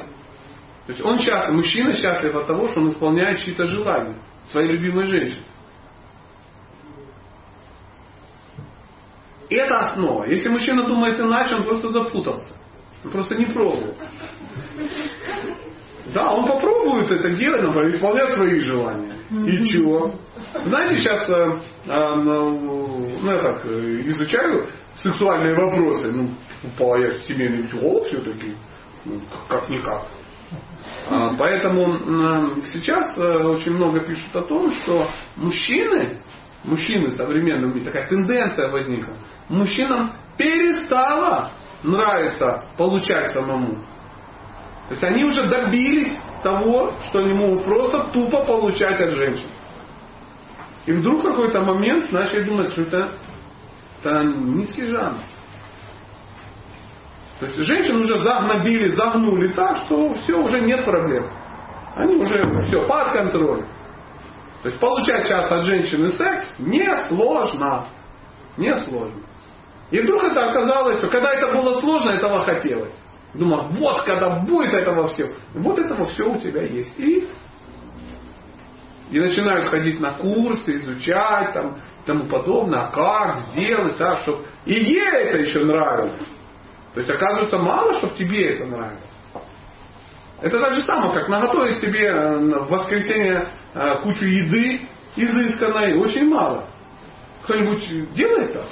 [0.85, 4.15] То есть он счастлив, мужчина счастлив от того, что он исполняет чьи-то желания
[4.51, 5.43] своей любимой женщины.
[9.49, 10.26] Это основа.
[10.26, 12.53] Если мужчина думает иначе, он просто запутался.
[13.05, 13.95] Он просто не пробовал.
[16.14, 19.18] Да, он попробует это делать, например, исполнять свои желания.
[19.30, 20.15] И чего?
[20.65, 24.68] Знаете, сейчас э, э, ну, я так э, изучаю
[24.98, 26.11] сексуальные вопросы.
[26.11, 26.30] Ну,
[26.64, 28.56] упала я семейный психолог все-таки.
[29.06, 30.03] Ну, как-никак.
[31.10, 36.22] А, поэтому сейчас очень много пишут о том, что мужчины,
[36.64, 39.15] мужчины современные, такая тенденция возникла,
[39.49, 41.52] мужчинам перестало
[41.84, 43.76] нравиться получать самому.
[44.88, 49.48] То есть они уже добились того, что они могут просто тупо получать от женщин.
[50.86, 53.18] И вдруг в какой-то момент начали думать, что это,
[54.04, 55.20] это низкий жанр.
[57.40, 61.30] То есть женщин уже загнобили, загнули так, что все, уже нет проблем.
[61.96, 63.68] Они уже все под контролем.
[64.62, 67.88] То есть получать сейчас от женщины секс не сложно.
[68.58, 69.22] Не сложно.
[69.92, 72.94] И вдруг это оказалось, что когда это было сложно, этого хотелось.
[73.34, 76.98] Думал, вот когда будет этого все, вот этого все у тебя есть.
[77.00, 77.28] И,
[79.12, 84.74] и начинают ходить на курсы, изучать там, тому подобное, а как сделать так, чтобы и
[84.74, 86.28] ей это еще нравилось.
[86.94, 89.02] То есть оказывается мало, чтобы тебе это нравилось.
[90.42, 94.82] Это так же самое, как наготовить себе э, в воскресенье э, кучу еды
[95.16, 96.66] изысканной, очень мало.
[97.44, 98.68] Кто-нибудь делает так?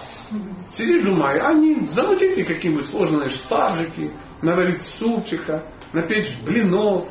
[0.75, 7.07] Сидишь, думаю, а не замутите какие-нибудь сложные саджики, наварить супчика, напечь блинов,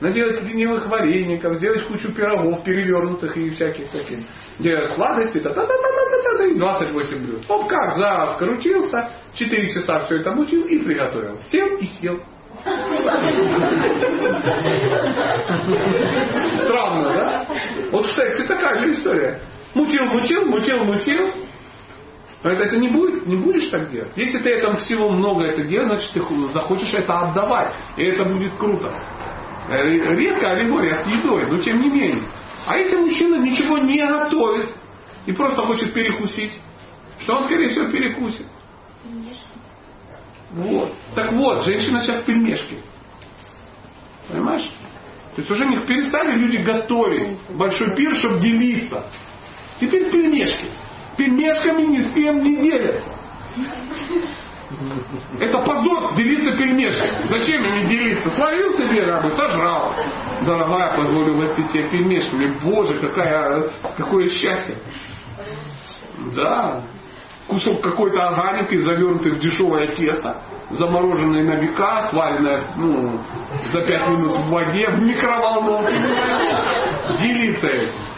[0.00, 4.20] наделать ленивых вареников, сделать кучу пирогов перевернутых и всяких таких,
[4.58, 7.44] где сладости, та та та та та та 28 блюд.
[7.48, 11.38] Оп, как, за крутился, 4 часа все это мучил и приготовил.
[11.50, 12.20] Сел и съел.
[16.64, 17.46] Странно, да?
[17.90, 19.40] Вот в сексе такая же история.
[19.74, 21.30] Мутил, мутил, мутил, мутил,
[22.44, 24.12] Поэтому это не, будет, не будешь так делать.
[24.16, 27.74] Если ты этого всего много это делаешь, значит ты захочешь это отдавать.
[27.96, 28.92] И это будет круто.
[29.70, 32.28] Э, редко аллегория с едой, но тем не менее.
[32.66, 34.74] А если мужчина ничего не готовит
[35.26, 36.52] и просто хочет перекусить,
[37.20, 38.46] что он, скорее всего, перекусит?
[40.52, 40.92] Вот.
[41.14, 42.82] Так вот, женщина сейчас пельмешки.
[44.28, 44.70] Понимаешь?
[45.34, 49.04] То есть уже не перестали люди готовить большой пир, чтобы делиться.
[49.80, 50.66] Теперь пельмешки
[51.16, 53.08] пельмешками ни с кем не делятся.
[55.40, 57.28] Это позор делиться пельмешками.
[57.28, 58.30] Зачем ими делиться?
[58.30, 59.94] Сварил себе рабы, сожрал.
[60.42, 62.58] Дорогая, позволю угостить тебе пельмешками.
[62.62, 64.76] Боже, какая, какое счастье.
[66.34, 66.82] Да.
[67.48, 73.20] Кусок какой-то органики, завернутый в дешевое тесто, замороженное на века, сваренное ну,
[73.70, 75.92] за пять минут в воде, в микроволновке.
[77.20, 78.14] Делиться этим.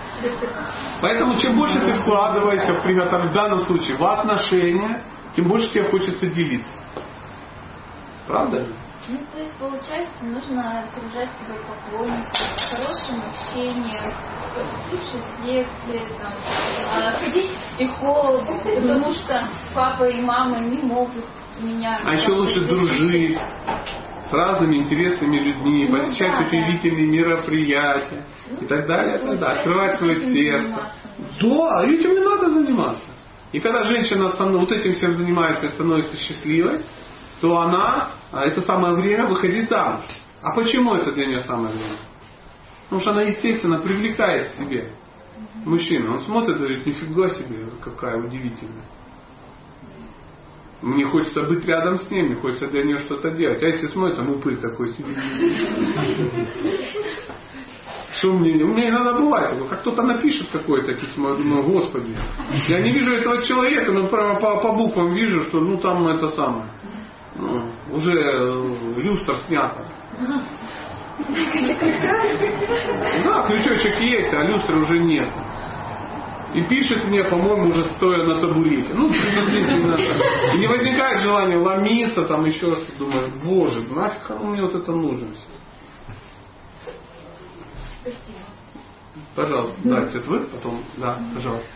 [1.00, 5.02] Поэтому чем больше ты вкладываешься в в данном случае в отношения,
[5.34, 6.70] тем больше тебе хочется делиться.
[8.26, 8.66] Правда?
[9.08, 12.28] Ну, то есть, получается, нужно окружать себя поклонниками,
[12.70, 14.12] хорошим общением,
[14.88, 16.32] слушать лекции, там,
[16.92, 21.24] а, ходить к психологу, потому что папа и мама не могут
[21.60, 22.00] меня...
[22.04, 23.38] А еще лучше дружить
[24.28, 27.12] с разными интересными людьми, ну, посещать да, удивительные да.
[27.12, 28.24] мероприятия
[28.60, 29.58] и так далее, и так далее.
[29.58, 30.92] открывать свое сердце.
[31.40, 33.06] Да, этим не надо заниматься.
[33.52, 36.80] И когда женщина вот этим всем занимается и становится счастливой,
[37.40, 40.04] то она, а, это самое время выходить замуж.
[40.42, 41.96] А почему это для нее самое время?
[42.84, 44.92] Потому что она, естественно, привлекает к себе
[45.64, 46.14] мужчину.
[46.14, 48.84] Он смотрит и говорит, нифига себе, какая удивительная.
[50.82, 53.62] Мне хочется быть рядом с ней, мне хочется для нее что-то делать.
[53.62, 55.16] А если смотрит, там упырь такой сидит.
[58.18, 58.54] Что мне?
[58.54, 62.16] Меня иногда бывает как кто-то напишет какое-то письмо, думаю, господи,
[62.68, 66.28] я не вижу этого человека, но по, по, по буквам вижу, что ну там это
[66.28, 66.66] самое,
[67.34, 67.62] ну,
[67.92, 69.84] уже э, люстр снято.
[73.24, 75.32] Да, крючочек есть, а люстры уже нет.
[76.54, 78.94] И пишет мне, по-моему, уже стоя на табурете.
[78.94, 79.08] Ну.
[79.08, 82.98] И не возникает желания ломиться, там еще что-то.
[82.98, 85.56] Думаю, боже, нафиг мне вот это нужно все
[88.06, 88.45] экспертизы.
[89.36, 91.68] Пожалуйста, да, это вы, потом, да, пожалуйста.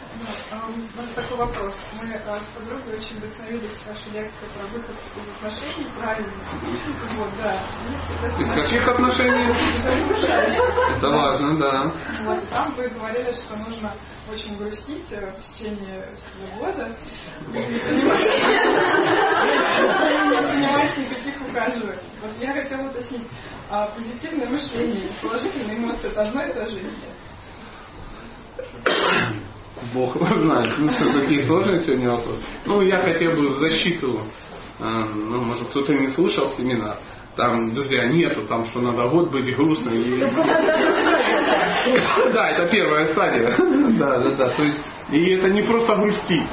[0.97, 1.75] Вот такой вопрос.
[2.01, 6.33] Мы а, с подругой очень вдохновились вашей лекцией про выход из отношений правильно.
[7.19, 7.63] Вот, да.
[8.41, 9.53] Из каких отношений?
[10.97, 11.93] Это важно, да.
[12.25, 13.93] Вот, там вы говорили, что нужно
[14.33, 16.97] очень грустить э, в течение всего года.
[22.41, 23.27] Я хотела уточнить,
[23.69, 27.11] а позитивное мышление и положительные эмоции это одно и то же или нет?
[29.95, 30.75] Бог его знает.
[30.79, 32.43] Ну что, какие сложные сегодня вопросы.
[32.67, 34.21] Ну, я хотел бы в защиту,
[34.79, 36.99] э, ну, может, кто-то не слышал семинар.
[37.37, 39.91] Там, друзья, нету, там, что надо год быть грустно.
[39.91, 40.21] И...
[42.35, 43.57] Да, это первая стадия.
[43.99, 44.49] Да, да, да.
[44.51, 44.79] То есть,
[45.11, 46.47] и это не просто грустить.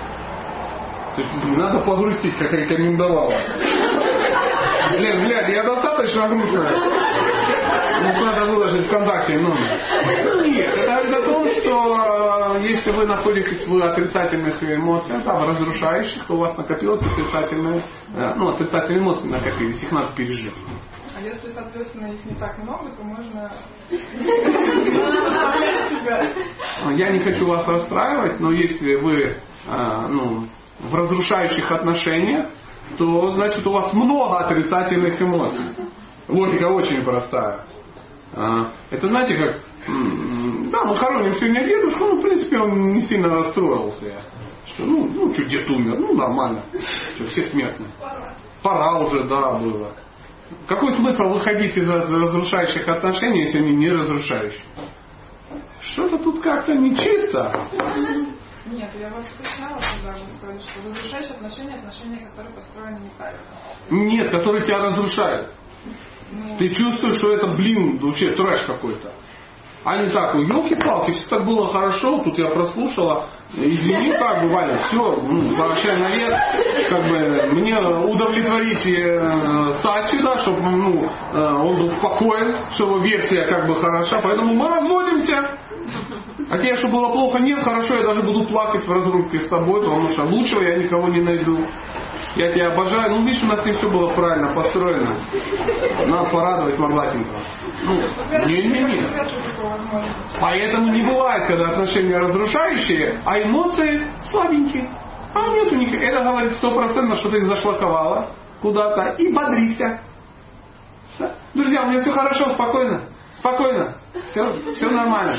[1.16, 3.34] То есть, надо погрустить, как рекомендовала.
[4.92, 7.37] Блин, блядь, я достаточно грустная.
[8.00, 9.82] Ну, надо выложить ВКонтакте номер.
[10.46, 16.26] Нет, это говорит о том, что э, если вы находитесь в отрицательных эмоциях, там, разрушающих,
[16.26, 17.84] то у вас накопилось отрицательные,
[18.14, 20.54] э, ну, отрицательные эмоции накопились, их надо пережить.
[21.16, 23.52] А если, соответственно, их не так много, то можно
[25.90, 26.32] себя.
[26.92, 29.38] Я не хочу вас расстраивать, но если вы э,
[30.10, 30.48] ну,
[30.80, 32.48] в разрушающих отношениях,
[32.98, 35.66] то значит у вас много отрицательных эмоций.
[36.28, 37.66] Логика очень простая.
[38.38, 39.62] А, Это знаете как,
[40.72, 44.24] да, мы хороним сегодня дедушку, ну, в принципе, он не сильно расстроился.
[44.66, 46.62] Что, ну, ну, что, дед умер, ну, нормально.
[47.16, 47.90] Что, все смертные.
[48.62, 49.92] Пора уже, да, было.
[50.68, 54.62] Какой смысл выходить из разрушающих отношений, если они не разрушающие?
[55.82, 57.68] Что-то тут как-то нечисто.
[58.68, 63.42] Нет, я вас когда вы сказали, что разрушающие отношения отношения, которые построены неправильно.
[63.90, 65.54] Нет, которые тебя разрушают.
[66.32, 69.12] Ну, Ты чувствуешь, что это, блин, вообще трэш какой-то.
[69.84, 74.78] А не так, елки-палки, все так было хорошо, тут я прослушала, извини, как бы, Валя,
[74.80, 76.38] все, ну, возвращай наверх,
[76.90, 83.46] как бы, мне удовлетворить э, Сатью, да, чтобы, ну, э, он был спокоен, чтобы версия,
[83.46, 85.52] как бы, хороша, поэтому мы разводимся.
[86.50, 89.82] А тебе, что было плохо, нет, хорошо, я даже буду плакать в разрубке с тобой,
[89.82, 91.66] потому что лучшего я никого не найду.
[92.38, 93.10] Я тебя обожаю.
[93.10, 95.20] Ну, видишь, у нас не все было правильно построено.
[96.06, 97.40] Надо порадовать Марлатенького.
[97.84, 97.94] Ну,
[98.46, 99.10] не-не-не.
[100.40, 104.88] Поэтому не бывает, когда отношения разрушающие, а эмоции слабенькие.
[105.34, 106.02] А нету никаких.
[106.10, 110.02] Это говорит стопроцентно, что ты зашлаковала куда-то и бодрися.
[111.56, 113.10] Друзья, у меня все хорошо, спокойно.
[113.38, 113.98] Спокойно.
[114.30, 115.36] Все, все нормально.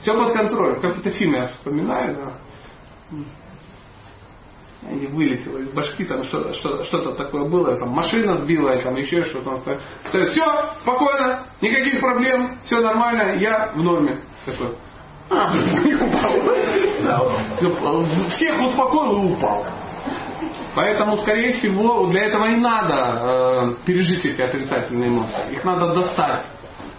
[0.00, 0.80] Все под контролем.
[0.82, 3.18] Как это фильм я вспоминаю, да.
[4.82, 9.24] И вылетело из башки, там что-то, что, что такое было, там машина сбила, там еще
[9.24, 9.80] что-то.
[10.04, 14.20] Все, все, спокойно, никаких проблем, все нормально, я в норме.
[14.46, 14.68] Такой,
[15.30, 15.52] а,
[16.00, 17.32] упал.
[18.04, 19.66] Да, Всех успокоил и упал.
[20.74, 25.52] Поэтому, скорее всего, для этого и надо э, пережить эти отрицательные эмоции.
[25.52, 26.44] Их надо достать.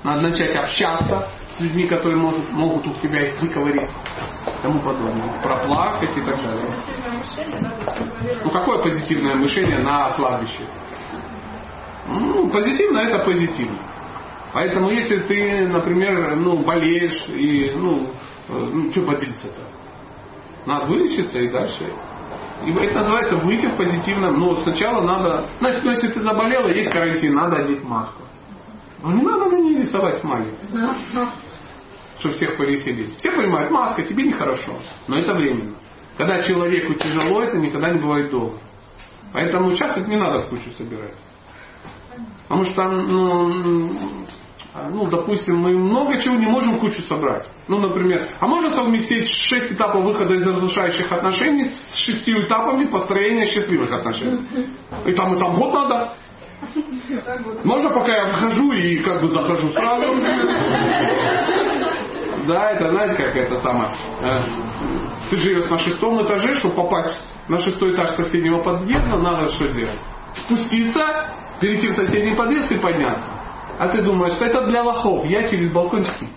[0.03, 1.30] Надо начать общаться
[1.60, 3.90] с людьми, которые может, могут у тебя их выковырить.
[4.48, 5.41] И тому подобное.
[5.44, 6.84] Проплакать и так далее.
[8.44, 10.64] Ну какое позитивное мышление на кладбище?
[12.07, 13.80] Ну, позитивно это позитивно.
[14.53, 18.07] Поэтому если ты, например, ну, болеешь и ну,
[18.48, 19.61] э, ну что бодриться-то?
[20.65, 21.86] Надо вылечиться и дальше.
[22.65, 24.40] И это называется выйти в позитивном.
[24.40, 25.49] Но сначала надо.
[25.60, 28.23] Значит, ну, если ты заболела, есть карантин, надо одеть маску.
[29.03, 30.56] Но не надо на ней рисовать смайлик.
[32.19, 33.17] Чтобы всех повеселить.
[33.17, 34.77] Все понимают, маска, тебе нехорошо.
[35.07, 35.75] Но это временно.
[36.17, 38.57] Когда человеку тяжело, это никогда не бывает долго.
[39.31, 41.15] Поэтому часто не надо в кучу собирать.
[42.43, 44.25] Потому что, ну,
[44.91, 47.47] ну, допустим, мы много чего не можем кучу собрать.
[47.67, 53.47] Ну, например, а можно совместить шесть этапов выхода из разрушающих отношений с шестью этапами построения
[53.47, 54.45] счастливых отношений?
[55.05, 56.13] И там, и там год надо.
[57.63, 60.21] Можно, пока я выхожу и как бы захожу сразу?
[62.49, 63.91] Да, это знаете, как это самое.
[64.21, 64.43] э,
[65.30, 69.99] Ты живешь на шестом этаже, чтобы попасть на шестой этаж соседнего подъезда, надо что делать?
[70.35, 71.27] Спуститься,
[71.59, 73.23] перейти в соседний подъезд и подняться.
[73.77, 76.27] А ты думаешь, что это для лохов, я через балкончики.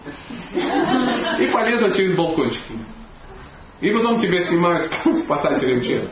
[1.40, 2.78] И полезла через балкончики.
[3.82, 4.92] И потом тебя снимают
[5.24, 6.08] спасателем МЧС.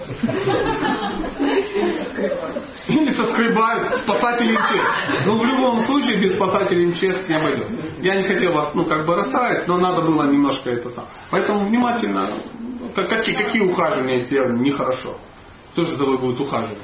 [2.89, 5.25] Или соскребают спасателем МЧС.
[5.27, 7.77] Ну, в любом случае, без спасателя МЧС не обойдется.
[8.01, 11.07] Я не хотел вас, ну, как бы расстраивать, но надо было немножко это сам.
[11.31, 12.29] Поэтому внимательно,
[12.95, 15.17] как- какие, какие ухаживания сделаны нехорошо.
[15.73, 16.79] Кто же за тобой будет ухаживать?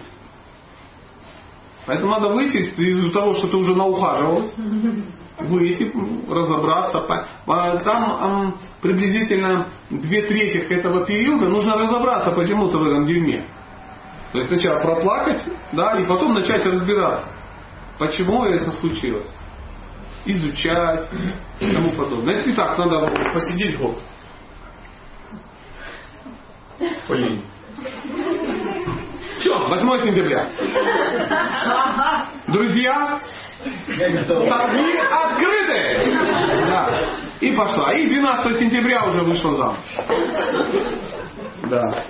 [1.86, 4.44] Поэтому надо выйти из- из-за того, что ты уже наухаживал,
[5.38, 5.92] выйти,
[6.28, 7.00] разобраться.
[7.00, 13.46] Там ам, приблизительно две трети этого периода нужно разобраться почему-то в этом дерьме.
[14.32, 15.42] То есть сначала проплакать,
[15.72, 17.28] да, и потом начать разбираться,
[17.98, 19.30] почему это случилось.
[20.24, 21.08] Изучать
[21.60, 22.34] и тому подобное.
[22.34, 23.98] Это не так, надо посидеть год.
[27.08, 27.44] Блин.
[29.38, 30.50] Все, 8 сентября.
[32.48, 33.20] Друзья.
[34.26, 36.66] Торги открыты!
[36.66, 37.04] Да.
[37.40, 37.92] И пошла.
[37.92, 39.78] И 12 сентября уже вышла замуж.
[41.64, 42.04] Да.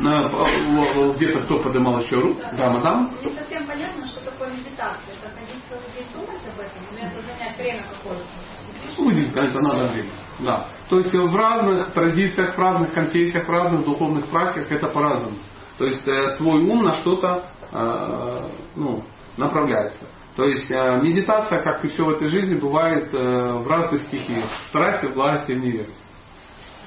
[0.00, 2.40] На- э, Где-то кто поднимал еще руку?
[2.56, 3.10] Да, мадам?
[3.22, 5.14] Не совсем понятно, что такое медитация.
[5.22, 9.02] Это ходить целый день думать об этом, или это занять время какое-то?
[9.02, 10.10] Будет, это надо время.
[10.40, 10.66] Да.
[10.88, 15.36] То есть в разных традициях, в разных конфессиях, в разных духовных практиках это по-разному.
[15.78, 19.04] То есть э, твой ум на что-то э, ну,
[19.36, 20.06] направляется.
[20.36, 24.44] То есть э, медитация, как и все в этой жизни, бывает э, в разных стихиях.
[24.68, 25.94] Страсти, власти и невежество.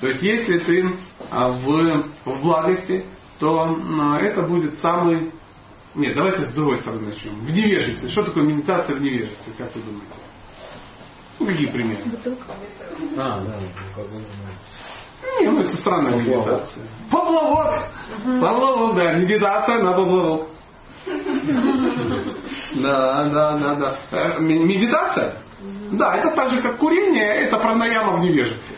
[0.02, 0.96] То есть если ты э,
[1.32, 3.08] в, в благости,
[3.40, 3.78] то
[4.20, 5.32] это будет самый...
[5.96, 7.36] Нет, давайте с другой стороны начнем.
[7.36, 8.10] В невежестве.
[8.10, 10.08] Что такое медитация в невежестве, как вы думаете?
[11.40, 12.04] Ну, какие примеры?
[13.16, 13.60] А, да,
[15.40, 16.84] Не, ну это странная медитация.
[17.10, 17.90] Поплавок!
[18.24, 20.50] Поплавок, да, медитация на поплавок.
[22.76, 23.98] Да, да, да, да.
[24.12, 25.36] Э, Медитация?
[25.92, 28.76] Да, это так же, как курение, это пранаяма в невежестве.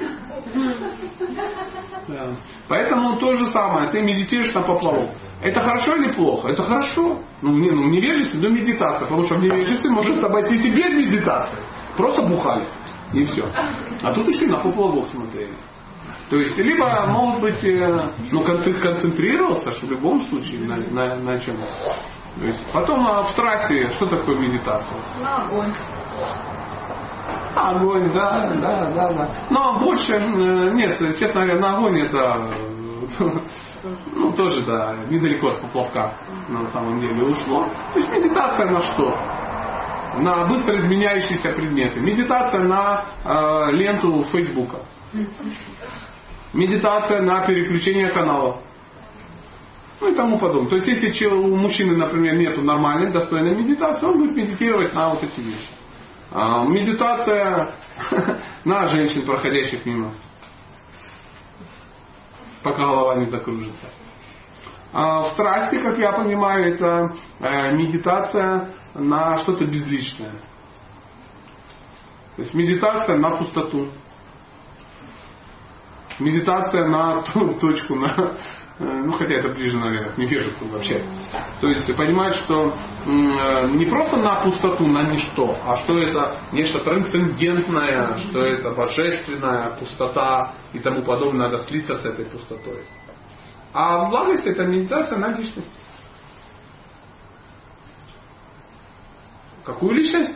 [2.07, 2.35] Да.
[2.67, 5.11] Поэтому то же самое, ты медитируешь на поплавок.
[5.41, 6.49] Это хорошо или плохо?
[6.49, 7.19] Это хорошо.
[7.41, 9.01] Ну, не, ну в невежестве, но медитация.
[9.07, 11.57] Потому что в невежестве может обойтись и без медитации.
[11.97, 12.65] Просто бухали.
[13.13, 13.49] И все.
[14.03, 15.53] А тут еще и на поплавок смотрели.
[16.29, 21.15] То есть, либо, может быть, э, ну, концен- концентрировался, что в любом случае на, на,
[21.15, 21.55] на чем.
[22.37, 24.97] То есть, потом а, в страсти, что такое медитация?
[25.21, 25.73] На огонь.
[27.55, 29.29] Огонь, да, да, да, да.
[29.49, 32.49] Но больше, э, нет, честно говоря, на огонь это,
[34.15, 37.67] ну, тоже, да, недалеко от поплавка на самом деле ушло.
[37.93, 39.17] То есть медитация на что?
[40.17, 41.99] На быстро изменяющиеся предметы.
[41.99, 44.79] Медитация на э, ленту Фейсбука.
[46.53, 48.57] Медитация на переключение каналов.
[50.01, 50.69] Ну и тому подобное.
[50.69, 55.23] То есть, если у мужчины, например, нет нормальной, достойной медитации, он будет медитировать на вот
[55.23, 55.67] эти вещи.
[56.31, 57.73] А, медитация
[58.65, 60.13] на женщин, проходящих мимо.
[62.63, 63.89] Пока голова не закружится.
[64.91, 70.33] А в страсти, как я понимаю, это э, медитация на что-то безличное.
[72.35, 73.89] То есть медитация на пустоту.
[76.19, 78.35] Медитация на ту точку, на,
[78.79, 81.03] ну хотя это ближе, наверное, к невежеству вообще.
[81.59, 82.73] То есть понимать, что
[83.05, 89.71] э, не просто на пустоту, на ничто, а что это нечто трансцендентное, что это божественная
[89.71, 92.85] пустота и тому подобное, надо слиться с этой пустотой.
[93.73, 95.69] А в благости это медитация на личность.
[99.65, 100.35] Какую личность?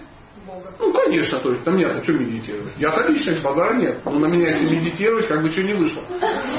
[0.80, 2.74] Ну, конечно, то есть на меня-то что медитировать?
[2.78, 4.02] Я-то личность, базара нет.
[4.06, 6.03] Ну, на меня если медитировать, как бы что не вышло.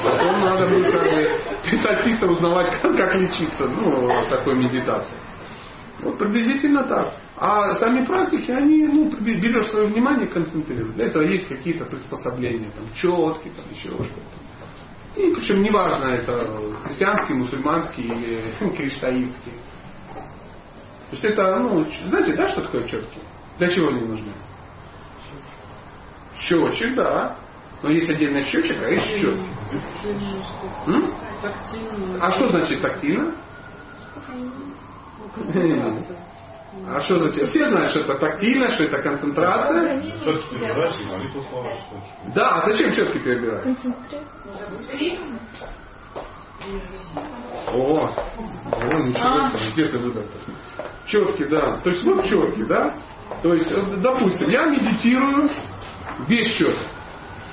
[0.03, 1.39] Потом надо будет как бы
[1.69, 3.67] писать письма, узнавать, как, как лечиться.
[3.67, 5.15] Ну, такой медитации.
[6.01, 7.13] Вот приблизительно так.
[7.37, 10.93] А сами практики, они, ну, берешь свое внимание и концентрируешь.
[10.93, 15.21] Для этого есть какие-то приспособления, там, четки, там, еще что-то.
[15.21, 19.53] И причем неважно, это христианский, мусульманский или кришнаитский.
[21.09, 23.19] То есть это, ну, знаете, да, что такое четки?
[23.57, 24.31] Для чего они нужны?
[26.39, 27.37] Счетчик, да.
[27.81, 29.49] Но есть отдельный счетчик, а есть щетки.
[30.87, 31.13] М?
[32.21, 33.31] А что значит тактильно?
[36.87, 37.49] А что значит?
[37.49, 40.01] Все знают, что это тактильно, что это концентрация.
[40.23, 41.69] Четко перебираешь и молитву слова.
[42.33, 43.65] Да, а зачем четки перебирать?
[47.67, 50.23] О, о, ничего себе, где ты выдал
[51.05, 51.77] Четки, да.
[51.81, 52.95] То есть вот четки, да?
[53.41, 55.49] То есть, э, допустим, я медитирую
[56.27, 56.81] без счета.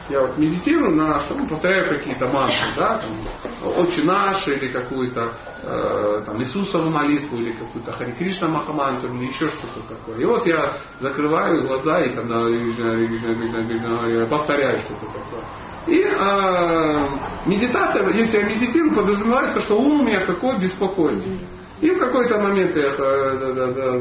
[0.09, 5.39] Я вот медитирую на что, ну, повторяю какие-то мантры, да, там, Отче наш, или какую-то
[5.63, 10.19] э, там Иисусову молитву, или какую-то Хари Кришна Махамантру, или еще что-то такое.
[10.19, 12.29] И вот я закрываю глаза и там
[14.29, 15.43] повторяю что-то такое.
[15.87, 17.09] И э,
[17.47, 21.39] медитация, если я медитирую, подразумевается, что ум у меня какой беспокойный.
[21.83, 23.99] И в какой-то момент я, э, да, да, да,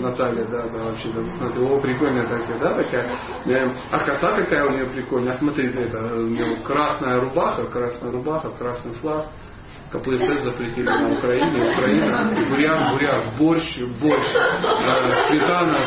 [0.00, 3.08] Наталья, да, да, вообще, да, смотри, о, прикольная такая, да, такая,
[3.46, 8.10] э, а коса какая у нее прикольная, а смотри, это, у нее красная рубаха, красная
[8.10, 9.26] рубаха, красный флаг,
[9.92, 15.86] КПСС запретили на Украине, Украина, буряк, буряк, борщ, борщ, э, сметана,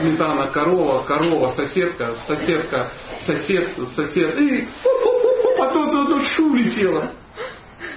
[0.00, 2.90] сметана, корова, корова, соседка, соседка,
[3.26, 4.66] сосед, сосед, и
[5.58, 7.10] а то, то, то, шу улетело.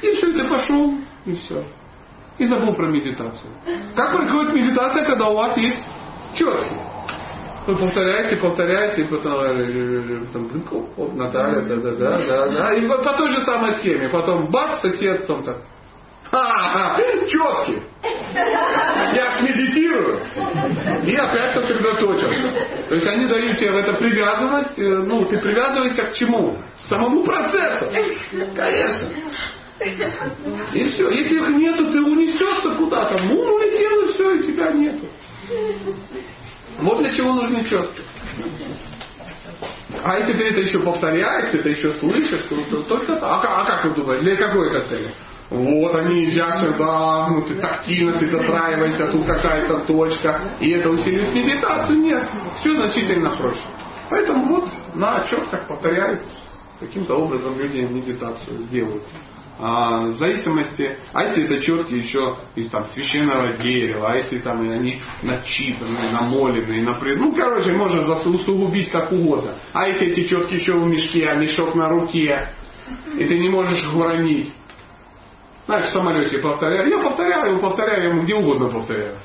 [0.06, 0.94] И все, ты пошел,
[1.26, 1.64] и все.
[2.38, 3.52] И забыл про медитацию.
[3.95, 5.80] Как происходит медитация, когда у вас есть
[6.36, 6.76] четки?
[7.65, 10.48] Вы повторяете, повторяете, и потом, э, там,
[10.98, 12.73] оп, Наталья, да, да, да, да, да.
[12.73, 14.10] И по, по той же самой схеме.
[14.10, 15.57] Потом бац, сосед, потом так.
[16.30, 17.82] Ха-ха, четкий.
[18.34, 20.22] Я медитирую
[21.06, 22.52] и опять сосредоточился.
[22.90, 26.57] То есть они дают тебе в это привязанность, э, ну, ты привязываешься к чему?
[26.57, 27.86] К самому процессу.
[28.56, 29.10] Конечно.
[29.80, 31.10] И все.
[31.10, 33.18] Если их нету, ты унесешься куда-то.
[33.23, 35.06] Ну, улетел и все, и тебя нету.
[36.80, 38.06] Вот для чего нужны четкие.
[40.03, 43.45] А если ты это еще повторяешь, ты это еще слышишь, то, то только так.
[43.45, 45.15] А, а как вы думаете, для какой это цели?
[45.49, 50.57] Вот они едят сюда, ну ты тактильно, ты затраиваешься, тут какая-то точка.
[50.60, 51.99] И это усиливает медитацию?
[51.99, 52.27] Нет.
[52.60, 53.61] Все значительно проще.
[54.10, 56.22] Поэтому вот на четках повторяют.
[56.80, 59.03] Каким-то образом люди медитацию делают.
[59.57, 64.60] А, в зависимости, а если это четки еще из там священного дерева, а если там
[64.61, 69.53] они начитанные, намоленные, например, ну короче, можно усугубить как угодно.
[69.72, 72.49] А если эти четки еще в мешке, а мешок на руке,
[73.18, 74.52] и ты не можешь уронить.
[75.68, 76.90] Знаешь, в самолете повторяю.
[76.90, 79.18] Я повторяю, повторяю, ему где угодно повторяю.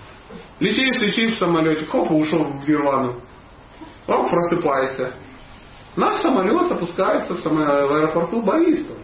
[0.61, 3.20] Летишь, летишь в самолете, хоп, ушел в нирвану.
[4.07, 5.15] Оп, просыпайся.
[5.97, 8.98] Наш самолет опускается в, аэропорту Борисова.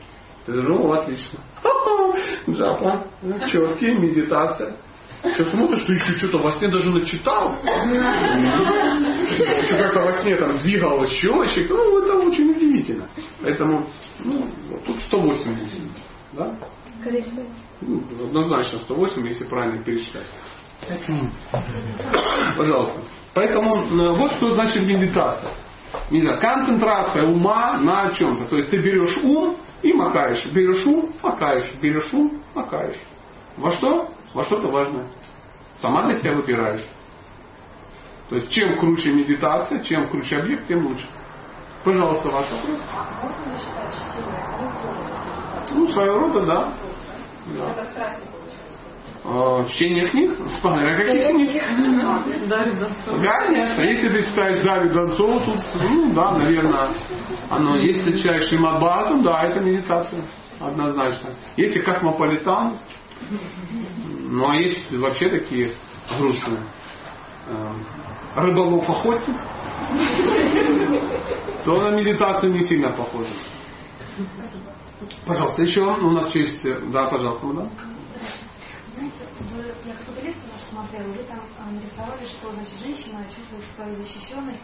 [0.47, 1.41] Ты ну, отлично.
[2.49, 3.07] Джапа,
[3.51, 4.77] четкий, медитация.
[5.35, 7.57] Что смотришь, ты еще что-то во сне даже начитал.
[9.63, 11.69] Еще как-то во сне там двигал счетчик.
[11.71, 13.09] Ну, это очень удивительно.
[13.43, 13.87] Поэтому,
[14.25, 14.49] ну,
[14.87, 15.71] тут 108 будет.
[16.33, 16.55] Да?
[17.81, 20.27] Ну, однозначно 108, если правильно пересчитать.
[22.57, 23.01] Пожалуйста.
[23.35, 25.51] Поэтому э, вот что значит медитация.
[26.11, 28.45] Не знаю, концентрация ума на чем-то.
[28.45, 30.45] То есть ты берешь ум и макаешь.
[30.53, 31.73] Берешь ум, макаешь.
[31.81, 33.01] Берешь ум, макаешь.
[33.57, 34.11] Во что?
[34.35, 35.07] Во что-то важное.
[35.81, 36.85] Сама для себя выбираешь.
[38.29, 41.09] То есть чем круче медитация, чем круче объект, тем лучше.
[41.85, 42.81] Пожалуйста, ваш вопрос.
[45.69, 46.73] Книг Ну, своего рода, да.
[47.55, 48.17] да.
[49.69, 50.39] Чтение книг?
[50.61, 51.63] Смотря каких книг.
[53.23, 56.91] Конечно, если ты читаешь Дарью Донцову, тут, ну да, наверное,
[57.51, 60.23] оно, если ты читаешь Шимадбхагаватам, да, это медитация,
[60.61, 61.31] однозначно.
[61.57, 62.79] Если Космополитан,
[64.21, 65.73] ну а есть вообще такие
[66.17, 66.63] грустные.
[67.49, 67.73] Э,
[68.37, 69.37] Рыболов охотник,
[71.65, 73.31] то на медитацию не сильно похоже.
[75.27, 77.86] Пожалуйста, еще у нас есть, э, да, пожалуйста, да.
[79.67, 84.63] Я какую-то лекцию вашу смотрела, вы там а, нарисовали, что значит, женщина чувствует свою защищенность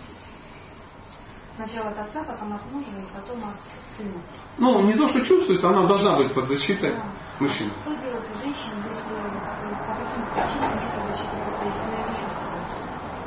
[1.57, 3.57] сначала от отца, потом от мужа, и потом от
[3.97, 4.23] сына.
[4.59, 7.05] Ну, не то, что чувствуется, она должна быть под защитой Да.
[7.41, 7.71] мужчины.
[7.83, 12.63] Что делать с женщиной, если э, по каким причинам нет защиты, если она не чувствует?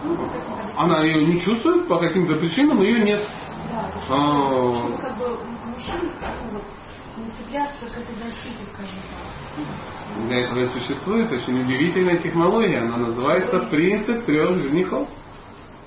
[0.04, 0.82] Ну?
[0.82, 3.28] Она ее не чувствует, по каким-то причинам ее нет.
[3.72, 4.76] Да, то есть, А.
[4.76, 6.64] чтобы как бы мужчине ну, вот,
[7.18, 9.95] не цепляться к этой защите, скажем так.
[10.28, 12.80] Для этого и существует очень удивительная технология.
[12.80, 15.10] Она называется принцип трех женихов.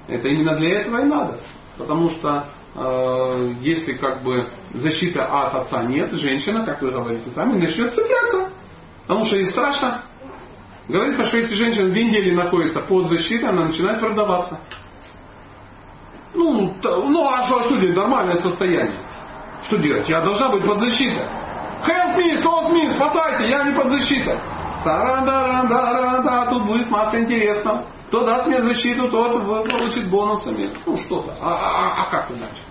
[0.06, 1.38] Это именно для этого и надо.
[1.76, 7.58] Потому что э, если как бы защиты от отца нет, женщина, как вы говорите сами,
[7.58, 8.50] начнет цепляться.
[9.06, 10.04] Потому что ей страшно.
[10.88, 14.58] Говорится, что если женщина две недели находится под защитой, она начинает продаваться.
[16.34, 17.96] Ну, ну а что, что делать?
[17.96, 19.00] Нормальное состояние.
[19.66, 20.08] Что делать?
[20.08, 21.26] Я должна быть под защитой.
[21.86, 24.38] Help me, help me, спасайте, я не под защитой.
[24.84, 27.86] Таран-даран-даран-да, тут будет масса интересного.
[28.08, 29.32] Кто даст мне защиту, тот
[29.68, 30.72] получит бонусами.
[30.86, 31.34] Ну что-то.
[31.40, 32.62] А, а- а как иначе?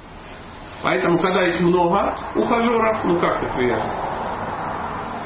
[0.83, 4.17] Поэтому, когда есть много ухажеров, ну как ты привяжешься?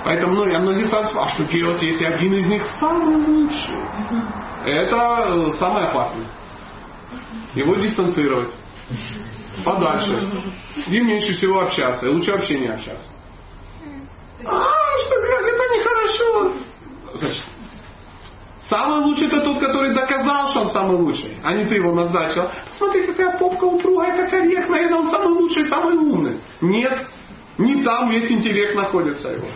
[0.03, 3.77] Поэтому ну, я многие спрашивают, а что делать, если один из них самый лучший?
[4.65, 6.25] Это э, самое опасное.
[7.53, 8.53] Его дистанцировать.
[9.63, 10.27] Подальше.
[10.77, 12.05] С ним меньше всего общаться.
[12.07, 13.10] И лучше вообще не общаться.
[14.45, 16.53] А, что, как это нехорошо.
[17.15, 17.43] Значит,
[18.69, 22.49] самый лучший это тот, который доказал, что он самый лучший, а не ты его назначил.
[22.77, 26.39] Смотри, какая попка упругая, как орех, наверное, он самый лучший, самый умный.
[26.61, 27.07] Нет,
[27.57, 29.47] не там весь интеллект находится его.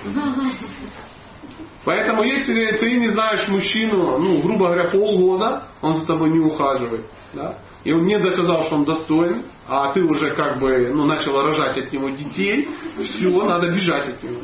[1.86, 7.06] Поэтому если ты не знаешь мужчину, ну, грубо говоря, полгода, он за тобой не ухаживает,
[7.34, 11.44] да, и он не доказал, что он достоин, а ты уже как бы ну, начала
[11.44, 12.68] рожать от него детей,
[13.00, 14.42] все, надо бежать от него.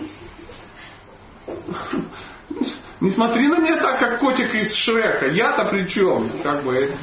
[3.00, 5.28] Не смотри на меня так, как котик из Шрека.
[5.28, 6.32] Я-то при чем?
[6.44, 6.94] Как бы,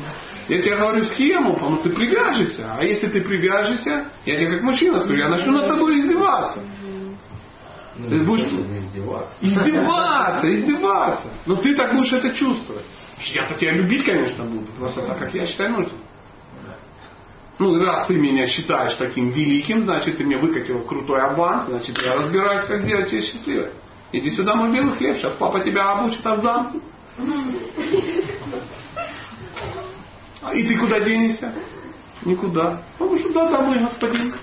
[0.48, 2.76] я тебе говорю схему, потому что ты привяжешься.
[2.78, 6.62] А если ты привяжешься, я тебе как мужчина скажу, я начну над тобой издеваться.
[7.96, 9.34] Ну, Ты будешь- издеваться.
[9.40, 11.28] Издеваться, издеваться.
[11.46, 12.84] Но ты так будешь это чувствовать.
[13.34, 14.70] Я-то тебя любить, конечно, буду.
[14.78, 16.00] Просто так, как я считаю нужным.
[17.58, 22.14] Ну, раз ты меня считаешь таким великим, значит, ты мне выкатил крутой аванс, значит, я
[22.14, 23.70] разбираюсь, как сделать тебя счастливой.
[24.12, 26.80] Иди сюда, мой белый хлеб, сейчас папа тебя обучит от замку.
[30.42, 31.52] А и ты куда денешься?
[32.24, 32.84] Никуда.
[32.98, 34.34] Потому что да, домой, господин.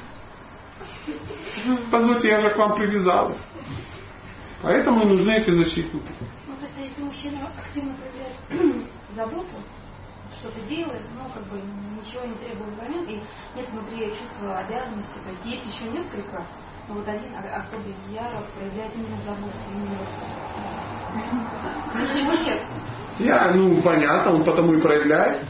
[1.92, 3.38] Позвольте, я же к вам привязалась.
[4.62, 6.12] Поэтому нужны эти защитники.
[6.48, 9.56] Ну, то есть, если мужчина активно проявляет заботу,
[10.40, 13.16] что-то делает, но как бы ничего не требует взамен, и
[13.56, 16.46] нет внутри чувства обязанности, то есть есть еще несколько,
[16.88, 19.98] но вот один особый яро проявляет именно заботу, именно.
[22.14, 22.62] Ничего нет.
[23.20, 25.42] Я, ну, понятно, он потому и проявляет.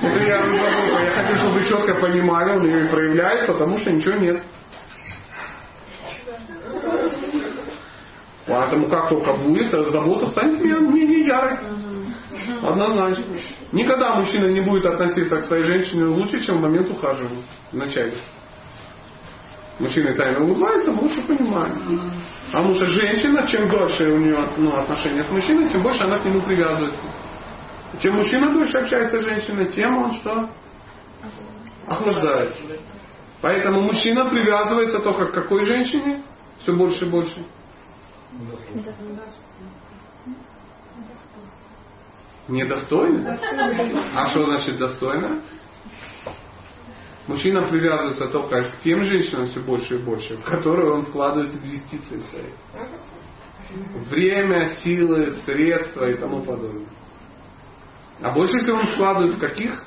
[0.00, 4.14] Это я, я хочу, чтобы вы четко понимали, он ее и проявляет, потому что ничего
[4.14, 4.42] нет.
[8.46, 11.58] Поэтому как только будет, забота станет менее ярой.
[12.62, 13.24] Однозначно.
[13.72, 17.42] Никогда мужчина не будет относиться к своей женщине лучше, чем в момент ухаживания.
[17.72, 18.14] Вначале.
[19.78, 21.74] Мужчина тайно улыбается, больше понимает.
[22.46, 26.24] Потому что женщина, чем дольше у нее ну, отношения с мужчиной, тем больше она к
[26.24, 27.00] нему привязывается.
[28.00, 30.50] Чем мужчина дольше общается с женщиной, тем он что?
[31.86, 32.62] Охлаждается.
[33.40, 36.22] Поэтому мужчина привязывается только к какой женщине?
[36.62, 37.46] Все больше и больше.
[42.48, 43.38] Недостойно?
[44.14, 45.40] А что значит достойно?
[47.28, 52.20] Мужчина привязывается только к тем женщинам все больше и больше, в которые он вкладывает инвестиции
[52.20, 52.86] свои.
[54.08, 56.88] Время, силы, средства и тому подобное.
[58.22, 59.84] А больше всего он вкладывает в каких?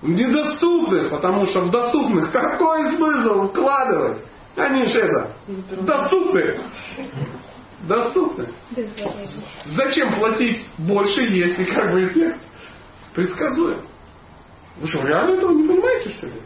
[0.00, 4.24] В недоступных, потому что в доступных какой смысл вкладывать?
[4.56, 5.36] Они же это,
[5.82, 6.70] доступны.
[7.82, 8.48] Доступны.
[9.66, 12.40] Зачем платить больше, если как бы эффект
[13.14, 13.86] предсказуем?
[14.78, 16.42] Вы что, реально этого не понимаете, что ли?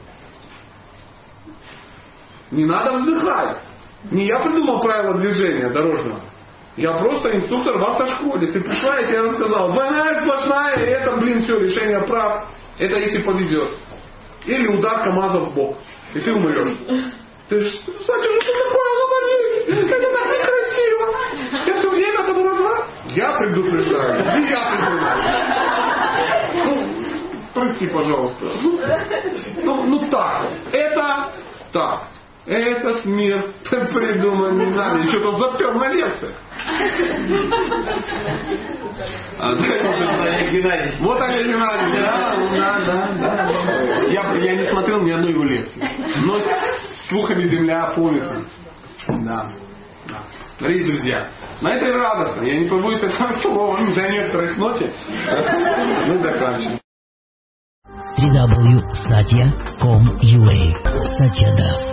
[2.53, 3.59] Не надо вздыхать.
[4.11, 6.21] Не я придумал правила движения дорожного.
[6.77, 8.53] Я просто инструктор в автошколе.
[8.53, 9.73] Ты пришла, я тебе рассказал.
[9.73, 12.47] Двойная сплошная, и это, блин, все, решение прав.
[12.79, 13.71] Это если повезет.
[14.47, 15.77] Или удар КамАЗа в бок.
[16.15, 16.77] И ты умрешь.
[17.49, 19.81] Ты ж, Сатя, что такое, говори?
[19.83, 21.07] Это так некрасиво.
[21.67, 24.39] Я все время это Я предупреждаю.
[24.39, 25.90] И я предупреждаю.
[27.61, 28.45] Ну, прости, пожалуйста.
[29.63, 30.51] Ну, ну так.
[30.73, 31.31] Это
[31.73, 32.05] так.
[32.47, 35.07] Этот мир придуман не нами.
[35.09, 36.37] Что-то запер на лекциях.
[39.39, 39.55] А,
[40.51, 40.99] Геннадий.
[41.01, 43.51] Вот Олег Геннадьевич, да, да, да.
[44.09, 45.87] Я, я не смотрел ни одной его лекции.
[46.25, 46.41] Но
[47.09, 48.43] слухами земля полнится.
[49.07, 49.51] Да.
[50.09, 50.23] да.
[50.59, 51.29] Дорогие друзья,
[51.61, 54.93] на этой радостно, я не побоюсь этого слова, для некоторых ноте,
[56.07, 56.81] мы заканчиваем.
[58.19, 60.59] www.satya.com.ua
[61.19, 61.90] Satya Das